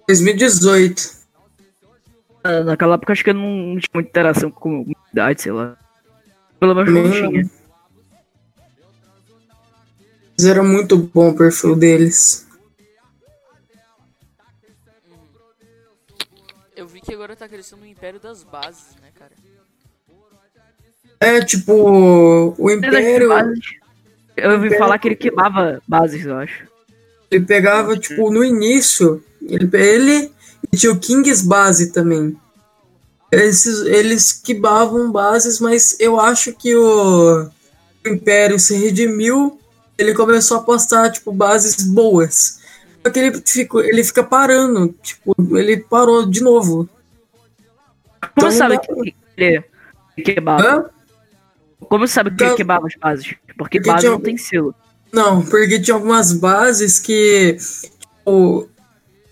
2018. 0.08 1.10
ah, 2.44 2.64
Naquela 2.64 2.94
época 2.94 3.12
acho 3.12 3.22
que 3.22 3.30
eu 3.30 3.34
não, 3.34 3.78
tinha 3.78 3.90
muita 3.94 4.08
interação 4.08 4.50
com 4.50 4.56
a 4.56 4.84
comunidade, 4.84 5.42
sei 5.42 5.52
lá. 5.52 5.76
Pelo 6.58 6.74
menos 6.74 6.92
não 6.92 7.10
tinha. 7.10 7.50
Mas 10.38 10.46
era 10.46 10.62
muito 10.62 10.96
bom 10.96 11.30
o 11.30 11.36
perfil 11.36 11.76
deles. 11.76 12.46
Que 17.04 17.14
agora 17.14 17.34
tá 17.34 17.48
crescendo 17.48 17.82
o 17.82 17.86
Império 17.86 18.20
das 18.20 18.42
Bases, 18.42 18.96
né, 19.00 19.08
cara? 19.18 19.32
É, 21.20 21.40
tipo, 21.44 21.72
o 22.58 22.66
que 22.66 22.74
Império, 22.74 23.30
Eu 24.36 24.52
ouvi 24.52 24.76
falar 24.76 24.98
que 24.98 25.08
ele 25.08 25.16
queimava 25.16 25.80
bases, 25.86 26.24
eu 26.24 26.36
acho. 26.36 26.66
ele 27.30 27.44
pegava, 27.44 27.96
tipo, 27.96 28.30
no 28.30 28.44
início, 28.44 29.22
ele, 29.40 29.68
ele 29.76 30.32
e 30.72 30.76
tinha 30.76 30.92
o 30.92 30.98
Kings 30.98 31.46
Base 31.46 31.92
também. 31.92 32.36
Esses, 33.30 33.86
eles 33.86 34.32
quebavam 34.32 35.10
bases, 35.10 35.58
mas 35.58 35.96
eu 35.98 36.20
acho 36.20 36.52
que 36.52 36.74
o, 36.74 37.48
o 38.04 38.08
Império 38.08 38.58
se 38.58 38.76
redimiu, 38.76 39.60
ele 39.96 40.14
começou 40.14 40.58
a 40.58 40.62
postar, 40.62 41.10
tipo, 41.10 41.32
bases 41.32 41.82
boas. 41.84 42.61
Só 43.04 43.10
que 43.12 43.18
ele, 43.18 43.42
fica, 43.44 43.78
ele 43.80 44.04
fica 44.04 44.22
parando, 44.22 44.94
tipo, 45.02 45.34
ele 45.58 45.78
parou 45.78 46.24
de 46.26 46.40
novo. 46.42 46.88
Como 48.20 48.32
Então 48.36 48.50
sabe 48.50 48.76
dá- 48.76 48.80
que 48.80 49.14
ele 49.36 49.64
queimava? 50.24 50.62
Hã? 50.68 50.84
Como 51.88 52.06
sabe 52.06 52.30
que 52.30 52.36
ele 52.36 52.44
Então- 52.44 52.56
queimava 52.56 52.86
as 52.86 52.94
bases? 52.94 53.24
Porque 53.26 53.54
Porque 53.56 53.80
base 53.80 54.00
tinha- 54.00 54.12
não 54.12 54.20
tem 54.20 54.36
selo. 54.36 54.74
Não, 55.12 55.44
porque 55.44 55.78
tinha 55.80 55.94
algumas 55.94 56.32
bases 56.32 56.98
que. 56.98 57.56
Tipo, 58.08 58.68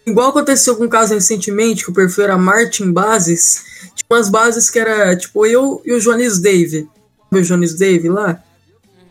igual 0.05 0.31
aconteceu 0.31 0.77
com 0.77 0.85
um 0.85 0.89
caso 0.89 1.15
recentemente, 1.15 1.85
que 1.85 1.91
o 1.91 1.95
perfil 1.95 2.25
era 2.25 2.37
Martin 2.37 2.93
Bases. 2.93 3.65
Tinha 3.95 4.07
umas 4.19 4.29
bases 4.29 4.69
que 4.69 4.79
era, 4.79 5.17
tipo, 5.17 5.47
eu 5.47 5.81
e 5.87 5.93
o 5.95 6.01
Jones 6.01 6.39
Dave. 6.41 6.89
Sabe 7.31 7.43
o 7.43 7.43
Jones 7.43 7.75
Dave 7.79 8.09
lá? 8.09 8.43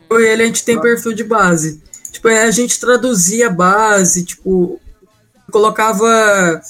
Eu 0.10 0.20
e 0.20 0.26
ele, 0.28 0.43
a 0.43 0.45
gente 0.45 0.64
tem 0.66 0.80
perfil 0.80 1.14
de 1.14 1.24
base. 1.24 1.82
Tipo, 2.12 2.28
aí 2.28 2.39
a 2.39 2.51
gente 2.51 2.80
traduzia 2.80 3.47
a 3.47 3.51
base, 3.51 4.26
tipo, 4.26 4.80
colocava 5.51 6.62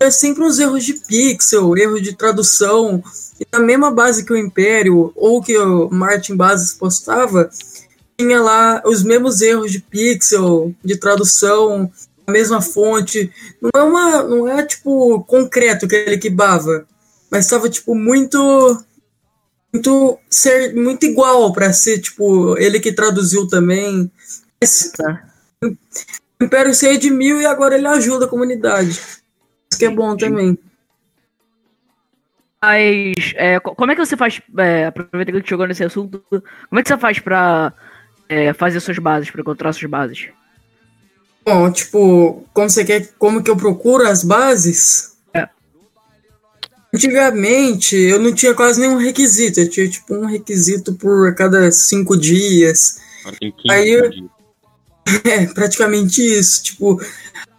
é 0.00 0.10
sempre 0.10 0.42
uns 0.42 0.58
erros 0.58 0.82
de 0.84 0.94
pixel, 0.94 1.76
erro 1.76 2.00
de 2.00 2.16
tradução. 2.16 3.04
E 3.38 3.46
na 3.52 3.60
mesma 3.60 3.90
base 3.90 4.24
que 4.24 4.32
o 4.32 4.36
Império, 4.36 5.12
ou 5.14 5.42
que 5.42 5.56
o 5.58 5.90
Martin 5.90 6.34
Bases 6.34 6.72
postava, 6.72 7.50
tinha 8.18 8.40
lá 8.40 8.82
os 8.86 9.02
mesmos 9.02 9.42
erros 9.42 9.70
de 9.70 9.80
pixel, 9.80 10.74
de 10.82 10.96
tradução, 10.96 11.90
a 12.26 12.32
mesma 12.32 12.62
fonte. 12.62 13.30
Não 13.60 13.70
é 13.74 13.82
uma, 13.82 14.22
não 14.22 14.48
é 14.48 14.64
tipo 14.64 15.22
concreto 15.24 15.86
que 15.86 15.94
ele 15.94 16.18
quebava, 16.18 16.86
mas 17.30 17.44
estava 17.44 17.68
tipo 17.68 17.94
muito 17.94 18.82
muito 19.72 20.18
ser 20.28 20.74
muito 20.74 21.06
igual 21.06 21.52
para 21.52 21.72
ser 21.72 21.98
tipo 22.00 22.56
ele 22.58 22.80
que 22.80 22.92
traduziu 22.92 23.46
também. 23.46 24.10
Mas, 24.62 24.92
o 25.62 26.44
Império 26.44 26.74
se 26.74 26.86
redimiu 26.86 27.40
e 27.40 27.46
agora 27.46 27.76
ele 27.76 27.86
ajuda 27.86 28.26
a 28.26 28.28
comunidade. 28.28 28.90
Isso 28.90 29.78
que 29.78 29.84
é 29.86 29.90
bom 29.90 30.16
também. 30.16 30.58
Mas, 32.62 33.32
é, 33.36 33.58
co- 33.58 33.74
como 33.74 33.90
é 33.90 33.94
que 33.94 34.04
você 34.04 34.16
faz, 34.16 34.40
é, 34.58 34.86
aproveitando 34.86 35.24
que 35.26 35.30
a 35.32 35.40
gente 35.40 35.48
chegou 35.48 35.66
nesse 35.66 35.82
assunto, 35.84 36.22
como 36.28 36.78
é 36.78 36.82
que 36.82 36.88
você 36.88 36.98
faz 36.98 37.18
pra 37.18 37.72
é, 38.28 38.52
fazer 38.52 38.80
suas 38.80 38.98
bases, 38.98 39.30
pra 39.30 39.40
encontrar 39.40 39.72
suas 39.72 39.90
bases? 39.90 40.28
Bom, 41.44 41.72
tipo, 41.72 42.44
como 42.52 42.68
você 42.68 42.84
quer, 42.84 43.08
como 43.18 43.42
que 43.42 43.50
eu 43.50 43.56
procuro 43.56 44.06
as 44.06 44.22
bases? 44.22 45.16
É. 45.32 45.48
Antigamente 46.94 47.96
eu 47.96 48.18
não 48.20 48.34
tinha 48.34 48.52
quase 48.54 48.78
nenhum 48.78 48.98
requisito, 48.98 49.58
eu 49.60 49.70
tinha 49.70 49.88
tipo 49.88 50.14
um 50.14 50.26
requisito 50.26 50.94
por 50.94 51.34
cada 51.34 51.72
cinco 51.72 52.14
dias. 52.14 53.00
15 53.40 53.54
Aí 53.70 53.88
eu- 53.90 54.10
dias. 54.10 54.30
É, 55.24 55.46
praticamente 55.46 56.22
isso. 56.22 56.62
Tipo, 56.62 57.00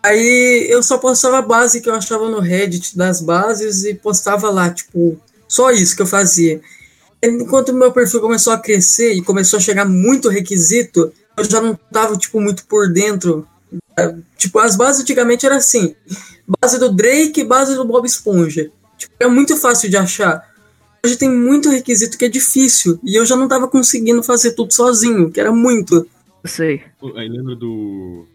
aí 0.04 0.68
eu 0.70 0.82
só 0.84 0.98
postava 0.98 1.40
a 1.40 1.42
base 1.42 1.82
que 1.82 1.90
eu 1.90 1.96
achava 1.96 2.30
no 2.30 2.40
Reddit 2.40 2.98
das 2.98 3.22
bases 3.22 3.84
e 3.84 3.94
postava 3.94 4.50
lá, 4.50 4.70
tipo, 4.70 5.20
só 5.48 5.72
isso 5.72 5.96
que 5.96 6.02
eu 6.02 6.08
fazia. 6.08 6.62
Enquanto 7.24 7.70
o 7.70 7.76
meu 7.76 7.92
perfil 7.92 8.20
começou 8.20 8.54
a 8.54 8.58
crescer 8.58 9.14
e 9.14 9.22
começou 9.22 9.58
a 9.58 9.62
chegar 9.62 9.86
muito 9.86 10.30
requisito, 10.30 11.12
eu 11.38 11.44
já 11.44 11.62
não 11.62 11.78
tava, 11.92 12.18
tipo, 12.18 12.40
muito 12.42 12.66
por 12.66 12.92
dentro. 12.92 13.48
É, 13.98 14.14
Tipo, 14.42 14.58
as 14.58 14.76
bases 14.76 15.04
antigamente 15.04 15.46
era 15.46 15.58
assim: 15.58 15.96
base 16.60 16.80
do 16.80 16.92
Drake, 16.92 17.44
base 17.44 17.76
do 17.76 17.86
Bob 17.86 18.08
Esponja. 18.08 18.72
Tipo, 18.98 19.14
é 19.20 19.28
muito 19.28 19.56
fácil 19.56 19.88
de 19.88 19.96
achar. 19.96 20.50
Hoje 21.06 21.16
tem 21.16 21.30
muito 21.30 21.70
requisito 21.70 22.18
que 22.18 22.26
é 22.26 22.28
difícil. 22.30 23.00
E 23.04 23.16
eu 23.16 23.24
já 23.24 23.36
não 23.36 23.48
tava 23.48 23.68
conseguindo 23.68 24.24
fazer 24.24 24.54
tudo 24.54 24.74
sozinho, 24.74 25.30
que 25.30 25.40
era 25.40 25.52
muito. 25.52 26.08
Eu 26.44 26.50
sei. 26.50 26.84
Aí 27.16 27.30
lembra 27.30 27.56
do. 27.56 28.26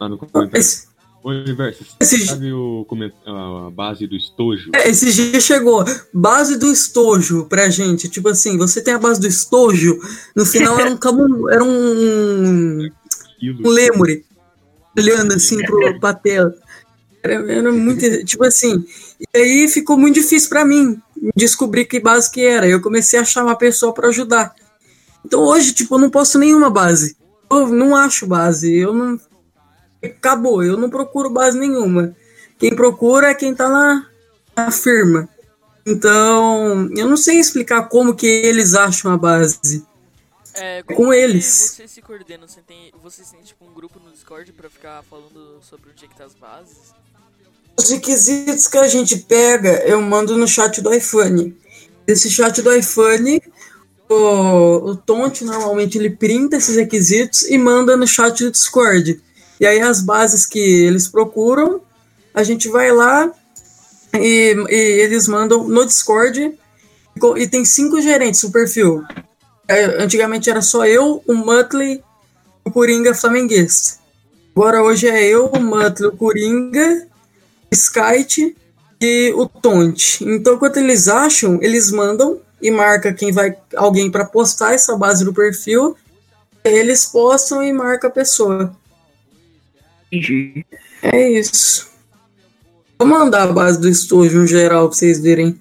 Lá 0.00 0.08
no 0.08 0.16
comentário. 0.18 0.50
Esse, 0.56 0.88
Universo, 1.22 1.84
esse- 2.00 2.26
sabe 2.26 2.50
o 2.50 2.86
coment... 2.88 3.12
a 3.26 3.70
base 3.70 4.06
do 4.06 4.16
estojo? 4.16 4.70
É, 4.74 4.88
esse 4.88 5.12
dia 5.12 5.38
chegou. 5.38 5.84
Base 6.14 6.56
do 6.56 6.72
estojo 6.72 7.44
pra 7.44 7.68
gente. 7.68 8.08
Tipo 8.08 8.30
assim, 8.30 8.56
você 8.56 8.80
tem 8.80 8.94
a 8.94 8.98
base 8.98 9.20
do 9.20 9.26
estojo. 9.26 9.98
No 10.34 10.46
final 10.46 10.80
era 10.80 10.90
um 10.90 10.96
camu, 10.96 11.50
era 11.50 11.62
um, 11.62 12.88
um 13.42 13.68
lemure. 13.68 14.24
Olhando 14.96 15.34
assim 15.34 15.58
pro, 15.62 16.00
pra 16.00 16.14
tela. 16.14 16.54
Era, 17.22 17.52
era 17.52 17.70
muito. 17.70 18.24
Tipo 18.24 18.44
assim. 18.44 18.82
E 19.34 19.38
aí 19.38 19.68
ficou 19.68 19.98
muito 19.98 20.14
difícil 20.14 20.48
pra 20.48 20.64
mim 20.64 20.98
descobrir 21.36 21.84
que 21.84 22.00
base 22.00 22.30
que 22.30 22.40
era. 22.40 22.66
Eu 22.66 22.80
comecei 22.80 23.18
a 23.18 23.24
chamar 23.26 23.52
a 23.52 23.56
pessoa 23.56 23.92
pra 23.92 24.08
ajudar. 24.08 24.54
Então 25.22 25.42
hoje, 25.42 25.74
tipo, 25.74 25.96
eu 25.96 25.98
não 25.98 26.08
posto 26.08 26.38
nenhuma 26.38 26.70
base. 26.70 27.14
Eu 27.50 27.68
não 27.68 27.96
acho 27.96 28.26
base. 28.26 28.74
Eu 28.74 28.94
não. 28.94 29.20
Acabou, 30.02 30.62
eu 30.62 30.76
não 30.76 30.88
procuro 30.88 31.28
base 31.28 31.58
nenhuma. 31.58 32.16
Quem 32.58 32.74
procura 32.74 33.30
é 33.30 33.34
quem 33.34 33.54
tá 33.54 33.68
na, 33.68 34.06
na 34.56 34.70
firma. 34.70 35.28
Então, 35.86 36.88
eu 36.96 37.08
não 37.08 37.16
sei 37.16 37.38
explicar 37.38 37.88
como 37.88 38.14
que 38.14 38.26
eles 38.26 38.74
acham 38.74 39.12
a 39.12 39.16
base. 39.16 39.84
É, 40.54 40.82
Com 40.82 41.12
eles. 41.12 41.74
Vocês 41.76 41.90
se 41.90 42.02
coordenam? 42.02 42.46
Você 42.46 42.60
tem, 42.60 42.92
vocês 43.02 43.30
têm 43.30 43.40
tipo 43.40 43.64
um 43.64 43.72
grupo 43.72 44.00
no 44.04 44.10
Discord 44.10 44.52
pra 44.52 44.68
ficar 44.68 45.02
falando 45.08 45.58
sobre 45.62 45.90
onde 45.90 46.04
é 46.04 46.08
que 46.08 46.16
tá 46.16 46.24
as 46.24 46.34
bases? 46.34 46.92
Os 47.78 47.90
requisitos 47.90 48.66
que 48.66 48.76
a 48.76 48.88
gente 48.88 49.16
pega, 49.18 49.82
eu 49.86 50.00
mando 50.02 50.36
no 50.36 50.46
chat 50.46 50.80
do 50.82 50.92
iPhone. 50.92 51.56
Esse 52.06 52.30
chat 52.30 52.60
do 52.60 52.74
iPhone, 52.74 53.40
o, 54.10 54.90
o 54.90 54.96
Tonte 54.96 55.44
normalmente 55.44 55.96
ele 55.96 56.10
printa 56.10 56.56
esses 56.56 56.76
requisitos 56.76 57.42
e 57.42 57.56
manda 57.56 57.96
no 57.96 58.06
chat 58.06 58.42
do 58.42 58.50
Discord. 58.50 59.22
E 59.60 59.66
aí 59.66 59.80
as 59.80 60.00
bases 60.00 60.44
que 60.44 60.58
eles 60.58 61.06
procuram, 61.06 61.80
a 62.34 62.42
gente 62.42 62.68
vai 62.68 62.90
lá 62.90 63.30
e, 64.14 64.56
e 64.68 64.74
eles 65.02 65.28
mandam 65.28 65.68
no 65.68 65.86
Discord. 65.86 66.58
E 67.36 67.46
tem 67.46 67.64
cinco 67.64 68.00
gerentes 68.00 68.42
no 68.42 68.50
perfil. 68.50 69.04
É, 69.68 70.02
Antigamente 70.02 70.50
era 70.50 70.62
só 70.62 70.84
eu, 70.84 71.22
o 71.26 71.34
Muttley, 71.34 72.02
o 72.64 72.70
Coringa 72.70 73.14
flamenguista. 73.14 74.00
Agora 74.56 74.82
hoje 74.82 75.08
é 75.08 75.24
eu, 75.24 75.46
o 75.46 75.60
Muttley, 75.60 76.08
o 76.08 76.16
Coringa, 76.16 77.06
o 77.70 77.74
Skyte 77.74 78.56
e 79.00 79.32
o 79.36 79.46
Tonte. 79.46 80.24
Então, 80.24 80.58
quando 80.58 80.78
eles 80.78 81.06
acham, 81.06 81.58
eles 81.62 81.92
mandam 81.92 82.40
e 82.60 82.70
marca 82.70 83.12
quem 83.12 83.32
vai 83.32 83.56
alguém 83.76 84.10
para 84.10 84.24
postar 84.24 84.72
essa 84.74 84.96
base 84.96 85.24
no 85.24 85.32
perfil. 85.34 85.96
Eles 86.62 87.06
postam 87.06 87.62
e 87.62 87.72
marca 87.72 88.08
a 88.08 88.10
pessoa. 88.10 88.76
Entendi. 90.12 90.66
É 91.02 91.28
isso. 91.30 91.88
Vou 92.98 93.08
mandar 93.08 93.44
a 93.48 93.52
base 93.52 93.80
do 93.80 93.88
estojo 93.88 94.38
no 94.40 94.46
geral 94.46 94.88
pra 94.88 94.96
vocês 94.98 95.20
verem 95.20 95.58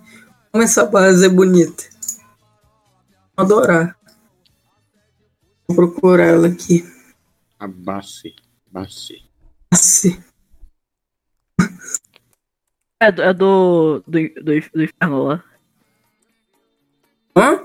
como 0.51 0.63
essa 0.63 0.85
base 0.85 1.25
é 1.25 1.29
bonita. 1.29 1.83
Vou 3.37 3.45
adorar. 3.45 3.97
Vou 5.67 5.75
procurar 5.75 6.25
ela 6.25 6.47
aqui. 6.47 6.83
A 7.57 7.67
base. 7.67 8.35
Base. 8.69 9.23
Base. 9.71 10.21
É, 13.01 13.11
do- 13.11 13.21
é 13.21 13.33
do, 13.33 14.03
do, 14.05 14.11
do, 14.11 14.43
do 14.73 14.83
inferno 14.83 15.23
lá. 15.23 15.43
Hã? 17.35 17.61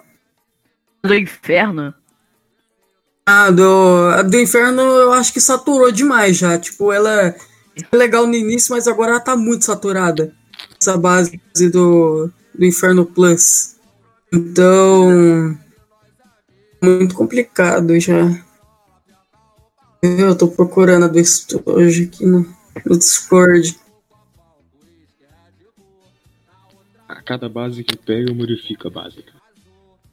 Do 1.03 1.15
inferno? 1.15 1.95
Ah, 3.27 3.51
do, 3.51 4.09
a 4.15 4.23
do 4.23 4.39
inferno 4.39 4.83
eu 4.83 5.13
acho 5.13 5.33
que 5.33 5.41
saturou 5.41 5.91
demais 5.91 6.37
já. 6.37 6.59
Tipo, 6.59 6.93
ela 6.93 7.29
é 7.29 7.37
legal 7.93 8.27
no 8.27 8.35
início, 8.35 8.75
mas 8.75 8.87
agora 8.87 9.13
ela 9.13 9.21
tá 9.21 9.37
muito 9.37 9.65
saturada. 9.65 10.35
Essa 10.81 10.97
base 10.97 11.41
do, 11.73 12.31
do 12.55 12.65
Inferno 12.65 13.07
Plus. 13.07 13.77
Então. 14.33 15.59
Muito 16.83 17.15
complicado 17.15 17.99
já. 17.99 18.45
Eu 20.03 20.37
tô 20.37 20.49
procurando 20.49 21.07
a 21.07 21.09
do 21.09 21.19
estojo 21.19 22.05
aqui 22.05 22.27
no, 22.27 22.41
no 22.85 22.99
Discord. 22.99 23.79
A 27.09 27.23
cada 27.23 27.49
base 27.49 27.83
que 27.83 27.97
pega, 27.97 28.31
eu 28.31 28.35
modifico 28.35 28.89
a 28.89 28.91
base, 28.91 29.23
cara. 29.23 29.44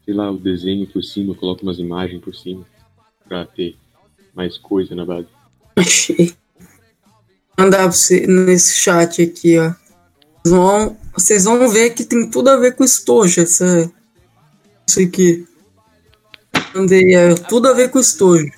Sei 0.05 0.13
lá, 0.13 0.31
o 0.31 0.37
desenho 0.37 0.87
por 0.87 1.03
cima, 1.03 1.31
eu 1.31 1.35
coloco 1.35 1.63
umas 1.63 1.79
imagens 1.79 2.21
por 2.21 2.35
cima. 2.35 2.65
Pra 3.27 3.45
ter 3.45 3.75
mais 4.33 4.57
coisa 4.57 4.95
na 4.95 5.05
base. 5.05 5.27
Achei. 5.75 6.33
Mandar 7.57 7.87
você 7.87 8.25
nesse 8.25 8.75
chat 8.75 9.21
aqui, 9.21 9.59
ó. 9.59 9.73
Vocês 10.43 10.55
vão, 10.55 10.97
vocês 11.13 11.43
vão 11.45 11.69
ver 11.69 11.91
que 11.91 12.03
tem 12.03 12.29
tudo 12.29 12.49
a 12.49 12.57
ver 12.57 12.75
com 12.75 12.83
estojo, 12.83 13.41
essa, 13.41 13.91
isso 14.87 14.99
aqui. 14.99 15.47
Mandei, 16.73 17.13
é, 17.15 17.35
tudo 17.35 17.67
a 17.67 17.73
ver 17.73 17.91
com 17.91 17.99
estojo. 17.99 18.51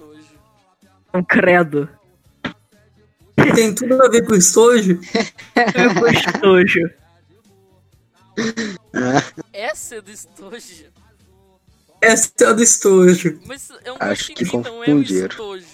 Um 1.13 1.23
credo. 1.23 1.89
Tem 3.55 3.73
tudo 3.75 4.01
a 4.01 4.09
ver 4.09 4.25
com 4.25 4.35
estojo? 4.35 4.99
Eu 5.75 5.93
gostoso. 5.95 7.03
Essa 9.51 9.95
é 9.95 10.01
do 10.01 10.11
estojo. 10.11 10.92
Essa 12.03 12.31
é 12.41 12.45
a 12.45 12.53
do 12.53 12.61
estojo. 12.61 13.39
Mas 13.45 13.69
é 13.83 13.91
um 13.91 13.95
Acho 13.99 14.33
que 14.33 14.43
guaxinim, 14.43 14.63
não 14.63 14.83
é 14.83 14.87
um 14.89 14.97
confundiram. 14.97 15.27
estojo. 15.29 15.65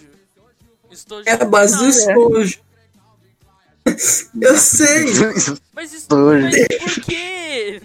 Estojo 0.91 1.23
É 1.25 1.34
a 1.34 1.45
base 1.45 1.75
do 1.75 1.82
não, 1.84 1.89
estojo. 1.89 2.59
Eu 4.41 4.57
sei. 4.57 5.05
Mas, 5.73 5.93
est... 5.93 6.01
Estojo. 6.01 6.41
mas 6.41 6.67
por 6.77 7.01
quê? 7.03 7.82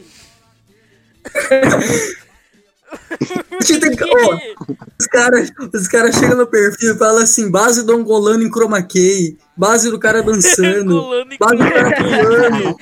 Os 5.01 5.07
caras 5.07 5.51
os 5.73 5.89
cara 5.89 6.13
chegam 6.13 6.37
no 6.37 6.47
perfil 6.47 6.95
e 6.95 6.99
falam 6.99 7.23
assim: 7.23 7.51
base 7.51 7.85
do 7.85 7.95
angolano 7.95 8.43
em 8.43 8.51
chroma 8.51 8.83
key, 8.83 9.37
base 9.57 9.91
do 9.91 9.99
cara 9.99 10.23
dançando, 10.23 11.03
base 11.41 11.57
do 11.57 11.71
cara 11.71 11.97
pulando. 11.97 12.77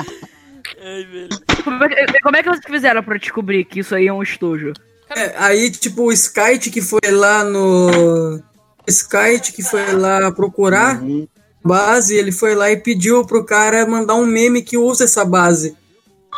Como 1.64 1.84
é, 1.84 2.06
que, 2.06 2.20
como 2.20 2.36
é 2.36 2.42
que 2.42 2.48
vocês 2.48 2.64
fizeram 2.66 3.02
pra 3.02 3.16
descobrir 3.16 3.64
que 3.64 3.80
isso 3.80 3.94
aí 3.94 4.08
é 4.08 4.12
um 4.12 4.22
estojo? 4.22 4.72
É, 5.16 5.34
aí, 5.36 5.70
tipo, 5.70 6.04
o 6.04 6.12
Skyte 6.12 6.70
que 6.70 6.80
foi 6.82 7.10
lá 7.10 7.44
no. 7.44 8.36
O 8.36 8.90
Skyte 8.90 9.52
que 9.52 9.62
foi 9.62 9.92
lá 9.92 10.30
procurar 10.32 11.00
Uhum. 11.02 11.26
base, 11.64 12.14
ele 12.16 12.32
foi 12.32 12.54
lá 12.54 12.70
e 12.70 12.76
pediu 12.76 13.24
pro 13.24 13.44
cara 13.44 13.86
mandar 13.86 14.14
um 14.14 14.26
meme 14.26 14.62
que 14.62 14.76
usa 14.76 15.04
essa 15.04 15.24
base. 15.24 15.76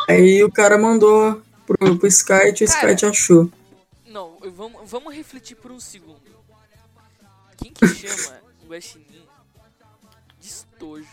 Aí 0.07 0.43
o 0.43 0.51
cara 0.51 0.77
mandou 0.77 1.41
pro, 1.65 1.97
pro 1.97 2.07
Skyte 2.07 2.63
e 2.63 2.67
o. 2.67 2.69
Skyte 2.69 3.05
achou. 3.05 3.49
Não, 4.07 4.37
eu- 4.43 4.51
vamos, 4.51 4.81
vamos 4.85 5.13
refletir 5.15 5.55
por 5.55 5.71
um 5.71 5.79
segundo. 5.79 6.15
Quem 7.57 7.71
que 7.71 7.87
chama 7.87 8.37
o 8.63 8.69
guaxinim 8.69 9.05
de 10.39 10.47
estojo? 10.47 11.05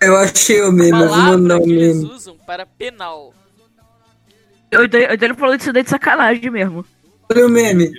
Eu 0.00 0.16
achei 0.16 0.62
o 0.62 0.70
meme, 0.72 0.90
eu 1.02 1.08
vou 1.08 1.16
mandar 1.16 1.56
o 1.58 1.64
que 1.64 1.70
eles 1.72 1.96
meme. 1.96 2.10
usam 2.10 2.36
para 2.46 2.64
penal. 2.66 3.34
Eu, 4.70 4.84
então 4.84 5.00
ele 5.28 5.34
falou 5.34 5.54
isso 5.54 5.72
daí 5.72 5.82
de 5.82 5.90
sacanagem 5.90 6.50
mesmo. 6.50 6.84
Olha 7.30 7.46
o 7.46 7.48
meme. 7.48 7.92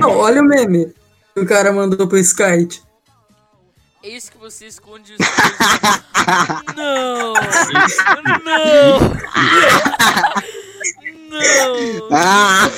Não, 0.00 0.16
olha 0.16 0.40
o 0.40 0.44
meme 0.44 0.92
que 1.34 1.40
o 1.40 1.46
cara 1.46 1.72
mandou 1.72 2.06
pro 2.06 2.18
Skyte. 2.18 2.82
Eis 4.02 4.28
que 4.28 4.36
você 4.38 4.66
esconde 4.66 5.12
o 5.12 5.16
estojo. 5.20 6.02
Não! 6.76 7.34
Não! 8.44 8.98
Não! 11.30 12.08
Ah, 12.10 12.68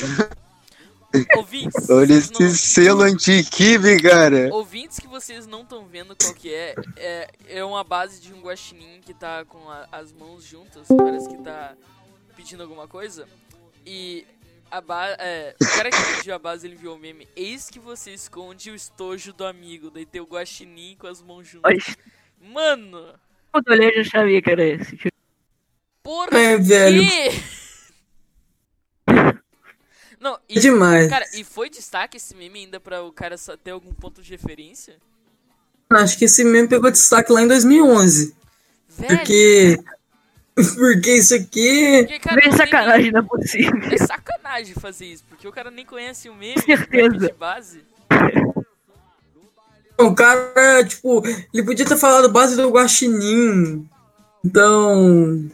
Ouvintes, 1.37 1.89
olha 1.91 2.07
vocês 2.21 2.31
não- 2.31 2.47
esse 2.47 2.59
selo 2.59 3.03
anti-kibe, 3.03 4.03
cara. 4.03 4.49
Ouvintes 4.53 4.99
que 4.99 5.07
vocês 5.07 5.47
não 5.47 5.63
estão 5.63 5.87
vendo 5.87 6.15
qual 6.17 6.35
que 6.35 6.53
é, 6.53 6.75
é, 6.97 7.29
é 7.49 7.65
uma 7.65 7.85
base 7.85 8.21
de 8.21 8.33
um 8.35 8.41
guaxinim 8.41 9.01
que 9.01 9.15
tá 9.15 9.45
com 9.45 9.71
a- 9.71 9.87
as 9.93 10.13
mãos 10.13 10.45
juntas, 10.45 10.87
parece 10.89 11.29
que 11.29 11.37
tá 11.43 11.73
pedindo 12.35 12.63
alguma 12.63 12.87
coisa. 12.89 13.29
E 13.87 14.27
a 14.71 14.81
base, 14.81 15.17
é, 15.19 15.55
o 15.61 15.77
cara 15.77 15.91
que 15.91 16.17
pediu 16.17 16.35
a 16.35 16.39
base, 16.39 16.67
ele 16.67 16.75
enviou 16.75 16.97
o 16.97 16.99
meme, 16.99 17.29
eis 17.37 17.71
que 17.71 17.79
você 17.79 18.13
esconde 18.13 18.71
o 18.71 18.75
estojo 18.75 19.33
do 19.33 19.45
amigo, 19.47 19.91
daí 19.91 20.05
tem 20.07 20.21
o 20.21 20.27
guaxinim 20.27 20.97
com 20.99 21.07
as 21.07 21.23
mãos 21.23 21.47
juntas. 21.47 21.97
Mano, 22.41 23.15
quando 23.53 23.69
eu 23.69 23.73
olhei, 23.75 23.91
eu 23.91 24.05
já 24.05 24.11
sabia 24.11 24.43
que 24.43 24.51
era 24.51 24.65
esse. 24.65 24.97
Tipo, 24.97 25.17
porra, 26.03 26.29
É, 26.37 26.59
quê? 26.59 27.31
Não, 30.19 30.35
É 30.35 30.39
e, 30.49 30.59
demais. 30.61 31.09
cara, 31.09 31.25
e 31.35 31.45
foi 31.45 31.69
destaque 31.69 32.17
esse 32.17 32.35
meme 32.35 32.61
ainda 32.61 32.81
pra 32.81 33.03
o 33.03 33.13
cara 33.13 33.37
só 33.37 33.57
ter 33.57 33.71
algum 33.71 33.93
ponto 33.93 34.23
de 34.23 34.31
referência? 34.33 34.97
Acho 35.91 36.19
que 36.19 36.25
esse 36.25 36.43
meme 36.43 36.67
pegou 36.67 36.91
destaque 36.91 37.31
lá 37.31 37.43
em 37.43 37.47
2011. 37.49 38.35
Velho, 38.89 39.19
Porque. 39.19 39.79
Porque 40.77 41.17
isso 41.17 41.35
aqui. 41.35 41.99
porque, 42.05 42.19
cara, 42.21 42.37
não 42.37 42.43
tem 42.43 42.53
sacanagem, 42.53 43.11
não 43.11 43.21
é 43.21 43.23
possível. 43.23 43.73
É 43.91 43.97
sacanagem 43.99 44.75
fazer 44.75 45.07
isso, 45.07 45.25
porque 45.29 45.49
o 45.49 45.53
cara 45.53 45.71
nem 45.71 45.85
conhece 45.85 46.29
o 46.29 46.35
meme, 46.35 46.61
Certeza. 46.63 47.19
de 47.19 47.33
base. 47.33 47.81
O 49.99 50.15
cara, 50.15 50.85
tipo, 50.85 51.23
ele 51.53 51.65
podia 51.65 51.85
ter 51.87 51.97
falado 51.97 52.29
base 52.31 52.57
do 52.57 52.69
Guaxinim. 52.71 53.89
Então. 54.45 55.03
Não 55.03 55.51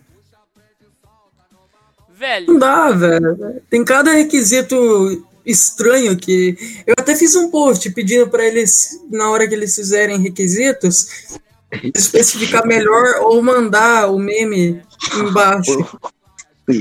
Velho, 2.15 2.59
dá, 2.59 2.91
velho. 2.91 3.63
Tem 3.71 3.83
cada 3.85 4.13
requisito 4.13 5.27
estranho 5.47 6.17
que. 6.17 6.57
Eu 6.87 6.95
até 6.99 7.15
fiz 7.17 7.35
um 7.35 7.51
post 7.51 7.91
pedindo 7.93 8.29
pra 8.29 8.45
eles, 8.45 9.01
na 9.11 9.31
hora 9.31 9.49
que 9.49 9.55
eles 9.55 9.75
fizerem 9.75 10.21
requisitos, 10.21 11.39
especificar 11.95 12.67
melhor 12.67 13.21
ou 13.23 13.43
mandar 13.43 14.11
o 14.11 14.19
meme 14.19 14.83
embaixo. 15.17 15.99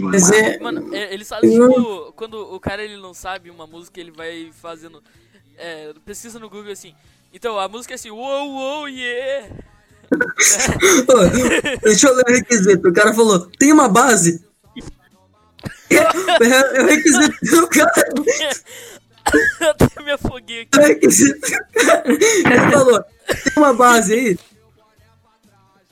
Mas 0.03 0.29
é. 0.31 0.59
mano, 0.59 0.93
é, 0.93 1.13
eles 1.13 1.27
fazem 1.27 1.57
Não. 1.57 1.73
tipo, 1.73 2.13
quando 2.13 2.53
o 2.53 2.59
cara 2.59 2.83
ele 2.83 2.97
não 2.97 3.13
sabe 3.13 3.49
uma 3.49 3.65
música, 3.65 3.99
ele 3.99 4.11
vai 4.11 4.51
fazendo. 4.53 5.03
É, 5.57 5.93
pesquisa 6.05 6.39
no 6.39 6.49
Google 6.49 6.71
assim. 6.71 6.93
Então, 7.33 7.59
a 7.59 7.67
música 7.67 7.93
é 7.93 7.95
assim, 7.95 8.09
uou, 8.09 8.49
uou, 8.51 8.87
yeah. 8.87 9.49
Deixa 11.83 12.07
eu 12.07 12.15
ler 12.15 12.25
o 12.27 12.31
requisito. 12.31 12.87
O 12.87 12.93
cara 12.93 13.13
falou: 13.13 13.47
tem 13.57 13.71
uma 13.71 13.89
base? 13.89 14.43
É 15.91 16.81
o 16.81 16.85
requisito 16.85 17.35
do 17.41 17.67
cara. 17.67 17.91
Até 19.59 20.03
me 20.03 20.11
afoguei 20.11 20.61
aqui. 20.61 20.77
O 20.77 20.81
requisito 20.81 21.39
do 21.39 21.85
cara. 21.85 22.03
Ele 22.07 22.71
falou: 22.71 23.03
tem 23.03 23.53
uma 23.57 23.73
base 23.73 24.13
aí? 24.13 24.39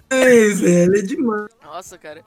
Ai, 0.10 0.54
velho, 0.54 0.96
é 0.96 1.02
demais. 1.02 1.57
Nossa, 1.68 1.98
cara. 1.98 2.24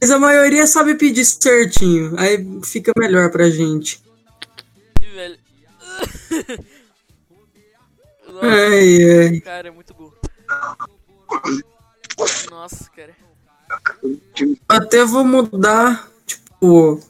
Mas 0.00 0.10
a 0.10 0.18
maioria 0.18 0.66
sabe 0.66 0.94
pedir 0.94 1.24
certinho. 1.24 2.14
Aí 2.18 2.38
fica 2.64 2.92
melhor 2.96 3.30
pra 3.30 3.50
gente. 3.50 4.00
Velho. 5.00 5.38
Nossa, 8.28 8.46
Ai, 8.46 9.28
ai. 9.30 9.40
cara, 9.40 9.68
é 9.68 9.70
muito 9.70 9.92
bom. 9.94 10.12
Nossa, 12.50 12.88
cara. 12.94 13.14
Até 14.68 15.04
vou 15.04 15.24
mudar, 15.24 16.08
tipo. 16.26 17.00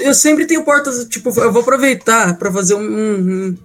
eu- 0.00 0.14
sempre 0.14 0.46
tenho 0.46 0.64
portas, 0.64 1.06
tipo, 1.08 1.30
eu 1.40 1.50
vou 1.52 1.62
aproveitar 1.62 2.36
pra 2.38 2.52
fazer 2.52 2.74
um, 2.74 2.80
um- 2.82 3.18
um- 3.48 3.58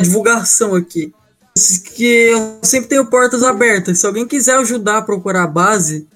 divulgação 0.00 0.74
aqui. 0.74 1.14
Que 1.56 2.32
eu 2.32 2.58
sempre 2.64 2.88
tenho 2.88 3.08
portas 3.08 3.44
abertas. 3.44 4.00
Se 4.00 4.06
alguém 4.06 4.26
quiser 4.26 4.56
ajudar 4.56 4.98
a 4.98 5.02
procurar 5.02 5.44
a 5.44 5.46
base, 5.46 6.08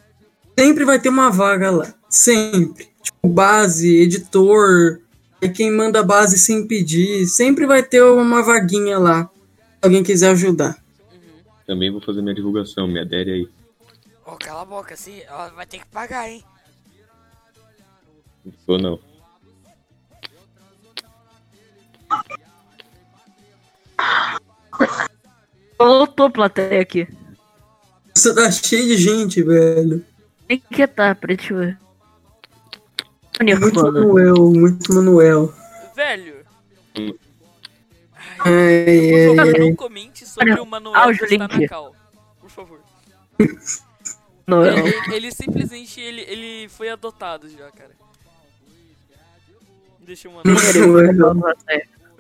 sempre 0.59 0.84
vai 0.84 0.99
ter 0.99 1.11
uma 1.11 1.30
vaga 1.30 1.70
lá. 1.70 1.95
Sempre. 2.11 2.89
Tipo, 3.01 3.28
base, 3.28 3.89
editor, 3.99 5.01
é 5.41 5.47
quem 5.47 5.70
manda 5.70 6.01
a 6.01 6.03
base 6.03 6.41
sem 6.41 6.66
pedir. 6.66 7.24
Sempre 7.26 7.66
vai 7.66 7.84
ter 7.84 8.03
uma 8.03 8.43
vaguinha 8.43 8.99
lá. 8.99 9.30
Se 9.55 9.84
alguém 9.84 10.03
quiser 10.03 10.30
ajudar. 10.30 10.76
Também 11.64 11.93
vou 11.93 12.01
fazer 12.01 12.20
minha 12.20 12.34
divulgação, 12.34 12.89
me 12.89 12.99
adere 12.99 13.30
aí. 13.30 13.49
Cala 14.41 14.62
a 14.62 14.64
boca, 14.64 14.95
assim, 14.95 15.22
ó, 15.30 15.51
vai 15.51 15.66
ter 15.66 15.78
que 15.78 15.86
pagar, 15.86 16.28
hein? 16.28 16.43
Ou 18.66 18.78
não. 18.78 18.99
Voltou 25.79 26.31
plateia 26.31 26.81
aqui. 26.83 27.07
Você 28.14 28.35
tá 28.35 28.51
cheio 28.51 28.89
de 28.89 28.97
gente, 28.97 29.43
velho. 29.43 30.05
Tem 30.47 30.59
que 30.59 30.87
tá, 30.87 31.14
pra 31.14 31.31
gente 31.33 31.53
ver. 31.53 31.79
Muito. 33.41 33.83
Manuel, 33.83 34.51
muito 34.51 34.93
Manuel. 34.93 35.55
Velho, 35.95 36.45
Ai, 38.41 38.87
ai, 38.89 39.26
por 39.29 39.37
favor, 39.37 39.55
ai. 39.55 39.61
não 39.61 39.76
comente 39.76 40.26
sobre 40.26 40.61
o 40.61 40.66
Manuel 40.66 41.01
ah, 41.01 41.09
o 41.09 41.16
que 41.16 41.24
está 41.24 41.49
na 41.49 41.68
cal. 41.68 41.95
Por 42.41 42.51
favor. 42.51 42.81
Não, 44.47 44.64
Ele, 44.64 44.95
ele- 45.12 45.33
simplesmente, 45.33 46.01
ele, 46.01 46.22
ele 46.22 46.68
foi 46.68 46.89
adotado 46.89 47.49
já, 47.49 47.70
cara. 47.70 47.91
Deixa 50.01 50.29
o 50.29 50.33
Manuel. 50.33 51.55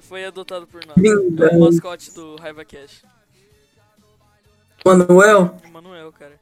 Foi 0.00 0.24
adotado 0.24 0.66
por 0.66 0.80
nós. 0.86 0.96
É 0.96 1.56
o 1.56 1.60
mascote 1.60 2.12
do 2.12 2.36
Raiva 2.36 2.64
Cash. 2.64 3.02
Manuel, 4.96 5.56
Manuel, 5.72 6.12
cara. 6.12 6.32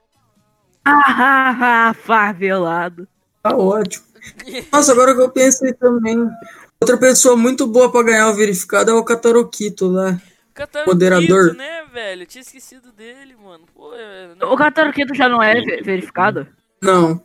Ah, 0.84 0.92
ah, 1.08 1.88
ah, 1.90 1.94
favelado. 1.94 3.08
tá 3.42 3.56
ótimo. 3.56 4.04
Nossa, 4.72 4.92
agora 4.92 5.14
que 5.14 5.20
eu 5.20 5.30
pensei 5.30 5.72
também. 5.72 6.18
Outra 6.80 6.96
pessoa 6.96 7.36
muito 7.36 7.66
boa 7.66 7.90
pra 7.90 8.02
ganhar 8.02 8.28
o 8.28 8.34
verificado 8.34 8.90
é 8.90 8.94
o 8.94 9.04
Cataroquito 9.04 9.88
lá. 9.88 10.20
Cataroquito, 10.54 10.94
Moderador. 10.94 11.54
né, 11.54 11.84
velho? 11.92 12.22
Eu 12.22 12.26
tinha 12.26 12.42
esquecido 12.42 12.92
dele, 12.92 13.34
mano. 13.42 13.64
Pô, 13.74 13.92
é... 13.94 14.34
não. 14.38 14.52
O 14.52 14.56
Cataroquito 14.56 15.14
já 15.14 15.28
não 15.28 15.42
é 15.42 15.54
ve- 15.60 15.82
verificado? 15.82 16.46
Não, 16.80 17.20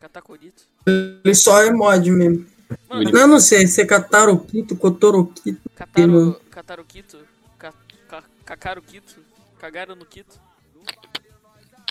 Catacorito? 0.00 0.62
ele 0.86 1.34
só 1.34 1.62
é 1.62 1.70
mod 1.70 2.10
mesmo. 2.10 2.46
Mano, 2.88 3.10
Não, 3.10 3.26
não 3.26 3.40
sei 3.40 3.66
se 3.66 3.82
é 3.82 3.86
Cataroquito, 3.86 4.76
Cotoroquito. 4.76 5.60
Cataro... 5.74 6.40
Cataroquito? 6.50 7.18
Ca... 7.58 7.72
Ca... 8.08 8.22
Cacaroquito? 8.44 9.16
Cagaram 9.60 9.94
no 9.94 10.06
Quito? 10.06 10.40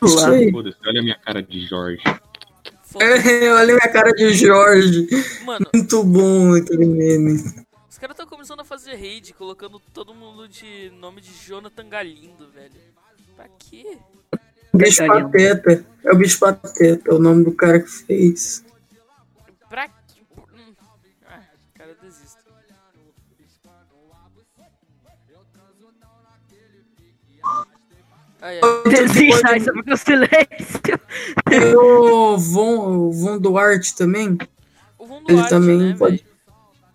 Olha 0.01 0.99
a 0.99 1.03
minha 1.03 1.19
cara 1.19 1.43
de 1.43 1.67
Jorge. 1.67 2.01
É, 2.99 3.51
olha 3.53 3.73
a 3.73 3.77
minha 3.77 3.93
cara 3.93 4.11
de 4.11 4.33
Jorge. 4.33 5.07
Mano, 5.45 5.67
Muito 5.71 6.03
bom 6.03 6.55
aquele 6.55 6.87
meme. 6.87 7.35
os 7.87 7.97
caras 7.99 8.15
estão 8.15 8.25
começando 8.25 8.61
a 8.61 8.63
fazer 8.63 8.95
raid, 8.95 9.33
colocando 9.33 9.79
todo 9.93 10.15
mundo 10.15 10.47
de 10.47 10.91
nome 10.99 11.21
de 11.21 11.31
Jonathan 11.45 11.87
Galindo, 11.87 12.49
velho. 12.49 12.73
Pra 13.35 13.47
quê? 13.59 13.99
Bicho. 14.73 15.05
Pateta. 15.05 15.85
É 16.03 16.11
o 16.11 16.15
Bicho 16.15 16.39
Pateta, 16.39 17.11
é 17.11 17.13
o 17.13 17.19
nome 17.19 17.43
do 17.43 17.51
cara 17.51 17.79
que 17.79 17.89
fez. 17.89 18.65
Ai, 28.41 28.59
ai. 28.61 28.83
Desista, 28.89 29.57
isso 29.57 29.69
é 29.69 29.73
meu 29.73 29.97
silêncio. 29.97 30.99
Tem 31.49 31.75
o 31.75 32.37
Von, 32.37 32.87
o 33.07 33.11
Von 33.11 33.37
Duarte 33.39 33.95
também. 33.95 34.37
O 34.97 35.05
Von 35.05 35.17
Ele 35.27 35.33
Duarte, 35.35 35.49
também 35.49 35.77
né, 35.77 35.95
pode- 35.97 36.17
velho? 36.17 36.29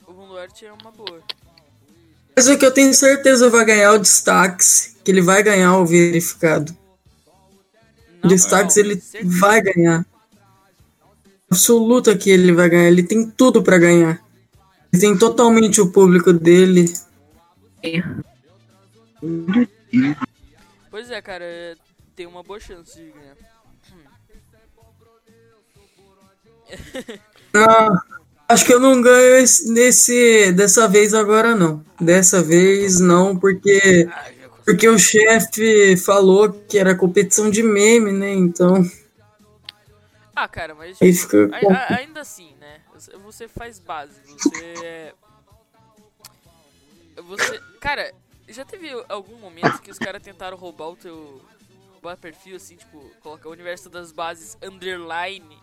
O 0.06 0.12
Von 0.12 0.28
Duarte 0.28 0.64
é 0.66 0.72
uma 0.72 0.90
boa. 0.90 1.20
Mas 2.36 2.48
o 2.48 2.58
que 2.58 2.64
eu 2.66 2.72
tenho 2.72 2.92
certeza 2.94 3.48
vai 3.50 3.64
ganhar 3.64 3.82
é 3.84 3.90
o 3.90 3.98
Destaques, 3.98 4.96
que 5.04 5.10
ele 5.10 5.20
vai 5.20 5.42
ganhar 5.42 5.76
o 5.78 5.86
verificado. 5.86 6.74
Não, 8.22 8.28
Destaques 8.28 8.76
não, 8.76 8.82
ele 8.84 9.00
certeza. 9.00 9.38
vai 9.40 9.60
ganhar. 9.60 10.06
Absoluta 11.50 12.16
que 12.16 12.30
ele 12.30 12.52
vai 12.52 12.68
ganhar. 12.70 12.88
Ele 12.88 13.02
tem 13.02 13.30
tudo 13.30 13.62
pra 13.62 13.78
ganhar. 13.78 14.20
Ele 14.92 15.00
tem 15.00 15.16
totalmente 15.16 15.80
o 15.80 15.92
público 15.92 16.32
dele. 16.32 16.92
Pois 20.94 21.10
é, 21.10 21.20
cara, 21.20 21.44
é, 21.44 21.74
tem 22.14 22.24
uma 22.24 22.44
boa 22.44 22.60
chance 22.60 22.94
de 22.94 23.10
ganhar. 23.10 23.36
Não, 27.52 27.98
acho 28.48 28.64
que 28.64 28.72
eu 28.72 28.78
não 28.78 29.02
ganho 29.02 29.38
esse- 29.38 29.72
nesse, 29.72 30.52
dessa 30.52 30.86
vez 30.86 31.12
agora 31.12 31.56
não. 31.56 31.84
Dessa 32.00 32.40
vez 32.44 33.00
não, 33.00 33.36
porque 33.36 34.08
Ah, 34.08 34.30
porque 34.64 34.88
o 34.88 34.96
chefe 34.96 35.96
falou 35.96 36.52
que 36.68 36.78
era 36.78 36.94
competição 36.94 37.50
de 37.50 37.64
meme, 37.64 38.12
né? 38.12 38.32
Então, 38.32 38.88
Ah, 40.32 40.46
cara, 40.46 40.76
mas 40.76 40.96
tipo, 40.96 41.12
fica 41.12 41.50
a- 41.56 41.72
a- 41.72 41.96
ainda 41.96 42.20
assim, 42.20 42.54
né? 42.60 42.80
Você- 42.94 43.16
Você 43.16 43.48
faz 43.48 43.80
base, 43.80 44.14
você 44.28 44.74
é. 44.84 45.12
Você. 47.20 47.60
Cara, 47.80 48.12
já 48.54 48.64
teve 48.64 48.88
algum 49.08 49.36
momento 49.36 49.80
que 49.82 49.90
os 49.90 49.98
caras 49.98 50.22
tentaram 50.22 50.56
roubar 50.56 50.90
o 50.90 50.96
teu. 50.96 51.40
roubar 51.92 52.16
perfil, 52.16 52.56
assim, 52.56 52.76
tipo, 52.76 53.10
colocar 53.20 53.48
o 53.48 53.52
universo 53.52 53.90
das 53.90 54.12
bases 54.12 54.56
underline. 54.62 55.58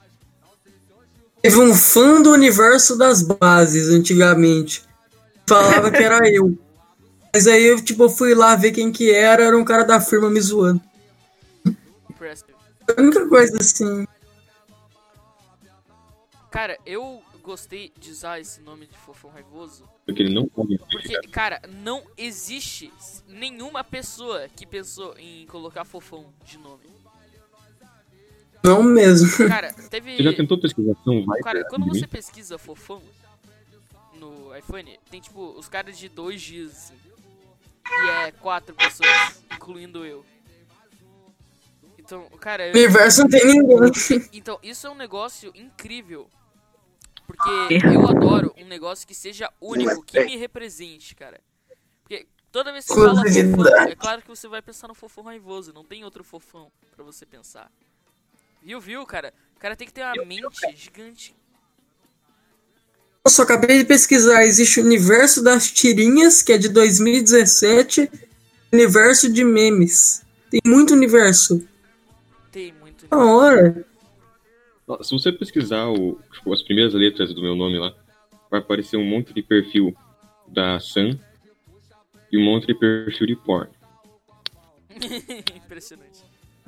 teve 1.42 1.58
um 1.58 1.74
fã 1.74 2.22
do 2.22 2.32
universo 2.32 2.98
das 2.98 3.22
bases 3.22 3.90
antigamente. 3.90 4.84
Falava 5.48 5.90
que 5.90 6.04
era 6.04 6.30
eu. 6.30 6.58
Mas 7.34 7.48
aí 7.48 7.64
eu 7.64 7.82
tipo 7.82 8.10
fui 8.10 8.36
lá 8.36 8.56
ver 8.56 8.74
quem 8.74 8.92
que 8.92 9.12
era, 9.12 9.44
era 9.44 9.58
um 9.58 9.64
cara 9.64 9.84
da 9.84 10.02
firma 10.02 10.30
me 10.30 10.42
zoando. 10.42 10.82
Impressive. 12.10 12.54
A 12.90 13.02
única 13.02 13.28
coisa 13.28 13.58
assim. 13.58 14.06
Cara, 16.50 16.78
eu 16.86 17.24
gostei 17.42 17.92
de 18.00 18.12
usar 18.12 18.40
esse 18.40 18.62
nome 18.62 18.86
de 18.88 18.98
fofão 18.98 19.30
raivoso. 19.32 19.84
Porque 20.06 20.22
ele 20.24 20.34
não 20.34 20.48
come 20.48 20.78
Porque, 20.78 21.20
cara, 21.30 21.62
não 21.68 22.04
existe 22.18 22.92
nenhuma 23.28 23.84
pessoa 23.84 24.48
que 24.50 24.66
pensou 24.66 25.18
em 25.18 25.46
colocar 25.48 25.84
fofão 25.84 26.34
de 26.46 26.58
nome. 26.58 26.90
Não 28.64 28.84
mesmo. 28.84 29.28
Cara, 29.50 29.74
teve. 29.90 30.18
Você 30.18 30.24
já 30.24 30.34
tentou 30.34 30.56
pesquisação? 30.60 31.26
Vai 31.26 31.40
Cara, 31.42 31.66
quando 31.68 31.84
mim? 31.88 31.94
você 31.98 32.06
pesquisa 32.06 32.60
fofão 32.60 33.02
no 34.20 34.56
iPhone, 34.56 35.00
tem 35.10 35.20
tipo 35.20 35.42
os 35.58 35.68
caras 35.68 35.98
de 35.98 36.08
dois 36.08 36.40
dias, 36.40 36.72
assim. 36.72 36.94
E 37.90 38.10
é 38.28 38.32
quatro 38.34 38.76
pessoas, 38.76 39.44
incluindo 39.52 40.06
eu. 40.06 40.24
Então, 41.98 42.28
cara, 42.40 42.68
eu- 42.68 42.74
No 42.74 42.80
universo 42.80 43.22
não 43.22 43.30
tem 43.30 43.46
ninguém. 43.46 44.30
então 44.34 44.60
isso 44.62 44.86
é 44.86 44.90
um 44.92 44.96
negócio 44.96 45.52
incrível. 45.56 46.30
Porque 47.36 47.80
eu 47.86 48.08
adoro 48.08 48.54
um 48.58 48.66
negócio 48.66 49.08
que 49.08 49.16
seja 49.16 49.52
único, 49.60 50.04
que 50.04 50.24
me 50.24 50.36
represente, 50.38 51.16
cara. 51.16 51.40
Porque 52.02 52.28
toda 52.52 52.72
vez 52.72 52.86
que 52.86 52.94
você 52.94 53.00
fala 53.00 53.16
fofão, 53.16 53.26
Exclusividade. 53.26 53.92
é 53.92 53.96
claro 53.96 54.22
que 54.22 54.28
você 54.28 54.48
vai 54.48 54.62
pensar 54.62 54.88
no 54.88 54.94
fofão 54.96 55.24
raivoso, 55.24 55.74
não 55.74 55.84
tem 55.84 56.04
outro 56.04 56.24
fofão 56.24 56.72
pra 56.96 57.04
você 57.04 57.26
pensar. 57.26 57.72
Viu, 58.62 58.80
viu, 58.80 59.06
cara? 59.06 59.34
O 59.56 59.60
cara 59.60 59.76
tem 59.76 59.88
que 59.88 59.94
ter 59.94 60.04
uma 60.04 60.26
mente 60.26 60.76
gigante. 60.76 61.36
Eu 63.24 63.32
só 63.32 63.44
acabei 63.44 63.80
de 63.80 63.86
pesquisar. 63.86 64.44
Existe 64.44 64.80
o 64.80 64.84
universo 64.84 65.44
das 65.44 65.72
tirinhas, 65.72 66.42
que 66.42 66.54
é 66.54 66.58
de 66.58 66.70
2017. 66.70 68.10
Universo 68.72 69.32
de 69.32 69.44
memes. 69.44 70.24
Tem 70.50 70.60
muito 70.66 70.94
universo. 70.94 71.68
Tem 72.52 72.74
muito. 72.74 73.08
Da 73.08 73.18
hora. 73.18 73.86
Se 75.02 75.12
você 75.12 75.32
pesquisar 75.32 75.88
o, 75.88 76.20
tipo, 76.34 76.54
as 76.54 76.62
primeiras 76.62 76.94
letras 76.94 77.34
do 77.34 77.42
meu 77.42 77.56
nome 77.56 77.78
lá, 77.80 77.94
vai 78.50 78.60
aparecer 78.60 78.98
um 78.98 79.06
monte 79.06 79.34
de 79.34 79.42
perfil 79.42 79.96
da 80.48 80.80
Sam 80.80 81.18
e 82.32 82.38
um 82.38 82.44
monte 82.44 82.68
de 82.68 82.74
perfil 82.76 83.28
de 83.28 83.36
porn. 83.36 83.70
Impressionante. 85.56 86.24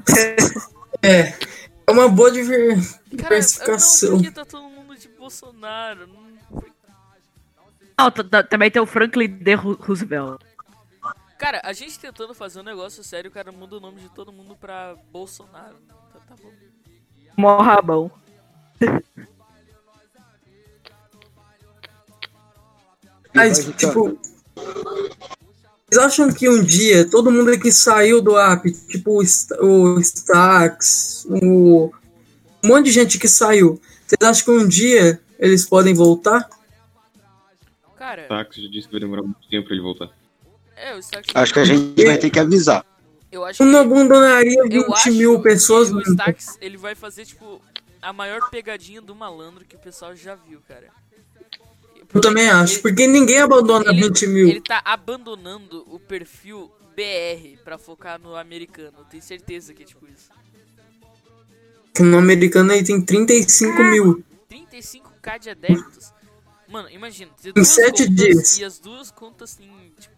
É. 1.01 1.25
É 1.85 1.91
uma 1.91 2.07
boa 2.07 2.31
diver... 2.31 2.75
Cara, 2.77 3.01
diversificação. 3.09 4.11
não, 4.11 4.17
porque 4.19 4.31
tá 4.31 4.45
todo 4.45 4.69
mundo 4.69 4.95
de 4.95 5.09
Bolsonaro. 5.09 6.07
Não... 6.07 6.23
Não, 7.99 8.11
t- 8.11 8.23
t- 8.23 8.43
também 8.43 8.71
tem 8.71 8.81
o 8.81 8.85
Franklin 8.85 9.27
D. 9.27 9.53
Roosevelt. 9.55 10.41
Cara, 11.37 11.59
a 11.63 11.73
gente 11.73 11.99
tentando 11.99 12.33
fazer 12.33 12.61
um 12.61 12.63
negócio 12.63 13.03
sério, 13.03 13.29
o 13.29 13.33
cara 13.33 13.51
muda 13.51 13.75
o 13.75 13.79
nome 13.81 13.99
de 13.99 14.09
todo 14.09 14.31
mundo 14.31 14.55
pra 14.55 14.95
Bolsonaro. 15.11 15.75
Tá, 16.13 16.19
tá 16.19 16.35
bom. 16.41 16.51
Mó 17.37 17.57
rabão. 17.61 18.11
Mas, 23.33 23.65
tipo. 23.77 24.17
Vocês 24.55 26.05
acham 26.05 26.31
que 26.33 26.49
um 26.49 26.63
dia 26.63 27.07
todo 27.09 27.31
mundo 27.31 27.57
que 27.59 27.71
saiu 27.71 28.21
do 28.21 28.37
app, 28.37 28.71
tipo 28.71 29.19
o 29.19 29.23
Sta- 29.23 29.61
o 29.61 29.99
Stax, 29.99 31.25
o. 31.29 31.91
Um 32.63 32.67
monte 32.67 32.85
de 32.85 32.91
gente 32.91 33.19
que 33.19 33.27
saiu. 33.27 33.79
Vocês 34.07 34.17
acham 34.29 34.45
que 34.45 34.51
um 34.63 34.67
dia 34.67 35.19
eles 35.37 35.65
podem 35.65 35.93
voltar? 35.93 36.47
Cara, 37.97 38.23
Tax 38.27 38.55
já 38.57 38.69
disse 38.69 38.87
que 38.87 38.93
vai 38.93 39.01
demorar 39.01 39.21
muito 39.23 39.47
tempo 39.49 39.65
pra 39.67 39.73
ele 39.75 39.83
voltar. 39.83 40.09
é, 40.75 40.95
o 40.95 40.99
Acho 41.35 41.53
que 41.53 41.59
a 41.59 41.65
gente 41.65 42.05
vai 42.05 42.17
ter 42.17 42.29
que 42.29 42.39
avisar. 42.39 42.85
Eu 43.33 43.43
acho 43.45 43.63
não 43.65 43.79
abandonaria 43.79 44.59
Eu 44.59 44.69
20 44.69 44.93
acho, 44.93 45.11
mil 45.11 45.41
pessoas. 45.41 45.89
eu 45.89 45.97
Eu 45.99 46.05
não 46.05 46.11
acho 46.11 46.11
abandonaria 46.11 46.33
20 46.33 46.37
mil 46.37 46.37
que 46.37 46.43
pessoas. 46.43 46.47
o. 46.47 46.53
Stax, 46.53 46.57
ele 46.61 46.77
vai 46.77 46.93
fazer, 46.95 47.25
tipo, 47.25 47.59
a 48.01 48.13
maior 48.13 48.49
pegadinha 48.51 49.01
do 49.01 49.15
malandro 49.15 49.65
que 49.65 49.75
o 49.75 49.79
pessoal 49.79 50.15
já 50.15 50.35
viu, 50.35 50.61
cara. 50.67 50.89
Eu 52.13 52.21
também 52.21 52.47
acho. 52.49 52.75
Ele- 52.75 52.81
porque 52.83 53.07
ninguém 53.07 53.39
abandona 53.39 53.89
ele, 53.89 54.01
20 54.07 54.27
mil. 54.27 54.47
ele 54.47 54.61
tá 54.61 54.81
abandonando 54.85 55.83
o 55.87 55.99
perfil 55.99 56.71
BR 56.95 57.57
pra 57.63 57.79
focar 57.79 58.19
no 58.19 58.35
americano. 58.35 58.93
Eu 58.99 59.05
tenho 59.05 59.23
certeza 59.23 59.73
que 59.73 59.81
é 59.81 59.85
tipo 59.85 60.05
isso. 60.07 60.29
Que 61.95 62.03
no 62.03 62.17
americano 62.19 62.71
aí 62.71 62.83
tem 62.83 63.01
35 63.01 63.83
mil. 63.83 64.23
35k 64.49 65.39
de 65.39 65.49
adeptos. 65.49 66.11
Mano, 66.67 66.89
imagina, 66.89 67.31
ter 67.41 67.49
Em 67.49 67.53
duas 67.53 67.67
sete 67.67 68.03
contas 68.07 68.15
dias. 68.15 68.57
e 68.59 68.63
as 68.65 68.79
duas 68.79 69.11
contas 69.11 69.55
têm, 69.55 69.69
tipo, 69.99 70.12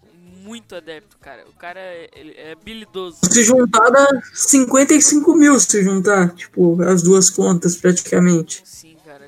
muito 0.46 0.76
adepto, 0.76 1.18
cara. 1.18 1.43
O 1.50 1.54
cara 1.54 1.80
é, 1.80 2.10
é 2.14 2.52
habilidoso. 2.52 3.18
Se 3.24 3.43
juntar 3.43 3.89
dá 3.89 4.22
55 4.34 5.34
mil 5.36 5.60
se 5.60 5.84
juntar. 5.84 6.34
Tipo, 6.36 6.82
as 6.84 7.02
duas 7.02 7.30
contas 7.30 7.76
praticamente. 7.76 8.62
Sim, 8.64 8.96
cara. 9.04 9.28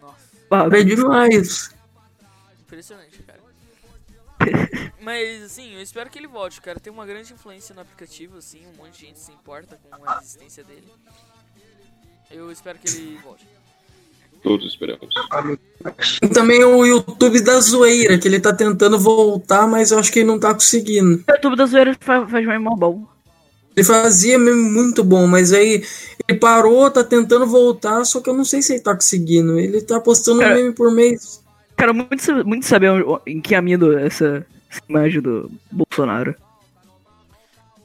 Nossa, 0.00 0.16
Bagulho. 0.48 0.76
É 0.76 0.82
demais. 0.82 1.70
impressionante, 2.62 3.22
cara. 3.22 3.40
Mas, 5.00 5.42
assim, 5.42 5.74
eu 5.74 5.82
espero 5.82 6.08
que 6.08 6.18
ele 6.18 6.26
volte, 6.26 6.60
cara. 6.62 6.80
Tem 6.80 6.92
uma 6.92 7.04
grande 7.04 7.34
influência 7.34 7.74
no 7.74 7.82
aplicativo, 7.82 8.38
assim. 8.38 8.62
Um 8.66 8.82
monte 8.82 9.00
de 9.00 9.06
gente 9.06 9.18
se 9.18 9.30
importa 9.32 9.78
com 9.90 10.08
a 10.08 10.18
existência 10.22 10.64
dele. 10.64 10.90
Eu 12.30 12.50
espero 12.50 12.78
que 12.78 12.88
ele 12.88 13.18
volte. 13.18 13.46
Todos 14.44 14.66
esperamos. 14.72 15.08
E 16.22 16.28
também 16.28 16.62
o 16.62 16.84
YouTube 16.84 17.40
da 17.40 17.58
zoeira, 17.60 18.18
que 18.18 18.28
ele 18.28 18.38
tá 18.38 18.52
tentando 18.52 18.98
voltar, 18.98 19.66
mas 19.66 19.90
eu 19.90 19.98
acho 19.98 20.12
que 20.12 20.18
ele 20.20 20.28
não 20.28 20.38
tá 20.38 20.52
conseguindo. 20.52 21.24
O 21.26 21.32
YouTube 21.32 21.56
da 21.56 21.64
zoeira 21.66 21.96
faz, 21.98 22.30
faz 22.30 22.46
mesmo 22.46 22.76
bom. 22.76 23.06
Ele 23.74 23.84
fazia 23.84 24.38
mesmo 24.38 24.70
muito 24.70 25.02
bom, 25.02 25.26
mas 25.26 25.52
aí 25.52 25.82
ele 26.28 26.38
parou, 26.38 26.88
tá 26.90 27.02
tentando 27.02 27.46
voltar, 27.46 28.04
só 28.04 28.20
que 28.20 28.28
eu 28.30 28.34
não 28.34 28.44
sei 28.44 28.60
se 28.62 28.74
ele 28.74 28.82
tá 28.82 28.94
conseguindo. 28.94 29.58
Ele 29.58 29.80
tá 29.80 29.98
postando 29.98 30.40
um 30.40 30.42
Cara, 30.42 30.54
meme 30.54 30.72
por 30.72 30.92
mês. 30.92 31.42
Quero 31.76 31.94
muito, 31.94 32.46
muito 32.46 32.66
saber 32.66 32.90
onde- 32.90 33.20
em 33.26 33.40
que 33.40 33.54
amido 33.54 33.98
essa, 33.98 34.46
essa 34.70 34.80
imagem 34.88 35.20
do 35.22 35.50
Bolsonaro. 35.72 36.34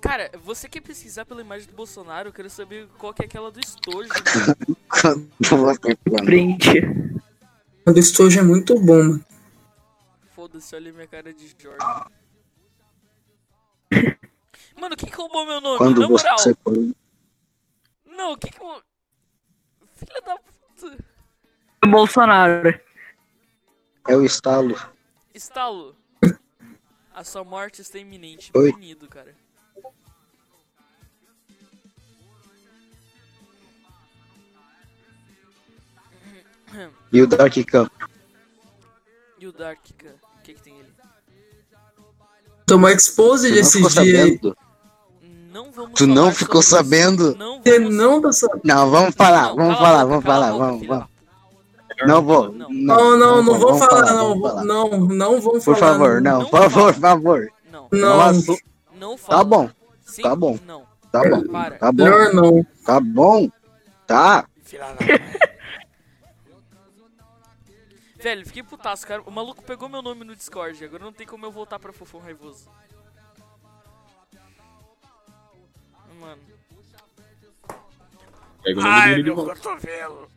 Cara, 0.02 0.32
você 0.44 0.68
quer 0.70 0.82
pesquisar 0.82 1.26
pela 1.26 1.42
imagem 1.42 1.68
do 1.68 1.74
Bolsonaro? 1.76 2.30
Eu 2.30 2.34
quero 2.34 2.50
saber 2.50 2.88
qual 2.98 3.14
que 3.14 3.22
é 3.22 3.26
aquela 3.26 3.52
do 3.52 3.60
estojo. 3.60 4.10
Print. 6.26 6.68
O 7.86 7.92
do 7.92 8.00
estojo 8.00 8.40
é 8.40 8.44
muito 8.44 8.80
bom, 8.80 9.04
mano. 9.04 9.26
Foda-se, 10.36 10.74
olha 10.76 10.92
a 10.92 10.94
minha 10.94 11.08
cara 11.08 11.34
de 11.34 11.54
Jorge. 11.58 11.78
Mano, 14.80 14.96
quem 14.96 15.10
que 15.10 15.16
roubou 15.16 15.46
meu 15.46 15.60
nome? 15.60 15.78
Quando 15.78 16.02
Na 16.02 16.08
moral. 16.08 16.38
você. 16.38 16.56
Não, 18.06 18.38
quem 18.38 18.52
que. 18.52 18.62
eu- 18.62 18.82
Filha 19.96 20.22
da 20.22 20.38
puta. 20.38 20.98
Bolsonaro. 21.86 22.70
É 24.08 24.16
o 24.16 24.24
estalo. 24.24 24.76
Estalo. 25.34 25.96
A 27.14 27.24
sua 27.26 27.44
morte 27.44 27.82
está 27.82 28.00
iminente. 28.00 28.50
Oi. 28.56 28.72
Cara. 29.10 29.36
E 37.12 37.22
o 37.22 37.28
Dark 37.28 37.54
Camp. 37.66 37.92
E 39.40 39.48
o 39.48 39.52
Dark, 39.54 39.80
cara? 39.98 40.16
O 40.40 40.44
que 40.44 40.54
que 40.54 40.62
tem 40.62 40.78
ele? 40.78 40.90
Tomou 42.66 42.90
exposed 42.90 43.48
Tu 43.50 43.56
não 43.56 43.62
esse 43.62 43.78
ficou 43.78 43.90
dia 43.90 44.18
sabendo? 44.18 44.58
Não 45.52 45.72
vamos 45.72 45.94
Tu 45.98 46.08
não 46.08 46.32
ficou 46.32 46.62
sabendo? 46.62 47.36
Não 47.36 47.62
Você 47.64 47.80
vamos... 47.80 47.96
não 47.96 48.22
tá 48.22 48.32
sabendo. 48.32 48.62
Não, 48.64 48.90
vamos 48.90 49.16
falar, 49.16 49.48
Não, 49.48 49.56
vamos 49.56 49.78
falar, 49.78 50.06
vamos 50.06 50.24
falar, 50.26 50.52
vamos, 50.52 50.88
vamos. 50.88 51.08
Não 52.06 52.22
vou. 52.22 52.52
Não. 52.52 52.70
Não, 52.70 53.18
não, 53.18 53.44
não 53.44 53.60
vou 53.60 53.74
vamos 53.74 53.80
falar, 53.80 54.14
não. 54.14 54.28
vamos 54.30 54.50
falar. 54.50 54.64
Não, 54.66 54.90
não 55.08 55.42
vamos 55.42 55.66
Por 55.66 55.76
falar. 55.78 55.94
favor, 55.94 56.22
não, 56.22 56.40
Não 56.40 56.50
por 56.50 56.60
favor, 56.70 56.94
por 56.94 57.02
favor. 57.02 57.52
Não, 57.72 57.88
Não, 57.92 58.34
não 59.00 59.18
fala. 59.18 59.38
Tá 59.38 59.44
bom, 59.44 59.70
Sim, 60.06 60.22
tá 60.22 60.36
bom. 60.36 60.60
Não, 60.68 60.84
tá 61.12 61.30
bom, 61.30 61.44
para. 61.48 61.78
tá 61.78 61.92
bom, 61.92 62.04
melhor 62.04 62.34
não. 62.34 62.66
tá 62.86 63.00
bom, 63.00 63.50
tá. 64.06 64.46
Filha 64.64 64.86
da. 64.94 65.39
Velho, 68.20 68.46
fiquei 68.46 68.62
putaço, 68.62 69.08
cara. 69.08 69.22
O 69.22 69.32
maluco 69.32 69.64
pegou 69.64 69.88
meu 69.88 70.02
nome 70.02 70.26
no 70.26 70.36
Discord. 70.36 70.84
Agora 70.84 71.06
não 71.06 71.14
tem 71.14 71.26
como 71.26 71.46
eu 71.46 71.52
voltar 71.52 71.80
pra 71.80 71.94
Fofão 71.94 72.20
Raivoso. 72.20 72.70
Mano. 76.20 76.42
Pega 78.62 78.80
o 78.80 78.84
nome 78.84 79.24
de 79.24 79.30
volta. 79.32 79.56
cotovelo. 79.56 80.30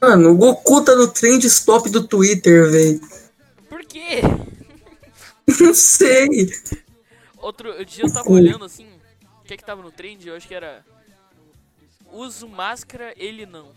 Mano, 0.00 0.30
o 0.32 0.36
Goku 0.36 0.84
tá 0.84 0.96
no 0.96 1.06
trend 1.06 1.46
stop 1.46 1.88
do 1.88 2.04
Twitter, 2.04 2.68
velho. 2.68 3.00
Por 3.68 3.84
quê? 3.84 4.22
Não 5.60 5.72
sei. 5.72 6.50
Outro 7.38 7.84
dia 7.84 8.04
eu 8.04 8.12
tava 8.12 8.28
olhando 8.28 8.64
assim. 8.64 8.88
O 9.40 9.44
que 9.44 9.54
é 9.54 9.56
que 9.56 9.64
tava 9.64 9.82
no 9.82 9.92
trend? 9.92 10.26
Eu 10.26 10.34
acho 10.34 10.48
que 10.48 10.54
era. 10.54 10.84
Uso 12.10 12.48
máscara, 12.48 13.14
ele 13.16 13.46
não. 13.46 13.72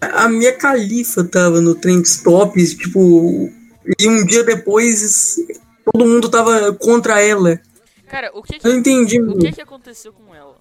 A 0.00 0.28
minha 0.28 0.56
califa 0.56 1.24
tava 1.24 1.60
no 1.60 1.74
trend 1.74 2.06
stop, 2.06 2.54
tipo. 2.76 3.50
E 3.98 4.08
um 4.08 4.24
dia 4.24 4.44
depois 4.44 5.36
todo 5.84 6.06
mundo 6.06 6.28
tava 6.28 6.72
contra 6.74 7.20
ela. 7.20 7.60
Cara, 8.06 8.30
o 8.34 8.42
que 8.42 8.56
Eu 8.56 8.60
que, 8.60 8.68
não 8.68 8.76
entendi, 8.76 9.20
o 9.20 9.38
que 9.38 9.52
que 9.52 9.60
aconteceu 9.60 10.12
com 10.12 10.34
ela? 10.34 10.56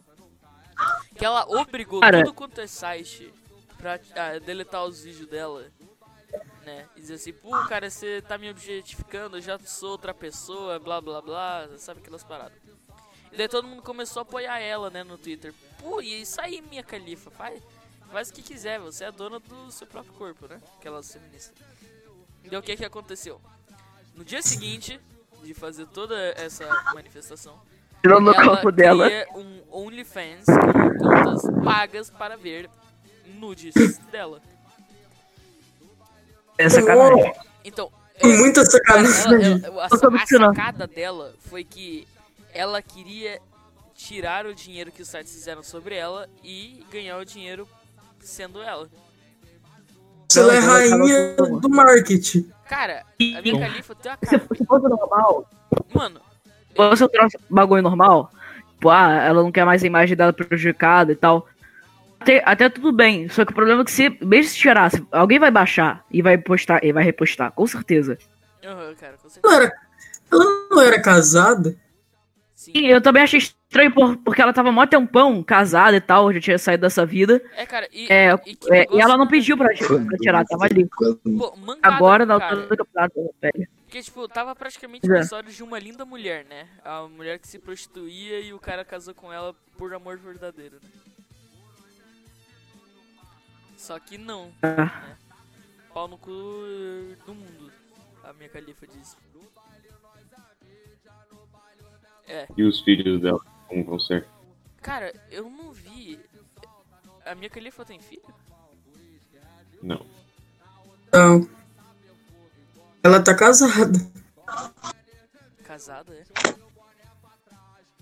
Que 1.15 1.25
ela 1.25 1.45
obrigou 1.47 1.99
Cara. 1.99 2.23
tudo 2.23 2.33
quanto 2.33 2.61
é 2.61 2.67
site 2.67 3.33
pra 3.77 3.99
ah, 4.15 4.39
deletar 4.39 4.85
os 4.85 5.03
vídeos 5.03 5.27
dela. 5.27 5.65
Né? 6.65 6.85
E 6.95 7.01
dizer 7.01 7.15
assim, 7.15 7.33
pô, 7.33 7.49
cara, 7.67 7.89
você 7.89 8.21
tá 8.21 8.37
me 8.37 8.49
objetificando, 8.49 9.37
eu 9.37 9.41
já 9.41 9.57
sou 9.59 9.91
outra 9.91 10.13
pessoa, 10.13 10.79
blá 10.79 11.01
blá 11.01 11.21
blá, 11.21 11.67
sabe 11.77 12.01
aquelas 12.01 12.23
paradas. 12.23 12.57
E 13.31 13.37
daí 13.37 13.47
todo 13.47 13.67
mundo 13.67 13.81
começou 13.81 14.19
a 14.19 14.23
apoiar 14.23 14.59
ela, 14.59 14.89
né, 14.89 15.03
no 15.03 15.17
Twitter. 15.17 15.53
Pô, 15.79 16.01
e 16.01 16.21
isso 16.21 16.39
aí, 16.39 16.61
minha 16.69 16.83
califa, 16.83 17.31
faz, 17.31 17.61
faz 18.11 18.29
o 18.29 18.33
que 18.33 18.41
quiser, 18.41 18.79
você 18.79 19.05
é 19.05 19.11
dona 19.11 19.39
do 19.39 19.71
seu 19.71 19.87
próprio 19.87 20.13
corpo, 20.13 20.47
né? 20.47 20.59
Aquelas 20.77 21.11
feministas. 21.11 21.53
E 22.43 22.55
o 22.55 22.61
que 22.61 22.75
que 22.75 22.85
aconteceu? 22.85 23.39
No 24.15 24.23
dia 24.25 24.41
seguinte 24.41 24.99
de 25.43 25.53
fazer 25.53 25.85
toda 25.87 26.15
essa 26.37 26.65
manifestação, 26.93 27.59
Tirando 28.01 28.27
o 28.29 28.33
ela 28.33 28.45
corpo 28.55 28.71
dela. 28.71 29.07
um 29.35 29.61
OnlyFans 29.71 30.45
com 30.45 30.97
contas 30.97 31.41
pagas 31.63 32.09
para 32.09 32.35
ver 32.37 32.69
nudes 33.35 33.73
dela. 34.11 34.41
É 36.57 36.69
sacanagem. 36.69 37.33
Então, 37.63 37.91
Muita 38.23 38.61
cara, 38.81 39.05
sacanagem. 39.05 39.63
ela- 39.63 39.67
ela- 39.67 39.83
a, 39.83 39.85
a 39.85 40.27
sacada 40.27 40.87
dela 40.87 41.33
foi 41.39 41.63
que 41.63 42.07
ela 42.53 42.81
queria 42.81 43.41
tirar 43.95 44.45
o 44.45 44.53
dinheiro 44.53 44.91
que 44.91 45.01
os 45.01 45.07
sites 45.07 45.31
fizeram 45.33 45.63
sobre 45.63 45.95
ela 45.95 46.29
e 46.43 46.85
ganhar 46.91 47.17
o 47.17 47.25
dinheiro 47.25 47.67
sendo 48.29 48.61
ela. 48.61 48.87
Ela 50.35 50.55
é 50.55 50.61
Não, 50.61 50.77
ela 50.77 50.89
tava 50.89 51.03
rainha 51.03 51.35
do 51.59 51.69
marketing. 51.69 52.49
Cara, 52.67 53.01
a 53.01 53.41
minha 53.41 53.59
califa 53.59 53.95
tem 53.95 54.11
uma 54.11 54.17
Se 54.23 54.37
cara. 54.37 54.45
fosse 54.47 54.63
normal, 54.87 55.49
Mano, 55.93 56.21
se 56.69 56.75
fosse 56.75 57.03
outro 57.03 57.27
bagulho 57.49 57.81
normal, 57.81 58.31
tipo, 58.73 58.89
ah, 58.89 59.11
ela 59.23 59.41
não 59.41 59.51
quer 59.51 59.65
mais 59.65 59.83
a 59.83 59.87
imagem 59.87 60.15
dela 60.15 60.31
prejudicada 60.31 61.11
e 61.11 61.15
tal. 61.15 61.47
Até, 62.19 62.43
até 62.45 62.69
tudo 62.69 62.91
bem, 62.91 63.27
só 63.29 63.43
que 63.45 63.51
o 63.51 63.55
problema 63.55 63.81
é 63.81 63.85
que 63.85 63.91
se, 63.91 64.09
mesmo 64.21 64.51
se 64.51 64.57
tirasse, 64.57 65.03
alguém 65.11 65.39
vai 65.39 65.49
baixar 65.49 66.05
e 66.11 66.21
vai 66.21 66.37
postar 66.37 66.83
e 66.83 66.91
vai 66.91 67.03
repostar, 67.03 67.51
com 67.53 67.65
certeza. 67.65 68.17
aham, 68.63 68.93
cara, 68.99 69.13
com 69.17 69.23
Não 69.23 69.29
certeza. 69.29 69.55
era, 69.55 69.73
ela 70.31 70.45
não 70.69 70.81
era 70.81 71.01
casada? 71.01 71.75
Sim. 72.59 72.73
Eu 72.75 72.99
também 72.99 73.23
achei 73.23 73.39
estranho 73.39 73.89
por- 73.93 74.17
porque 74.17 74.41
ela 74.41 74.51
tava 74.51 74.69
mó 74.69 74.85
tempão 74.85 75.41
casada 75.41 75.95
e 75.95 76.01
tal, 76.01 76.33
já 76.33 76.41
tinha 76.41 76.57
saído 76.57 76.81
dessa 76.81 77.05
vida. 77.05 77.41
É, 77.55 77.65
cara, 77.65 77.87
e, 77.89 78.05
É, 78.11 78.33
e 78.45 78.57
é, 78.69 78.85
e 78.95 78.99
ela 78.99 79.15
não 79.17 79.25
pediu 79.29 79.55
pra, 79.57 79.69
pra 79.69 80.17
tirar, 80.17 80.43
tava 80.43 80.65
ali. 80.65 80.85
Pô, 80.85 81.55
mancada 81.55 81.95
Agora, 81.95 82.25
na 82.25 82.33
altura 82.33 82.67
do 82.67 82.75
campeonato, 82.85 83.33
pega. 83.39 83.65
Porque, 83.85 84.01
tipo, 84.01 84.27
tava 84.27 84.53
praticamente 84.57 85.09
É. 85.09 85.19
a 85.19 85.21
história 85.21 85.49
de 85.49 85.63
uma 85.63 85.79
linda 85.79 86.03
mulher, 86.03 86.43
né? 86.49 86.67
A 86.83 87.07
mulher 87.07 87.39
que 87.39 87.47
se 87.47 87.57
prostituía 87.59 88.41
e 88.41 88.51
o 88.51 88.59
cara 88.59 88.83
casou 88.83 89.13
com 89.13 89.31
ela 89.31 89.55
por 89.77 89.93
amor 89.93 90.17
verdadeiro, 90.17 90.75
né? 90.83 90.89
Só 93.77 93.97
que 93.99 94.17
não. 94.17 94.51
Ah. 94.61 95.15
Pau 95.93 96.09
no 96.09 96.17
cu 96.17 96.29
do 97.25 97.33
mundo. 97.33 97.71
A 98.21 98.33
minha 98.33 98.49
califa 98.49 98.85
disse. 98.85 99.15
É, 102.29 102.47
E 102.55 102.63
os 102.63 102.79
filhos 102.81 103.19
dela, 103.21 103.39
como 103.67 103.83
vão 103.83 103.99
ser? 103.99 104.25
cara, 104.81 105.13
eu 105.29 105.49
não 105.49 105.71
vi. 105.73 106.19
A 107.25 107.35
minha 107.35 107.49
califa 107.49 107.83
tem 107.83 107.99
filho? 107.99 108.21
Não. 109.83 110.05
Não. 111.11 111.49
Ela 113.03 113.21
tá 113.21 113.35
casada. 113.35 113.99
Casada, 115.63 116.13
é? 116.13 116.23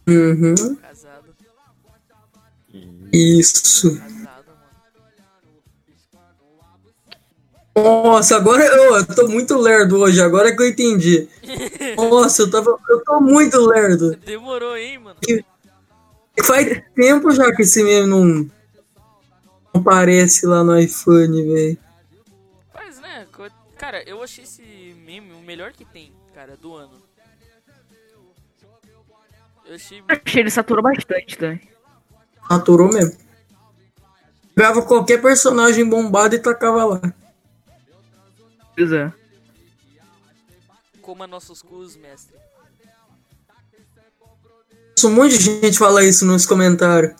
Uhum. 0.09 0.75
Casada. 0.75 1.27
Isso. 3.11 3.97
Casada, 3.99 4.36
Nossa, 7.77 8.37
agora 8.37 8.65
eu, 8.65 8.95
eu 8.95 9.05
tô 9.05 9.27
muito 9.27 9.55
lerdo 9.55 9.99
hoje, 9.99 10.19
agora 10.19 10.55
que 10.55 10.63
eu 10.63 10.67
entendi. 10.67 11.29
Nossa, 11.95 12.41
eu, 12.41 12.49
tava, 12.49 12.75
eu 12.89 13.03
tô 13.03 13.21
muito 13.21 13.59
lerdo. 13.59 14.15
Demorou, 14.15 14.75
hein, 14.75 14.97
mano? 14.97 15.17
Faz 16.43 16.83
tempo 16.95 17.31
já 17.31 17.53
que 17.55 17.61
esse 17.61 17.83
meme 17.83 18.07
não, 18.07 18.25
não 18.25 18.51
aparece 19.75 20.47
lá 20.47 20.63
no 20.63 20.79
iPhone, 20.79 21.43
velho. 21.43 21.77
Mas, 22.73 22.99
né, 22.99 23.27
cara, 23.77 24.01
eu 24.09 24.23
achei 24.23 24.43
esse 24.43 24.63
meme 25.05 25.33
o 25.33 25.41
melhor 25.41 25.71
que 25.71 25.85
tem, 25.85 26.11
cara, 26.33 26.57
do 26.57 26.75
ano. 26.75 26.93
Eu 29.67 29.75
achei. 29.75 30.03
Achei 30.07 30.41
ele 30.41 30.49
saturou 30.49 30.81
bastante 30.81 31.37
também. 31.37 31.61
Aturou 32.49 32.91
mesmo. 32.91 33.15
Pegava 34.55 34.81
qualquer 34.81 35.21
personagem 35.21 35.87
bombado 35.87 36.33
e 36.33 36.39
tacava 36.39 36.83
lá. 36.83 37.01
Pois 38.77 38.91
é. 38.91 39.11
Coma 41.01 41.25
nossos 41.25 41.63
cus, 41.63 41.95
mestre. 41.95 42.35
Um 45.03 45.11
monte 45.11 45.35
de 45.35 45.43
gente 45.43 45.79
fala 45.79 46.03
isso 46.03 46.23
nos 46.27 46.45
comentários. 46.45 47.15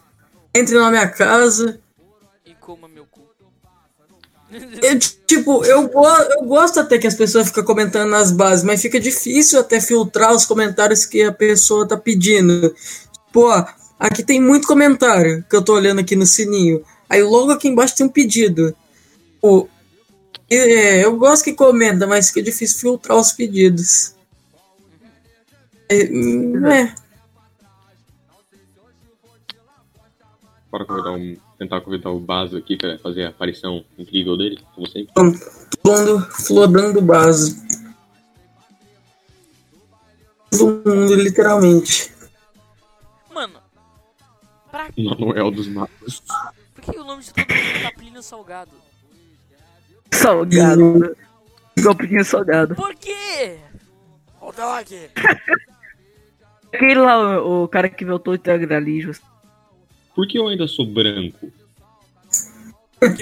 Entre 0.54 0.78
na 0.78 0.92
minha 0.92 1.08
casa. 1.08 1.80
E 2.46 2.54
coma 2.54 2.88
meu 2.88 3.08
cu. 3.08 3.22
Eu, 4.84 5.00
tipo, 5.00 5.66
eu, 5.66 5.88
go 5.88 6.08
eu 6.08 6.46
gosto 6.46 6.80
até 6.80 7.00
que 7.00 7.08
as 7.08 7.16
pessoas 7.16 7.48
ficam 7.48 7.64
comentando 7.64 8.10
nas 8.10 8.32
bases, 8.32 8.64
mas 8.64 8.82
fica 8.82 9.00
difícil 9.00 9.60
até 9.60 9.82
filtrar 9.82 10.34
os 10.34 10.46
comentários 10.46 11.08
que 11.08 11.24
a 11.24 11.32
pessoa 11.32 11.88
tá 11.88 11.98
pedindo. 11.98 12.76
Pô, 13.34 13.50
aqui 14.00 14.24
tem 14.24 14.40
muito 14.40 14.68
comentário 14.68 15.44
que 15.50 15.56
eu 15.56 15.64
tô 15.64 15.74
olhando 15.74 16.02
aqui 16.02 16.16
no 16.16 16.26
sininho. 16.26 16.84
Aí 17.10 17.24
logo 17.24 17.52
aqui 17.52 17.68
embaixo 17.68 17.96
tem 17.96 18.06
um 18.06 18.10
pedido. 18.10 18.76
Pô, 19.42 19.68
é, 20.50 21.06
eu 21.06 21.18
gosto 21.18 21.44
que 21.44 21.54
comenta, 21.54 22.08
mas 22.08 22.30
fica 22.30 22.42
difícil 22.42 22.80
filtrar 22.80 23.18
os 23.18 23.32
pedidos. 23.32 24.16
É, 25.90 26.06
hum, 26.06 26.68
é. 26.68 26.94
Bora 30.70 30.86
convidar 30.86 31.12
um, 31.12 31.38
tentar 31.58 31.82
convidar 31.82 32.12
o 32.12 32.20
Baso 32.20 32.58
aqui 32.58 32.78
pra 32.78 32.98
fazer 33.00 33.26
a 33.26 33.30
aparição 33.30 33.84
incrível 33.98 34.38
dele, 34.38 34.60
como 34.76 34.88
sempre. 34.88 35.14
Flodando, 35.82 36.22
flodando 36.32 37.02
base. 37.02 37.68
Todo 40.52 40.82
mundo, 40.86 41.16
literalmente. 41.16 42.12
Mano, 43.34 43.60
pra 44.72 44.90
Manuel 44.98 45.52
dos 45.52 45.68
Matos. 45.68 46.24
por 46.74 46.84
que 46.84 47.00
o 47.00 47.04
nome 47.04 47.24
de 47.24 47.34
todo 47.34 47.48
mundo 47.48 47.82
tá 47.84 47.92
Plínio 47.92 48.24
Salgado? 48.24 48.87
Salgado. 50.14 51.16
Copinho 51.84 52.26
salgado. 52.26 52.76
Por 52.76 52.94
quê? 52.96 53.60
Ô, 54.42 54.52
dog! 54.52 55.10
Aquele 56.74 56.96
lá, 57.00 57.42
o, 57.42 57.64
o 57.64 57.68
cara 57.68 57.88
que 57.90 58.04
voltou 58.04 58.34
o 58.34 58.36
integralismo. 58.36 59.14
Por 60.16 60.28
que 60.28 60.38
eu 60.40 60.48
ainda 60.48 60.68
sou 60.68 60.86
branco? 60.86 61.52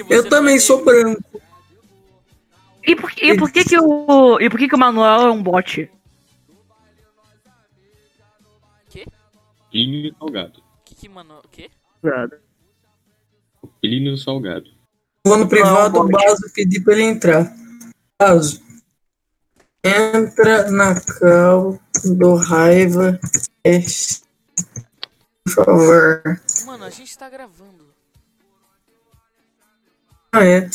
Eu 0.08 0.28
também 0.28 0.56
é 0.56 0.60
sou 0.60 0.84
branco. 0.84 1.40
E 2.82 2.96
por, 2.96 3.10
que- 3.10 3.26
e 3.32 3.36
por 3.36 3.50
que 3.50 3.64
que 3.64 3.78
o. 3.78 4.40
E 4.40 4.48
por 4.48 4.58
que 4.58 4.68
que 4.68 4.74
o 4.74 4.78
Manuel 4.78 5.26
é 5.28 5.30
um 5.30 5.42
bot? 5.42 5.90
Plínio 9.70 10.14
Salgado. 10.18 10.62
Que 10.84 10.94
que? 10.94 11.08
O 11.08 11.48
quê? 11.50 11.70
Plínio 13.80 14.16
Salgado. 14.16 14.70
Vou 15.26 15.36
no 15.38 15.48
privado, 15.48 15.98
Não, 15.98 16.06
o 16.06 16.08
Baso 16.08 16.48
pedir 16.54 16.84
pra 16.84 16.92
ele 16.92 17.02
entrar. 17.02 17.52
Baso. 18.16 18.62
Entra 19.82 20.70
na 20.70 21.00
cal 21.00 21.80
do 22.04 22.36
raiva. 22.36 23.18
Cast, 23.64 24.22
Por 25.44 25.52
favor. 25.52 26.22
Mano, 26.64 26.84
a 26.84 26.90
gente 26.90 27.18
tá 27.18 27.28
gravando. 27.28 27.92
Ah, 30.32 30.44
é. 30.44 30.70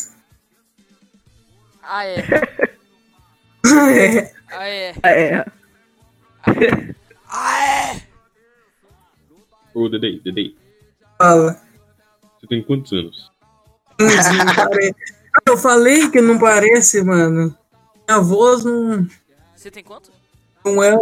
Ah, 1.81 2.05
é. 2.05 2.17
Ah, 3.63 3.89
é. 3.93 4.33
Ah, 4.51 4.67
é. 4.67 4.89
É. 5.05 5.45
Ah, 7.29 7.65
é! 7.93 8.01
Ô, 9.73 9.87
Dedei, 9.87 10.19
Dedei, 10.19 10.57
Fala. 11.17 11.61
você 12.37 12.47
tem 12.47 12.61
quantos 12.61 12.91
anos? 12.91 13.30
Eu 15.47 15.57
falei 15.57 16.09
que 16.09 16.21
não 16.21 16.37
parece, 16.39 17.01
mano. 17.03 17.55
Minha 18.07 18.21
voz 18.21 18.63
não, 18.63 19.07
Você 19.55 19.71
tem 19.71 19.83
quanto? 19.83 20.11
não 20.65 20.83
é 20.83 20.95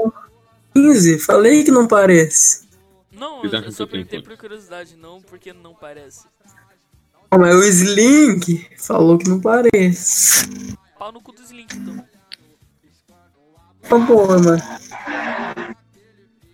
15. 0.74 1.20
Falei 1.20 1.64
que 1.64 1.72
não 1.72 1.88
parece. 1.88 2.68
Não, 3.12 3.44
eu, 3.44 3.52
eu 3.52 3.72
só 3.72 3.84
eu 3.84 3.88
tenho 3.88 4.06
perguntei 4.06 4.22
por 4.22 4.38
curiosidade, 4.38 4.96
não 4.96 5.22
porque 5.22 5.52
não 5.52 5.74
parece. 5.74 6.28
Ah, 7.32 7.38
Mas 7.38 7.56
o 7.56 7.64
Slink 7.64 8.68
falou 8.78 9.18
que 9.18 9.28
não 9.28 9.40
parece. 9.42 10.48
Pau 10.98 11.12
no 11.12 11.22
cu 11.22 11.32
do 11.32 11.42
Slink, 11.42 11.76
então. 11.76 12.06
Tá 13.82 13.98
bom, 13.98 14.28
mano. 14.28 14.62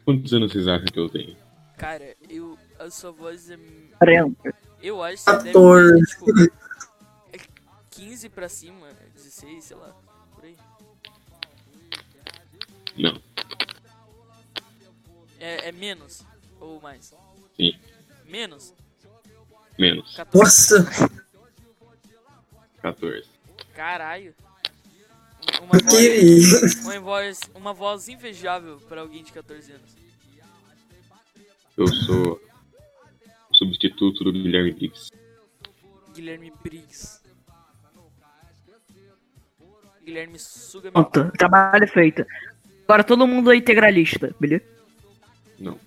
Quantos 0.04 0.34
anos 0.34 0.52
vocês 0.52 0.68
acham 0.68 0.86
que 0.86 1.00
eu 1.00 1.10
tenho? 1.10 1.36
Cara, 1.78 2.16
eu. 2.30 2.58
A 2.80 2.90
sua 2.90 3.12
voz 3.12 3.50
é. 3.50 3.58
40. 4.00 4.54
Eu 4.86 5.02
acho 5.02 5.26
que 5.26 5.32
deve 5.32 5.52
14. 5.52 6.00
ter, 6.00 6.06
tipo. 6.06 6.56
é 7.34 7.40
15 7.90 8.30
pra 8.30 8.48
cima, 8.48 8.88
16, 9.16 9.64
sei 9.64 9.78
lá. 9.78 9.96
Por 10.36 10.44
aí. 10.44 10.56
Não. 12.96 13.20
É, 15.40 15.70
é 15.70 15.72
menos 15.72 16.22
ou 16.60 16.80
mais? 16.80 17.16
Sim. 17.58 17.80
Menos? 18.26 18.76
Menos. 19.76 20.16
14. 20.18 20.80
Nossa, 20.84 21.12
14. 22.84 23.28
Caralho. 23.74 24.36
Uma 25.64 25.80
voz, 25.80 26.76
que. 26.76 26.82
uma 26.82 27.00
voz, 27.00 27.40
uma 27.56 27.74
voz 27.74 28.08
invejável 28.08 28.80
pra 28.82 29.02
alguém 29.02 29.24
de 29.24 29.34
14 29.34 29.72
anos. 29.72 29.96
Eu 31.76 31.88
sou 31.88 32.40
substituto 33.56 34.24
do 34.24 34.32
Guilherme 34.32 34.72
Briggs. 34.74 35.12
Guilherme 36.14 36.52
Briggs. 36.64 37.22
Guilherme 40.04 40.38
suga 40.38 40.92
pau. 40.92 41.06
Pronto, 41.06 41.32
trabalho 41.38 41.88
feito. 41.88 42.24
Agora 42.88 43.04
todo 43.04 43.26
mundo 43.26 43.52
é 43.52 43.56
integralista, 43.56 44.36
beleza? 44.40 44.64
Não. 45.60 45.80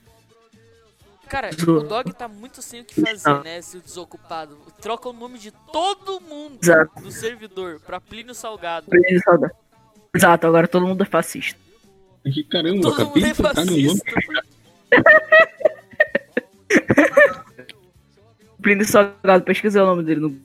Cara, 1.28 1.50
o 1.62 1.80
Dog 1.82 2.12
tá 2.14 2.26
muito 2.26 2.60
sem 2.62 2.80
o 2.80 2.84
que 2.84 3.00
fazer, 3.00 3.28
Ah. 3.28 3.42
né? 3.42 3.60
Seu 3.62 3.80
desocupado. 3.80 4.56
Troca 4.80 5.08
o 5.10 5.12
nome 5.12 5.38
de 5.38 5.52
todo 5.72 6.20
mundo 6.20 6.58
Exato. 6.62 7.00
do 7.02 7.10
servidor 7.12 7.78
pra 7.80 8.00
Plínio 8.00 8.34
Salgado. 8.34 8.86
Beleza, 8.90 9.22
saudade. 9.24 9.52
Exato, 10.14 10.46
agora 10.46 10.66
todo 10.66 10.86
mundo 10.86 11.02
é 11.02 11.06
fascista. 11.06 11.60
Que 12.24 12.42
caramba, 12.44 12.80
Todo 12.82 12.94
acabei 12.94 13.24
mundo 13.24 13.34
de 13.34 13.60
é 13.60 13.64
nome. 13.64 14.00
Plínio 18.62 18.84
Salgado, 18.86 19.44
pesquisei 19.44 19.80
o 19.80 19.86
nome 19.86 20.02
dele 20.02 20.20
no. 20.20 20.40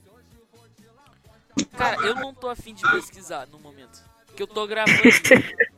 Cara, 1.78 1.97
eu 2.05 2.16
não 2.16 2.34
tô 2.34 2.47
afim 2.49 2.74
de 2.74 2.82
pesquisar 2.91 3.47
no 3.47 3.59
momento. 3.59 4.01
Porque 4.28 4.43
eu 4.43 4.47
tô 4.47 4.66
gravando. 4.68 4.97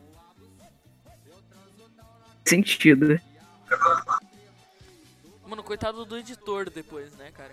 Sentido. 2.47 3.19
Mano, 5.47 5.63
coitado 5.63 6.05
do 6.05 6.17
editor 6.17 6.69
depois, 6.69 7.11
né, 7.17 7.31
cara? 7.31 7.51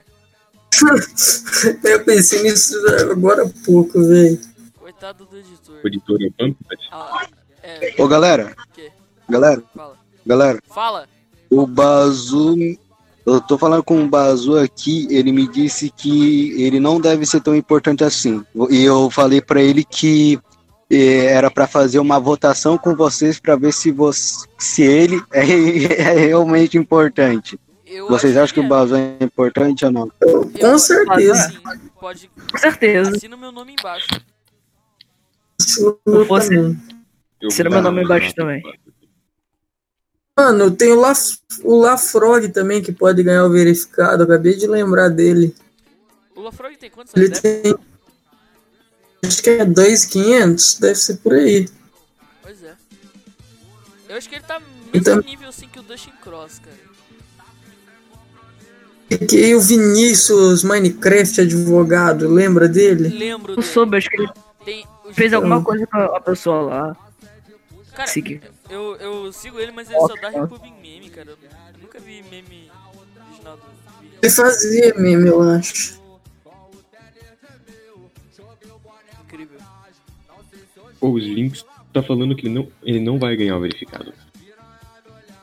Eu 1.85 2.05
pensei 2.05 2.43
nisso 2.43 2.75
agora 3.11 3.45
há 3.47 3.65
pouco, 3.65 4.03
velho. 4.03 4.41
Coitado 4.75 5.25
do 5.27 5.39
editor. 5.39 5.81
O 5.83 5.87
editor 5.87 6.19
é 6.23 6.27
o 6.27 6.33
Pumped. 6.33 6.89
Ah, 6.91 7.27
é, 7.63 7.95
Ô, 7.99 8.09
galera, 8.09 8.55
o 8.59 8.73
quê? 8.73 8.91
galera, 9.29 9.63
Fala. 9.75 9.99
galera, 10.27 10.63
Fala! 10.67 11.09
o 11.51 11.67
Bazu. 11.67 12.57
Eu 13.25 13.41
tô 13.41 13.57
falando 13.57 13.85
com 13.85 14.03
o 14.03 14.09
Bazu 14.09 14.59
aqui, 14.59 15.07
ele 15.11 15.31
me 15.33 15.47
disse 15.47 15.91
que 15.91 16.61
ele 16.61 16.81
não 16.81 17.01
deve 17.01 17.25
ser 17.25 17.41
tão 17.41 17.55
importante 17.55 18.03
assim. 18.03 18.45
E 18.71 18.83
eu 18.85 19.09
falei 19.11 19.41
pra 19.41 19.63
ele 19.63 19.85
que 19.85 20.41
eh, 20.91 21.27
era 21.27 21.51
pra 21.51 21.67
fazer 21.69 22.01
uma 22.01 22.19
votação 22.19 22.77
com 22.77 22.97
vocês 22.97 23.39
pra 23.39 23.55
ver 23.55 23.73
se, 23.73 23.93
você, 23.93 24.47
se 24.59 24.83
ele 24.83 25.23
é, 25.33 25.41
é 25.41 26.13
realmente 26.27 26.77
importante. 26.77 27.59
Eu 27.87 28.09
Vocês 28.09 28.37
acham 28.37 28.55
que 28.55 28.61
o 28.61 28.65
é. 28.65 28.69
Bazu 28.69 28.95
é 28.97 29.17
importante 29.21 29.85
ou 29.85 29.93
não? 29.93 30.11
Eu- 30.21 30.51
Com 30.59 30.79
certeza. 30.79 31.51
Sim, 31.51 31.59
pode. 32.01 32.31
Com 32.51 32.59
certeza. 32.59 33.11
Assina 33.17 33.37
o 33.37 33.39
meu 33.39 33.53
nome 33.53 33.77
embaixo. 33.79 34.09
Se 35.61 35.81
fosse- 36.27 36.57
vou 36.57 37.71
meu 37.71 37.83
nome 37.83 38.03
embaixo 38.03 38.35
também. 38.35 38.63
Mano, 40.37 40.71
tem 40.71 40.93
o, 40.93 41.01
La, 41.01 41.13
o 41.63 41.77
Lafrog 41.79 42.49
também 42.49 42.83
que 42.83 42.91
pode 42.91 43.23
ganhar 43.23 43.45
o 43.45 43.51
verificado. 43.51 44.23
Acabei 44.23 44.57
de 44.57 44.67
lembrar 44.67 45.09
dele. 45.11 45.55
O 46.35 46.41
Lafrog 46.41 46.77
tem 46.77 46.91
quantos 46.91 47.13
Ele 47.15 47.27
adeptos? 47.27 47.43
tem. 47.63 47.75
Acho 49.25 49.43
que 49.43 49.51
é 49.51 49.65
2,500, 49.65 50.75
deve 50.81 50.95
ser 50.97 51.17
por 51.19 51.35
aí. 51.35 51.69
Pois 52.43 52.63
é. 52.65 52.75
Eu 54.09 54.17
acho 54.17 54.29
que 54.29 54.35
ele 54.37 54.45
tá 54.45 54.59
mesmo 54.59 54.71
Então- 54.95 55.21
nível 55.21 55.49
assim 55.49 55.69
que 55.69 55.79
o 55.79 55.83
Dustin 55.83 56.13
Cross, 56.23 56.59
cara. 56.61 56.93
E 59.31 59.55
o 59.55 59.61
Vinícius 59.61 60.65
Minecraft 60.65 61.43
advogado, 61.43 62.27
lembra 62.29 62.67
dele? 62.67 63.09
Lembro 63.11 63.53
Eu 63.53 63.57
dele. 63.57 63.69
soube, 63.69 63.97
acho 63.99 64.09
que 64.09 64.17
ele 64.17 64.31
Tem, 64.65 64.87
fez 65.13 65.33
alguma 65.35 65.63
coisa 65.63 65.87
com 65.87 65.99
a 65.99 66.21
pessoa 66.21 66.63
lá. 66.63 66.97
Cara, 67.95 68.09
Segui. 68.09 68.41
Eu, 68.73 68.97
eu 68.97 69.33
sigo 69.33 69.61
ele, 69.61 69.71
mas 69.71 69.91
ele 69.91 70.01
só 70.01 70.15
dá 70.17 70.31
repub 70.31 70.65
em 70.65 70.73
meme, 70.73 71.11
cara. 71.11 71.31
Eu, 71.31 71.39
eu 71.75 71.79
nunca 71.81 72.01
vi 72.01 72.23
meme 72.31 72.71
original 73.29 73.57
do 73.57 73.63
vídeo. 74.01 74.19
Ele 74.23 74.33
fazia 74.33 74.95
meme, 74.95 75.29
eu 75.29 75.43
acho. 75.43 76.01
Incrível. 79.25 79.59
Os 81.01 81.23
links 81.23 81.65
tá 81.93 82.03
falando 82.03 82.35
que 82.35 82.47
ele 82.47 82.55
não, 82.55 82.69
ele 82.83 83.01
não 83.01 83.19
vai 83.19 83.37
ganhar 83.37 83.57
o 83.57 83.61
verificado. 83.61 84.15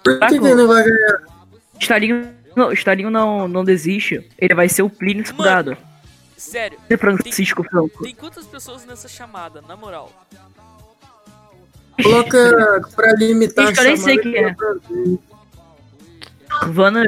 Por 0.04 0.20
que, 0.20 0.36
ele 0.36 0.56
não 0.56 0.68
vai 0.68 0.84
ganhar? 0.84 1.22
Estarinho 1.80 2.36
não, 2.56 2.72
Estarinho 2.72 3.10
não, 3.10 3.48
não 3.48 3.64
desiste. 3.64 4.28
Ele 4.38 4.56
vai 4.56 4.68
ser 4.68 4.82
o 4.82 4.90
Plínio 4.90 5.24
Escudado. 5.24 5.78
Sério, 6.36 6.80
Francisco 6.98 7.64
Franco. 7.64 8.02
tem 8.02 8.16
quantas 8.16 8.48
pessoas 8.48 8.86
nessa 8.86 9.08
chamada, 9.08 9.62
na 9.62 9.76
moral? 9.76 10.10
Coloca 12.02 12.82
pra 12.96 13.14
limitar 13.14 13.68
Gente, 13.68 13.78
eu 13.78 13.84
nem 13.84 13.98
sei 13.98 14.18
quem 14.18 14.36
é. 14.38 14.56
Vanna 16.68 17.04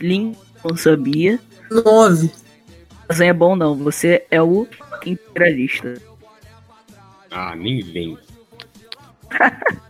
Lin 0.00 0.36
não 0.64 0.76
sabia. 0.76 1.38
Nove. 1.70 2.30
Mas 3.08 3.18
não 3.18 3.26
é 3.26 3.32
bom 3.32 3.56
não. 3.56 3.74
Você 3.76 4.26
é 4.30 4.42
o 4.42 4.66
imperialista. 5.06 5.94
Ah, 7.30 7.54
nem 7.56 7.82
vem. 7.82 8.18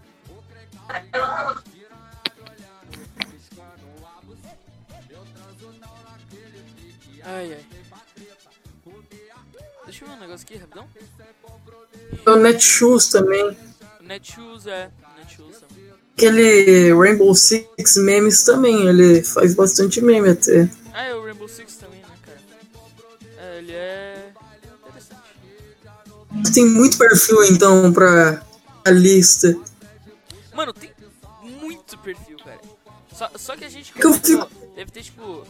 Ai, 7.26 7.55
ai. 7.55 7.64
Deixa 9.86 10.05
eu 10.05 10.09
ver 10.09 10.14
um 10.14 10.20
negócio 10.20 10.46
aqui, 10.46 10.59
rapidão. 10.59 10.86
O 12.26 12.36
Netshoes 12.36 13.09
também. 13.09 13.57
Netshoes, 14.15 14.67
é. 14.69 14.91
Netshoes 15.19 15.59
também. 15.59 15.93
Aquele 16.17 16.95
Rainbow 16.95 17.35
Six 17.35 17.97
memes 17.97 18.45
também, 18.45 18.87
ele 18.87 19.25
faz 19.25 19.55
bastante 19.55 20.01
meme 20.01 20.29
até. 20.31 20.69
Ah, 20.93 21.03
é 21.03 21.15
o 21.15 21.25
Rainbow 21.25 21.49
Six 21.49 21.75
também, 21.75 21.99
né, 21.99 22.17
cara? 22.25 22.39
É, 23.39 23.59
ele 23.59 23.73
é... 23.73 24.33
Interessante. 24.87 26.53
Tem 26.55 26.65
muito 26.65 26.97
perfil 26.97 27.43
então 27.45 27.93
pra 27.93 28.41
a 28.85 28.91
lista. 28.91 29.59
Mano, 30.55 30.73
tem 30.73 30.93
muito 31.43 31.99
perfil, 31.99 32.37
cara. 32.39 32.61
Só, 33.12 33.31
só 33.35 33.57
que 33.57 33.65
a 33.65 33.69
gente 33.69 33.93
Que 33.93 34.07
eu 34.07 34.12
começou, 34.12 34.49
deve 34.77 34.93
ter, 34.93 35.03
tipo... 35.03 35.45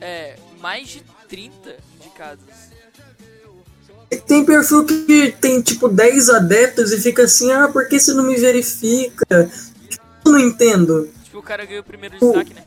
É, 0.00 0.38
mais 0.60 0.88
de 0.88 1.02
30 1.28 1.76
indicados. 1.96 2.44
Tem 4.26 4.44
perfil 4.44 4.84
que 4.84 5.34
tem 5.40 5.60
tipo 5.60 5.88
10 5.88 6.30
adeptos 6.30 6.92
e 6.92 7.00
fica 7.00 7.24
assim, 7.24 7.52
ah, 7.52 7.68
por 7.68 7.86
que 7.88 8.00
você 8.00 8.14
não 8.14 8.24
me 8.24 8.36
verifica? 8.36 9.50
Tipo, 9.88 10.04
eu 10.24 10.32
não 10.32 10.38
entendo. 10.38 11.08
Tipo, 11.24 11.38
o 11.38 11.42
cara 11.42 11.64
ganhou 11.66 11.82
o 11.82 11.84
primeiro 11.84 12.18
destaque, 12.18 12.54
né? 12.54 12.64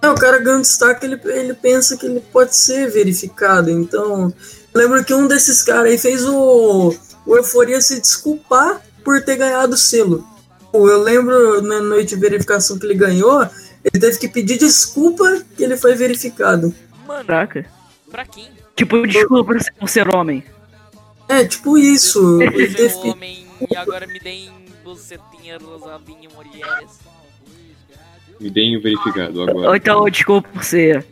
É, 0.00 0.08
o 0.08 0.14
cara 0.14 0.38
ganha 0.38 0.58
um 0.58 0.62
destaque, 0.62 1.04
ele, 1.04 1.20
ele 1.24 1.54
pensa 1.54 1.96
que 1.96 2.06
ele 2.06 2.20
pode 2.20 2.54
ser 2.54 2.88
verificado. 2.88 3.68
Então, 3.68 4.32
eu 4.72 4.80
lembro 4.80 5.04
que 5.04 5.12
um 5.12 5.26
desses 5.26 5.62
caras 5.62 5.90
aí 5.90 5.98
fez 5.98 6.24
o, 6.24 6.94
o 7.26 7.36
Euforia 7.36 7.80
se 7.80 8.00
desculpar 8.00 8.80
por 9.04 9.20
ter 9.22 9.36
ganhado 9.36 9.74
o 9.74 9.78
selo. 9.78 10.24
Eu 10.72 11.02
lembro 11.02 11.60
na 11.62 11.80
noite 11.80 12.10
de 12.10 12.20
verificação 12.20 12.78
que 12.78 12.86
ele 12.86 12.94
ganhou, 12.94 13.42
ele 13.82 14.00
teve 14.00 14.18
que 14.18 14.28
pedir 14.28 14.58
desculpa 14.58 15.42
que 15.56 15.64
ele 15.64 15.76
foi 15.76 15.96
verificado. 15.96 16.72
Mano, 17.06 17.24
Caraca. 17.24 17.66
pra 18.10 18.24
quem? 18.24 18.48
Tipo, 18.78 19.04
desculpa 19.08 19.44
por 19.44 19.60
ser, 19.60 19.72
por 19.72 19.88
ser 19.88 20.14
homem. 20.14 20.44
É, 21.28 21.44
tipo 21.44 21.76
isso. 21.76 22.40
É 22.40 22.46
um 22.48 22.52
que 22.52 23.10
homem 23.10 23.44
e 23.68 23.76
agora 23.76 24.06
me 24.06 24.20
deem 24.20 24.52
bucetinha 24.84 25.58
rosadinha 25.58 26.28
mulheres. 26.30 27.00
Me 28.40 28.48
deem 28.48 28.76
o 28.76 28.80
verificado 28.80 29.40
Ou 29.40 29.48
agora. 29.48 29.76
então, 29.76 30.08
desculpa 30.08 30.48
por 30.48 30.62
ser 30.62 31.04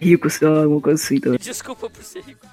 rico, 0.00 0.30
sei 0.30 0.46
lá, 0.46 0.62
alguma 0.62 0.80
coisa 0.80 1.02
assim 1.02 1.18
também. 1.18 1.40
Desculpa 1.40 1.90
por 1.90 2.04
ser 2.04 2.22
rico. 2.22 2.46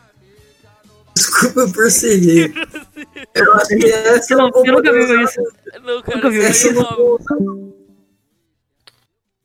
desculpa 1.16 1.68
por 1.72 1.92
ser 1.92 2.18
rico. 2.18 2.60
Eu 3.36 3.54
acho 3.54 3.68
que 3.68 3.86
essa 3.86 4.34
Eu, 4.34 4.38
não, 4.40 4.66
eu 4.66 4.74
nunca 4.74 4.92
vi 4.92 5.00
eu 5.00 5.22
isso. 5.22 5.42
Não, 5.84 6.02
cara, 6.02 6.18
Nunca 6.18 6.30
vi 6.32 6.40
isso 6.40 6.70
é 6.70 6.72
nome. 6.72 7.74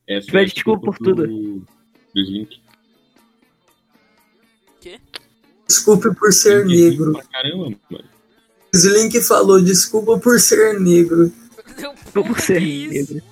Essa 0.09 0.27
Pede 0.33 0.39
é 0.39 0.41
a 0.41 0.55
desculpa 0.55 0.87
por 0.87 0.99
tudo. 0.99 1.27
Do, 1.27 1.67
dos 2.15 2.29
links. 2.31 2.61
Desculpe 5.81 6.15
por 6.15 6.31
ser 6.31 6.67
Link 6.67 6.91
negro. 6.91 7.13
Pra 7.13 7.23
caramba, 7.25 7.77
mano. 7.91 8.05
Slink 8.75 9.21
falou, 9.23 9.63
desculpa 9.63 10.19
por 10.19 10.39
ser 10.39 10.79
negro. 10.79 11.33
Desculpa 11.67 12.23
por 12.29 12.41
ser 12.41 12.61
negro. 12.61 13.23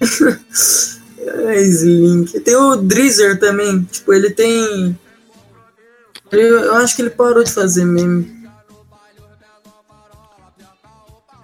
É, 1.24 1.62
Slink. 1.62 2.40
Tem 2.40 2.56
o 2.56 2.74
Drizzer 2.74 3.38
também. 3.38 3.84
Tipo, 3.84 4.12
ele 4.12 4.28
tem. 4.30 4.98
eu 6.32 6.74
acho 6.74 6.96
que 6.96 7.02
ele 7.02 7.10
parou 7.10 7.44
de 7.44 7.52
fazer 7.52 7.84
meme. 7.84 8.50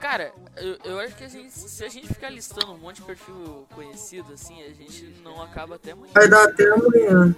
Cara, 0.00 0.32
eu, 0.56 0.76
eu 0.84 0.98
acho 0.98 1.14
que 1.14 1.22
a 1.22 1.28
gente, 1.28 1.52
se 1.52 1.84
a 1.84 1.88
gente 1.88 2.08
ficar 2.08 2.28
listando 2.28 2.72
um 2.72 2.78
monte 2.78 2.96
de 2.96 3.02
perfil 3.02 3.68
conhecido, 3.72 4.32
assim, 4.32 4.60
a 4.64 4.74
gente 4.74 5.14
não 5.22 5.40
acaba 5.40 5.76
até 5.76 5.92
amanhã. 5.92 6.10
Vai 6.12 6.28
dar 6.28 6.42
até 6.42 6.68
amanhã. 6.72 7.36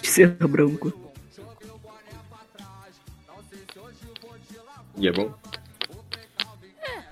De 0.00 0.08
ser 0.08 0.28
branco. 0.28 0.92
E 4.96 5.08
é 5.08 5.12
bom? 5.12 5.32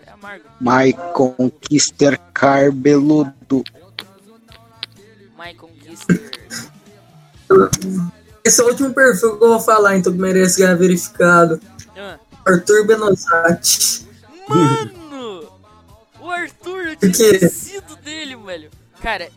É 0.07 0.11
amargo. 0.11 0.45
My 0.61 0.93
Conquister 1.13 2.19
Carbeludo. 2.33 3.65
My 5.39 5.55
Conquister. 5.55 6.31
Esse 8.45 8.61
é 8.61 8.65
o 8.65 8.69
último 8.69 8.95
perfil 8.95 9.39
que 9.39 9.45
eu 9.45 9.49
vou 9.49 9.61
falar, 9.61 9.97
então 9.97 10.13
que 10.13 10.19
merece 10.19 10.61
ganhar 10.61 10.77
verificado. 10.77 11.61
Ah, 11.97 12.19
Arthur 12.47 12.87
Benozati. 12.87 14.07
Mano! 14.49 15.51
O 16.21 16.31
Arthur, 16.31 16.89
eu 16.89 16.97
tinha 16.97 17.11
esquecido 17.11 17.97
dele, 17.97 18.37
velho. 18.37 18.71
Cara, 19.03 19.31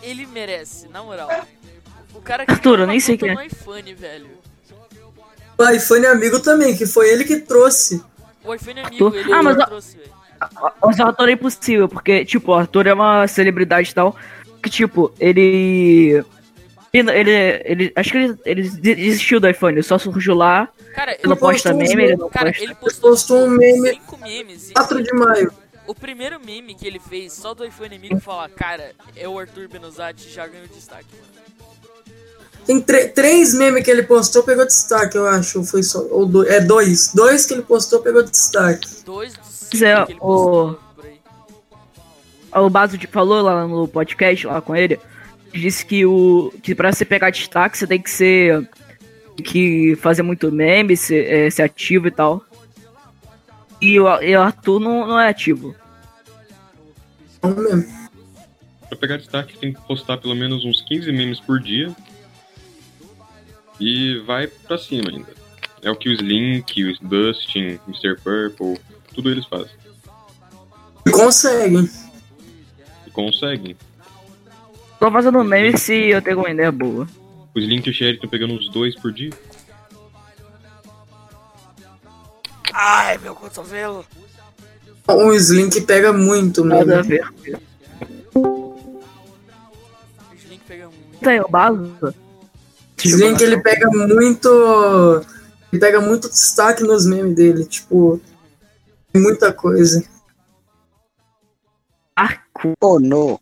ele 0.00 0.26
merece, 0.26 0.88
na 0.88 1.02
moral. 1.02 1.28
O 2.20 2.22
cara 2.22 2.44
que 2.44 2.52
Arthur, 2.52 2.80
eu 2.80 2.86
nem 2.86 3.00
sei 3.00 3.16
quem 3.16 3.30
é. 3.30 3.46
iPhone, 3.46 3.94
velho. 3.94 4.28
O 5.58 5.68
iPhone 5.68 6.06
amigo 6.06 6.40
também, 6.40 6.76
que 6.76 6.86
foi 6.86 7.10
ele 7.10 7.24
que 7.24 7.38
trouxe. 7.40 8.02
O 8.44 8.54
iPhone 8.54 8.80
é 8.80 8.84
amigo, 8.86 9.06
Arthur? 9.06 9.18
ele 9.20 9.32
Ah, 9.32 9.42
mas 9.42 9.58
a- 9.58 9.66
trouxe, 9.66 9.96
velho. 9.98 10.10
Mas 10.82 10.98
o 10.98 11.02
Arthur 11.02 11.28
é 11.28 11.32
impossível, 11.32 11.88
porque, 11.88 12.24
tipo, 12.24 12.52
o 12.52 12.54
Arthur 12.54 12.86
é 12.86 12.94
uma 12.94 13.26
celebridade 13.26 13.90
e 13.90 13.94
tal. 13.94 14.16
Que, 14.62 14.70
tipo, 14.70 15.12
ele. 15.18 16.22
Ele, 16.92 17.10
ele, 17.12 17.30
ele- 17.64 17.92
acho 17.94 18.10
que 18.10 18.18
ele, 18.18 18.38
ele 18.44 18.68
desistiu 18.70 19.38
do 19.38 19.48
iPhone, 19.48 19.74
ele 19.74 19.82
só 19.82 19.96
surgiu 19.98 20.34
lá. 20.34 20.68
Cara, 20.94 21.12
Ele 21.12 21.20
não 21.28 21.36
postou 21.36 21.50
posta 21.52 21.74
uns 21.74 21.88
meme, 21.88 22.02
ele 22.04 22.16
não 22.16 22.28
Cara, 22.28 22.46
posta. 22.50 22.64
ele 22.64 22.74
postou, 22.74 23.10
postou 23.10 23.44
um 23.44 23.48
meme- 23.50 23.90
cinco 23.90 24.18
memes. 24.18 24.70
E 24.70 24.72
4 24.72 25.00
de 25.02 25.12
maio. 25.12 25.52
o 25.86 25.94
primeiro 25.94 26.40
meme 26.44 26.74
que 26.74 26.84
ele 26.86 26.98
fez, 26.98 27.32
só 27.32 27.54
do 27.54 27.64
iPhone 27.64 27.94
amigo, 27.94 28.18
falar, 28.20 28.48
cara, 28.48 28.90
é 29.16 29.28
o 29.28 29.38
Arthur 29.38 29.68
Benozati, 29.68 30.28
já 30.30 30.46
ganhou 30.48 30.66
destaque, 30.66 31.06
mano. 31.12 31.39
Tem 32.70 33.08
três 33.08 33.52
memes 33.52 33.82
que 33.82 33.90
ele 33.90 34.04
postou, 34.04 34.44
pegou 34.44 34.64
destaque, 34.64 35.16
eu 35.16 35.26
acho. 35.26 35.64
Foi 35.64 35.82
só. 35.82 36.06
Ou 36.10 36.24
dois. 36.24 36.48
É 36.48 36.60
dois. 36.60 37.12
Dois 37.12 37.44
que 37.44 37.54
ele 37.54 37.62
postou, 37.62 38.00
pegou 38.00 38.22
destaque. 38.22 38.88
Dois 39.04 39.34
é, 39.82 40.04
por 40.14 40.78
aí. 41.02 41.18
O 42.62 42.70
Baso 42.70 42.96
de- 42.96 43.08
falou 43.08 43.42
lá 43.42 43.66
no 43.66 43.88
podcast, 43.88 44.46
lá 44.46 44.60
com 44.60 44.76
ele, 44.76 45.00
disse 45.52 45.84
que 45.84 46.06
o 46.06 46.52
que 46.62 46.72
pra 46.74 46.92
você 46.92 47.04
pegar 47.04 47.30
destaque, 47.30 47.76
você 47.76 47.88
tem 47.88 48.00
que 48.00 48.10
ser. 48.10 48.68
tem 49.36 49.44
que 49.44 49.96
fazer 49.96 50.22
muito 50.22 50.52
meme, 50.52 50.96
ser, 50.96 51.26
é, 51.26 51.50
ser 51.50 51.62
ativo 51.62 52.06
e 52.06 52.10
tal. 52.12 52.40
E 53.80 53.98
o, 53.98 54.22
e 54.22 54.36
o 54.36 54.40
Arthur 54.42 54.78
não, 54.78 55.08
não 55.08 55.18
é 55.18 55.28
ativo. 55.28 55.74
Não 57.42 57.50
mesmo. 57.50 58.00
Pra 58.88 58.96
pegar 58.96 59.16
destaque, 59.16 59.58
tem 59.58 59.72
que 59.72 59.80
postar 59.88 60.18
pelo 60.18 60.36
menos 60.36 60.64
uns 60.64 60.82
15 60.82 61.10
memes 61.10 61.40
por 61.40 61.58
dia. 61.60 61.94
E 63.80 64.18
vai 64.26 64.46
pra 64.46 64.76
cima 64.76 65.10
ainda. 65.10 65.32
É 65.82 65.90
o 65.90 65.96
que 65.96 66.10
o 66.10 66.12
Slink, 66.12 66.84
o 66.84 66.94
Dustin, 67.00 67.80
Mr. 67.88 68.16
Purple, 68.22 68.78
tudo 69.14 69.30
eles 69.30 69.46
fazem. 69.46 69.70
E 71.06 71.10
conseguem. 71.10 71.88
E 73.06 73.10
conseguem. 73.10 73.76
Tô 74.98 75.10
fazendo 75.10 75.42
meme 75.42 75.78
se 75.78 75.94
eu 75.94 76.20
tenho 76.20 76.38
uma 76.38 76.50
ideia 76.50 76.70
boa. 76.70 77.08
O 77.54 77.58
Slink 77.58 77.86
e 77.86 77.90
o 77.90 77.94
Sherry 77.94 78.16
estão 78.16 78.28
pegando 78.28 78.52
uns 78.52 78.68
dois 78.68 78.94
por 78.94 79.10
dia. 79.10 79.32
Ai, 82.74 83.16
meu 83.18 83.34
cotovelo. 83.34 84.04
O 85.08 85.32
Slink 85.32 85.80
pega 85.80 86.12
muito 86.12 86.62
Nada 86.64 87.00
a 87.00 87.02
ver. 87.02 87.26
O 88.34 88.76
Slink 90.36 90.62
pega 90.68 90.88
muito. 90.88 91.28
Aí, 91.28 91.40
o 91.40 91.48
base. 93.08 93.16
Slink 93.22 93.42
ele 93.42 93.60
pega 93.60 93.88
muito. 93.90 94.48
Ele 95.72 95.80
pega 95.80 96.00
muito 96.00 96.28
destaque 96.28 96.82
nos 96.82 97.06
memes 97.06 97.34
dele. 97.34 97.64
Tipo, 97.64 98.20
muita 99.14 99.52
coisa. 99.52 100.04
Arco. 102.16 102.72
Oh, 102.80 102.98
no. 102.98 103.40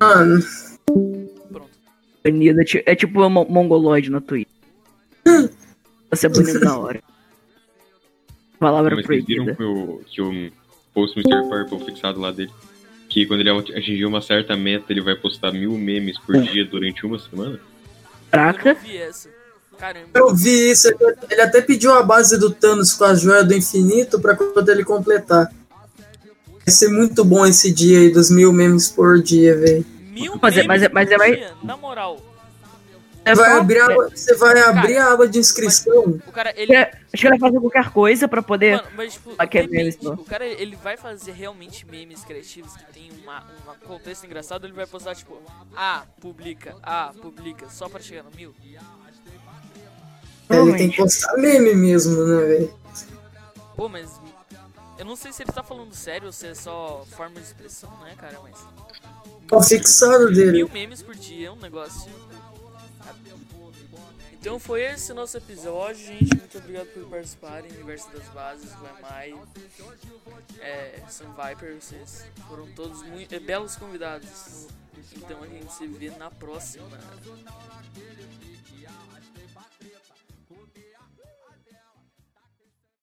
Mano, 0.00 0.42
Pronto. 1.50 1.70
É 2.24 2.92
É 2.92 2.94
tipo 2.94 3.20
um 3.22 3.28
mo- 3.28 3.46
mongoloide 3.48 4.10
na 4.10 4.20
Twitch. 4.20 4.48
Você 6.10 6.26
é 6.26 6.28
bonito 6.28 6.60
da 6.60 6.78
hora. 6.78 7.02
Palavra 8.58 8.94
Mas 8.94 9.04
vocês 9.06 9.24
viram 9.24 9.44
proibida. 9.56 10.04
que 10.06 10.22
o, 10.22 10.30
que 10.30 10.48
o 10.48 10.52
post 10.94 11.18
Mr. 11.18 11.48
Purple 11.48 11.84
fixado 11.84 12.20
lá 12.20 12.30
dele? 12.30 12.52
Que 13.08 13.26
quando 13.26 13.40
ele 13.40 13.50
atingir 13.50 14.04
uma 14.06 14.22
certa 14.22 14.56
meta, 14.56 14.92
ele 14.92 15.00
vai 15.00 15.16
postar 15.16 15.52
mil 15.52 15.72
memes 15.76 16.16
por 16.20 16.40
dia 16.40 16.64
durante 16.64 17.04
uma 17.04 17.18
semana? 17.18 17.58
Eu 18.32 18.38
Caraca. 18.38 18.74
não 18.74 18.80
vi 18.80 18.96
essa. 18.96 19.28
Caramba. 19.78 20.06
eu 20.14 20.34
vi 20.34 20.70
isso. 20.70 20.88
ele- 21.28 21.40
até 21.42 21.60
pediu 21.60 21.92
a 21.92 22.02
base 22.04 22.38
do 22.38 22.50
Thanos 22.50 22.92
com 22.94 23.04
a 23.04 23.14
joia 23.14 23.42
do 23.42 23.52
infinito 23.52 24.20
pra 24.20 24.36
quando 24.36 24.68
ele 24.68 24.84
completar. 24.84 25.50
Vai 26.64 26.72
ser 26.72 26.88
muito 26.88 27.24
bom 27.24 27.44
esse 27.44 27.72
dia 27.72 27.98
aí 27.98 28.10
dos 28.10 28.30
mil 28.30 28.52
memes 28.52 28.88
por 28.88 29.20
dia, 29.20 29.56
velho. 29.58 29.84
Mil 30.12 30.38
Mas 30.40 30.54
é- 30.56 30.62
memes 30.62 30.68
mas 30.68 30.82
é- 30.82 30.88
mas 30.88 31.08
por 31.08 31.14
é 31.14 31.18
mais- 31.18 31.36
dia, 31.36 31.52
Na 31.64 31.76
moral. 31.76 32.20
É 33.24 33.34
Vai 33.34 33.52
abrir 33.52 33.78
a, 33.80 33.94
você 34.08 34.34
vai 34.36 34.60
abrir 34.60 34.96
a 34.96 35.12
aba 35.12 35.28
de 35.28 35.38
inscrição. 35.38 36.20
O 36.26 36.32
cara, 36.32 36.52
ele... 36.56 36.74
Acho 36.76 36.90
que 37.12 37.26
ele 37.26 37.38
vai 37.38 37.38
fazer 37.38 37.60
qualquer 37.60 37.90
coisa 37.90 38.26
pra 38.26 38.42
poder. 38.42 38.76
Mano, 38.76 38.88
mas 38.96 39.12
tipo, 39.12 39.34
Ah, 39.38 39.46
é 39.48 39.66
memes, 39.66 39.98
não. 40.00 40.14
o 40.14 40.24
cara 40.24 40.44
ele 40.44 40.74
vai 40.74 40.96
fazer 40.96 41.32
realmente 41.32 41.86
memes 41.86 42.24
criativos 42.24 42.76
que 42.76 42.84
tem 42.92 43.10
uma, 43.22 43.44
um 43.84 43.86
contexto 43.86 44.24
engraçado, 44.26 44.66
ele 44.66 44.72
vai 44.72 44.86
postar 44.86 45.14
tipo, 45.14 45.40
ah, 45.76 46.02
publica, 46.20 46.74
ah, 46.82 47.12
publica, 47.20 47.68
só 47.70 47.88
pra 47.88 48.00
chegar 48.00 48.24
no 48.24 48.30
mil. 48.32 48.52
Ele 50.50 50.76
tem 50.76 50.90
que 50.90 50.96
postar 50.96 51.36
meme 51.36 51.74
mesmo, 51.74 52.24
né, 52.24 52.44
velho? 52.44 52.74
Pô, 53.76 53.88
mas 53.88 54.20
eu 54.98 55.04
não 55.04 55.16
sei 55.16 55.32
se 55.32 55.42
ele 55.42 55.52
tá 55.52 55.62
falando 55.62 55.94
sério 55.94 56.26
ou 56.26 56.32
se 56.32 56.48
é 56.48 56.54
só 56.54 57.06
forma 57.16 57.36
de 57.36 57.46
expressão, 57.46 57.90
né, 58.02 58.14
cara, 58.18 58.38
mas 58.42 58.56
o 59.50 59.62
fixado 59.62 60.30
dele. 60.32 60.52
mil 60.52 60.68
memes 60.70 61.02
por 61.02 61.14
dia 61.14 61.48
é 61.48 61.50
um 61.50 61.56
negócio. 61.56 62.10
Então 64.32 64.58
foi 64.58 64.82
esse 64.82 65.12
nosso 65.12 65.36
episódio, 65.36 66.04
gente. 66.04 66.36
Muito 66.36 66.58
obrigado 66.58 66.88
por 66.88 67.08
participarem. 67.08 67.70
Universo 67.70 68.10
das 68.10 68.28
Bases, 68.30 68.72
Guamai, 68.74 69.34
é, 70.58 71.00
Sun 71.08 71.32
Viper, 71.32 71.80
vocês 71.80 72.26
foram 72.48 72.66
todos 72.72 73.02
muito, 73.02 73.32
é, 73.34 73.38
belos 73.38 73.76
convidados. 73.76 74.66
Então 75.16 75.42
a 75.42 75.46
gente 75.46 75.72
se 75.72 75.86
vê 75.86 76.10
na 76.10 76.30
próxima. 76.30 76.88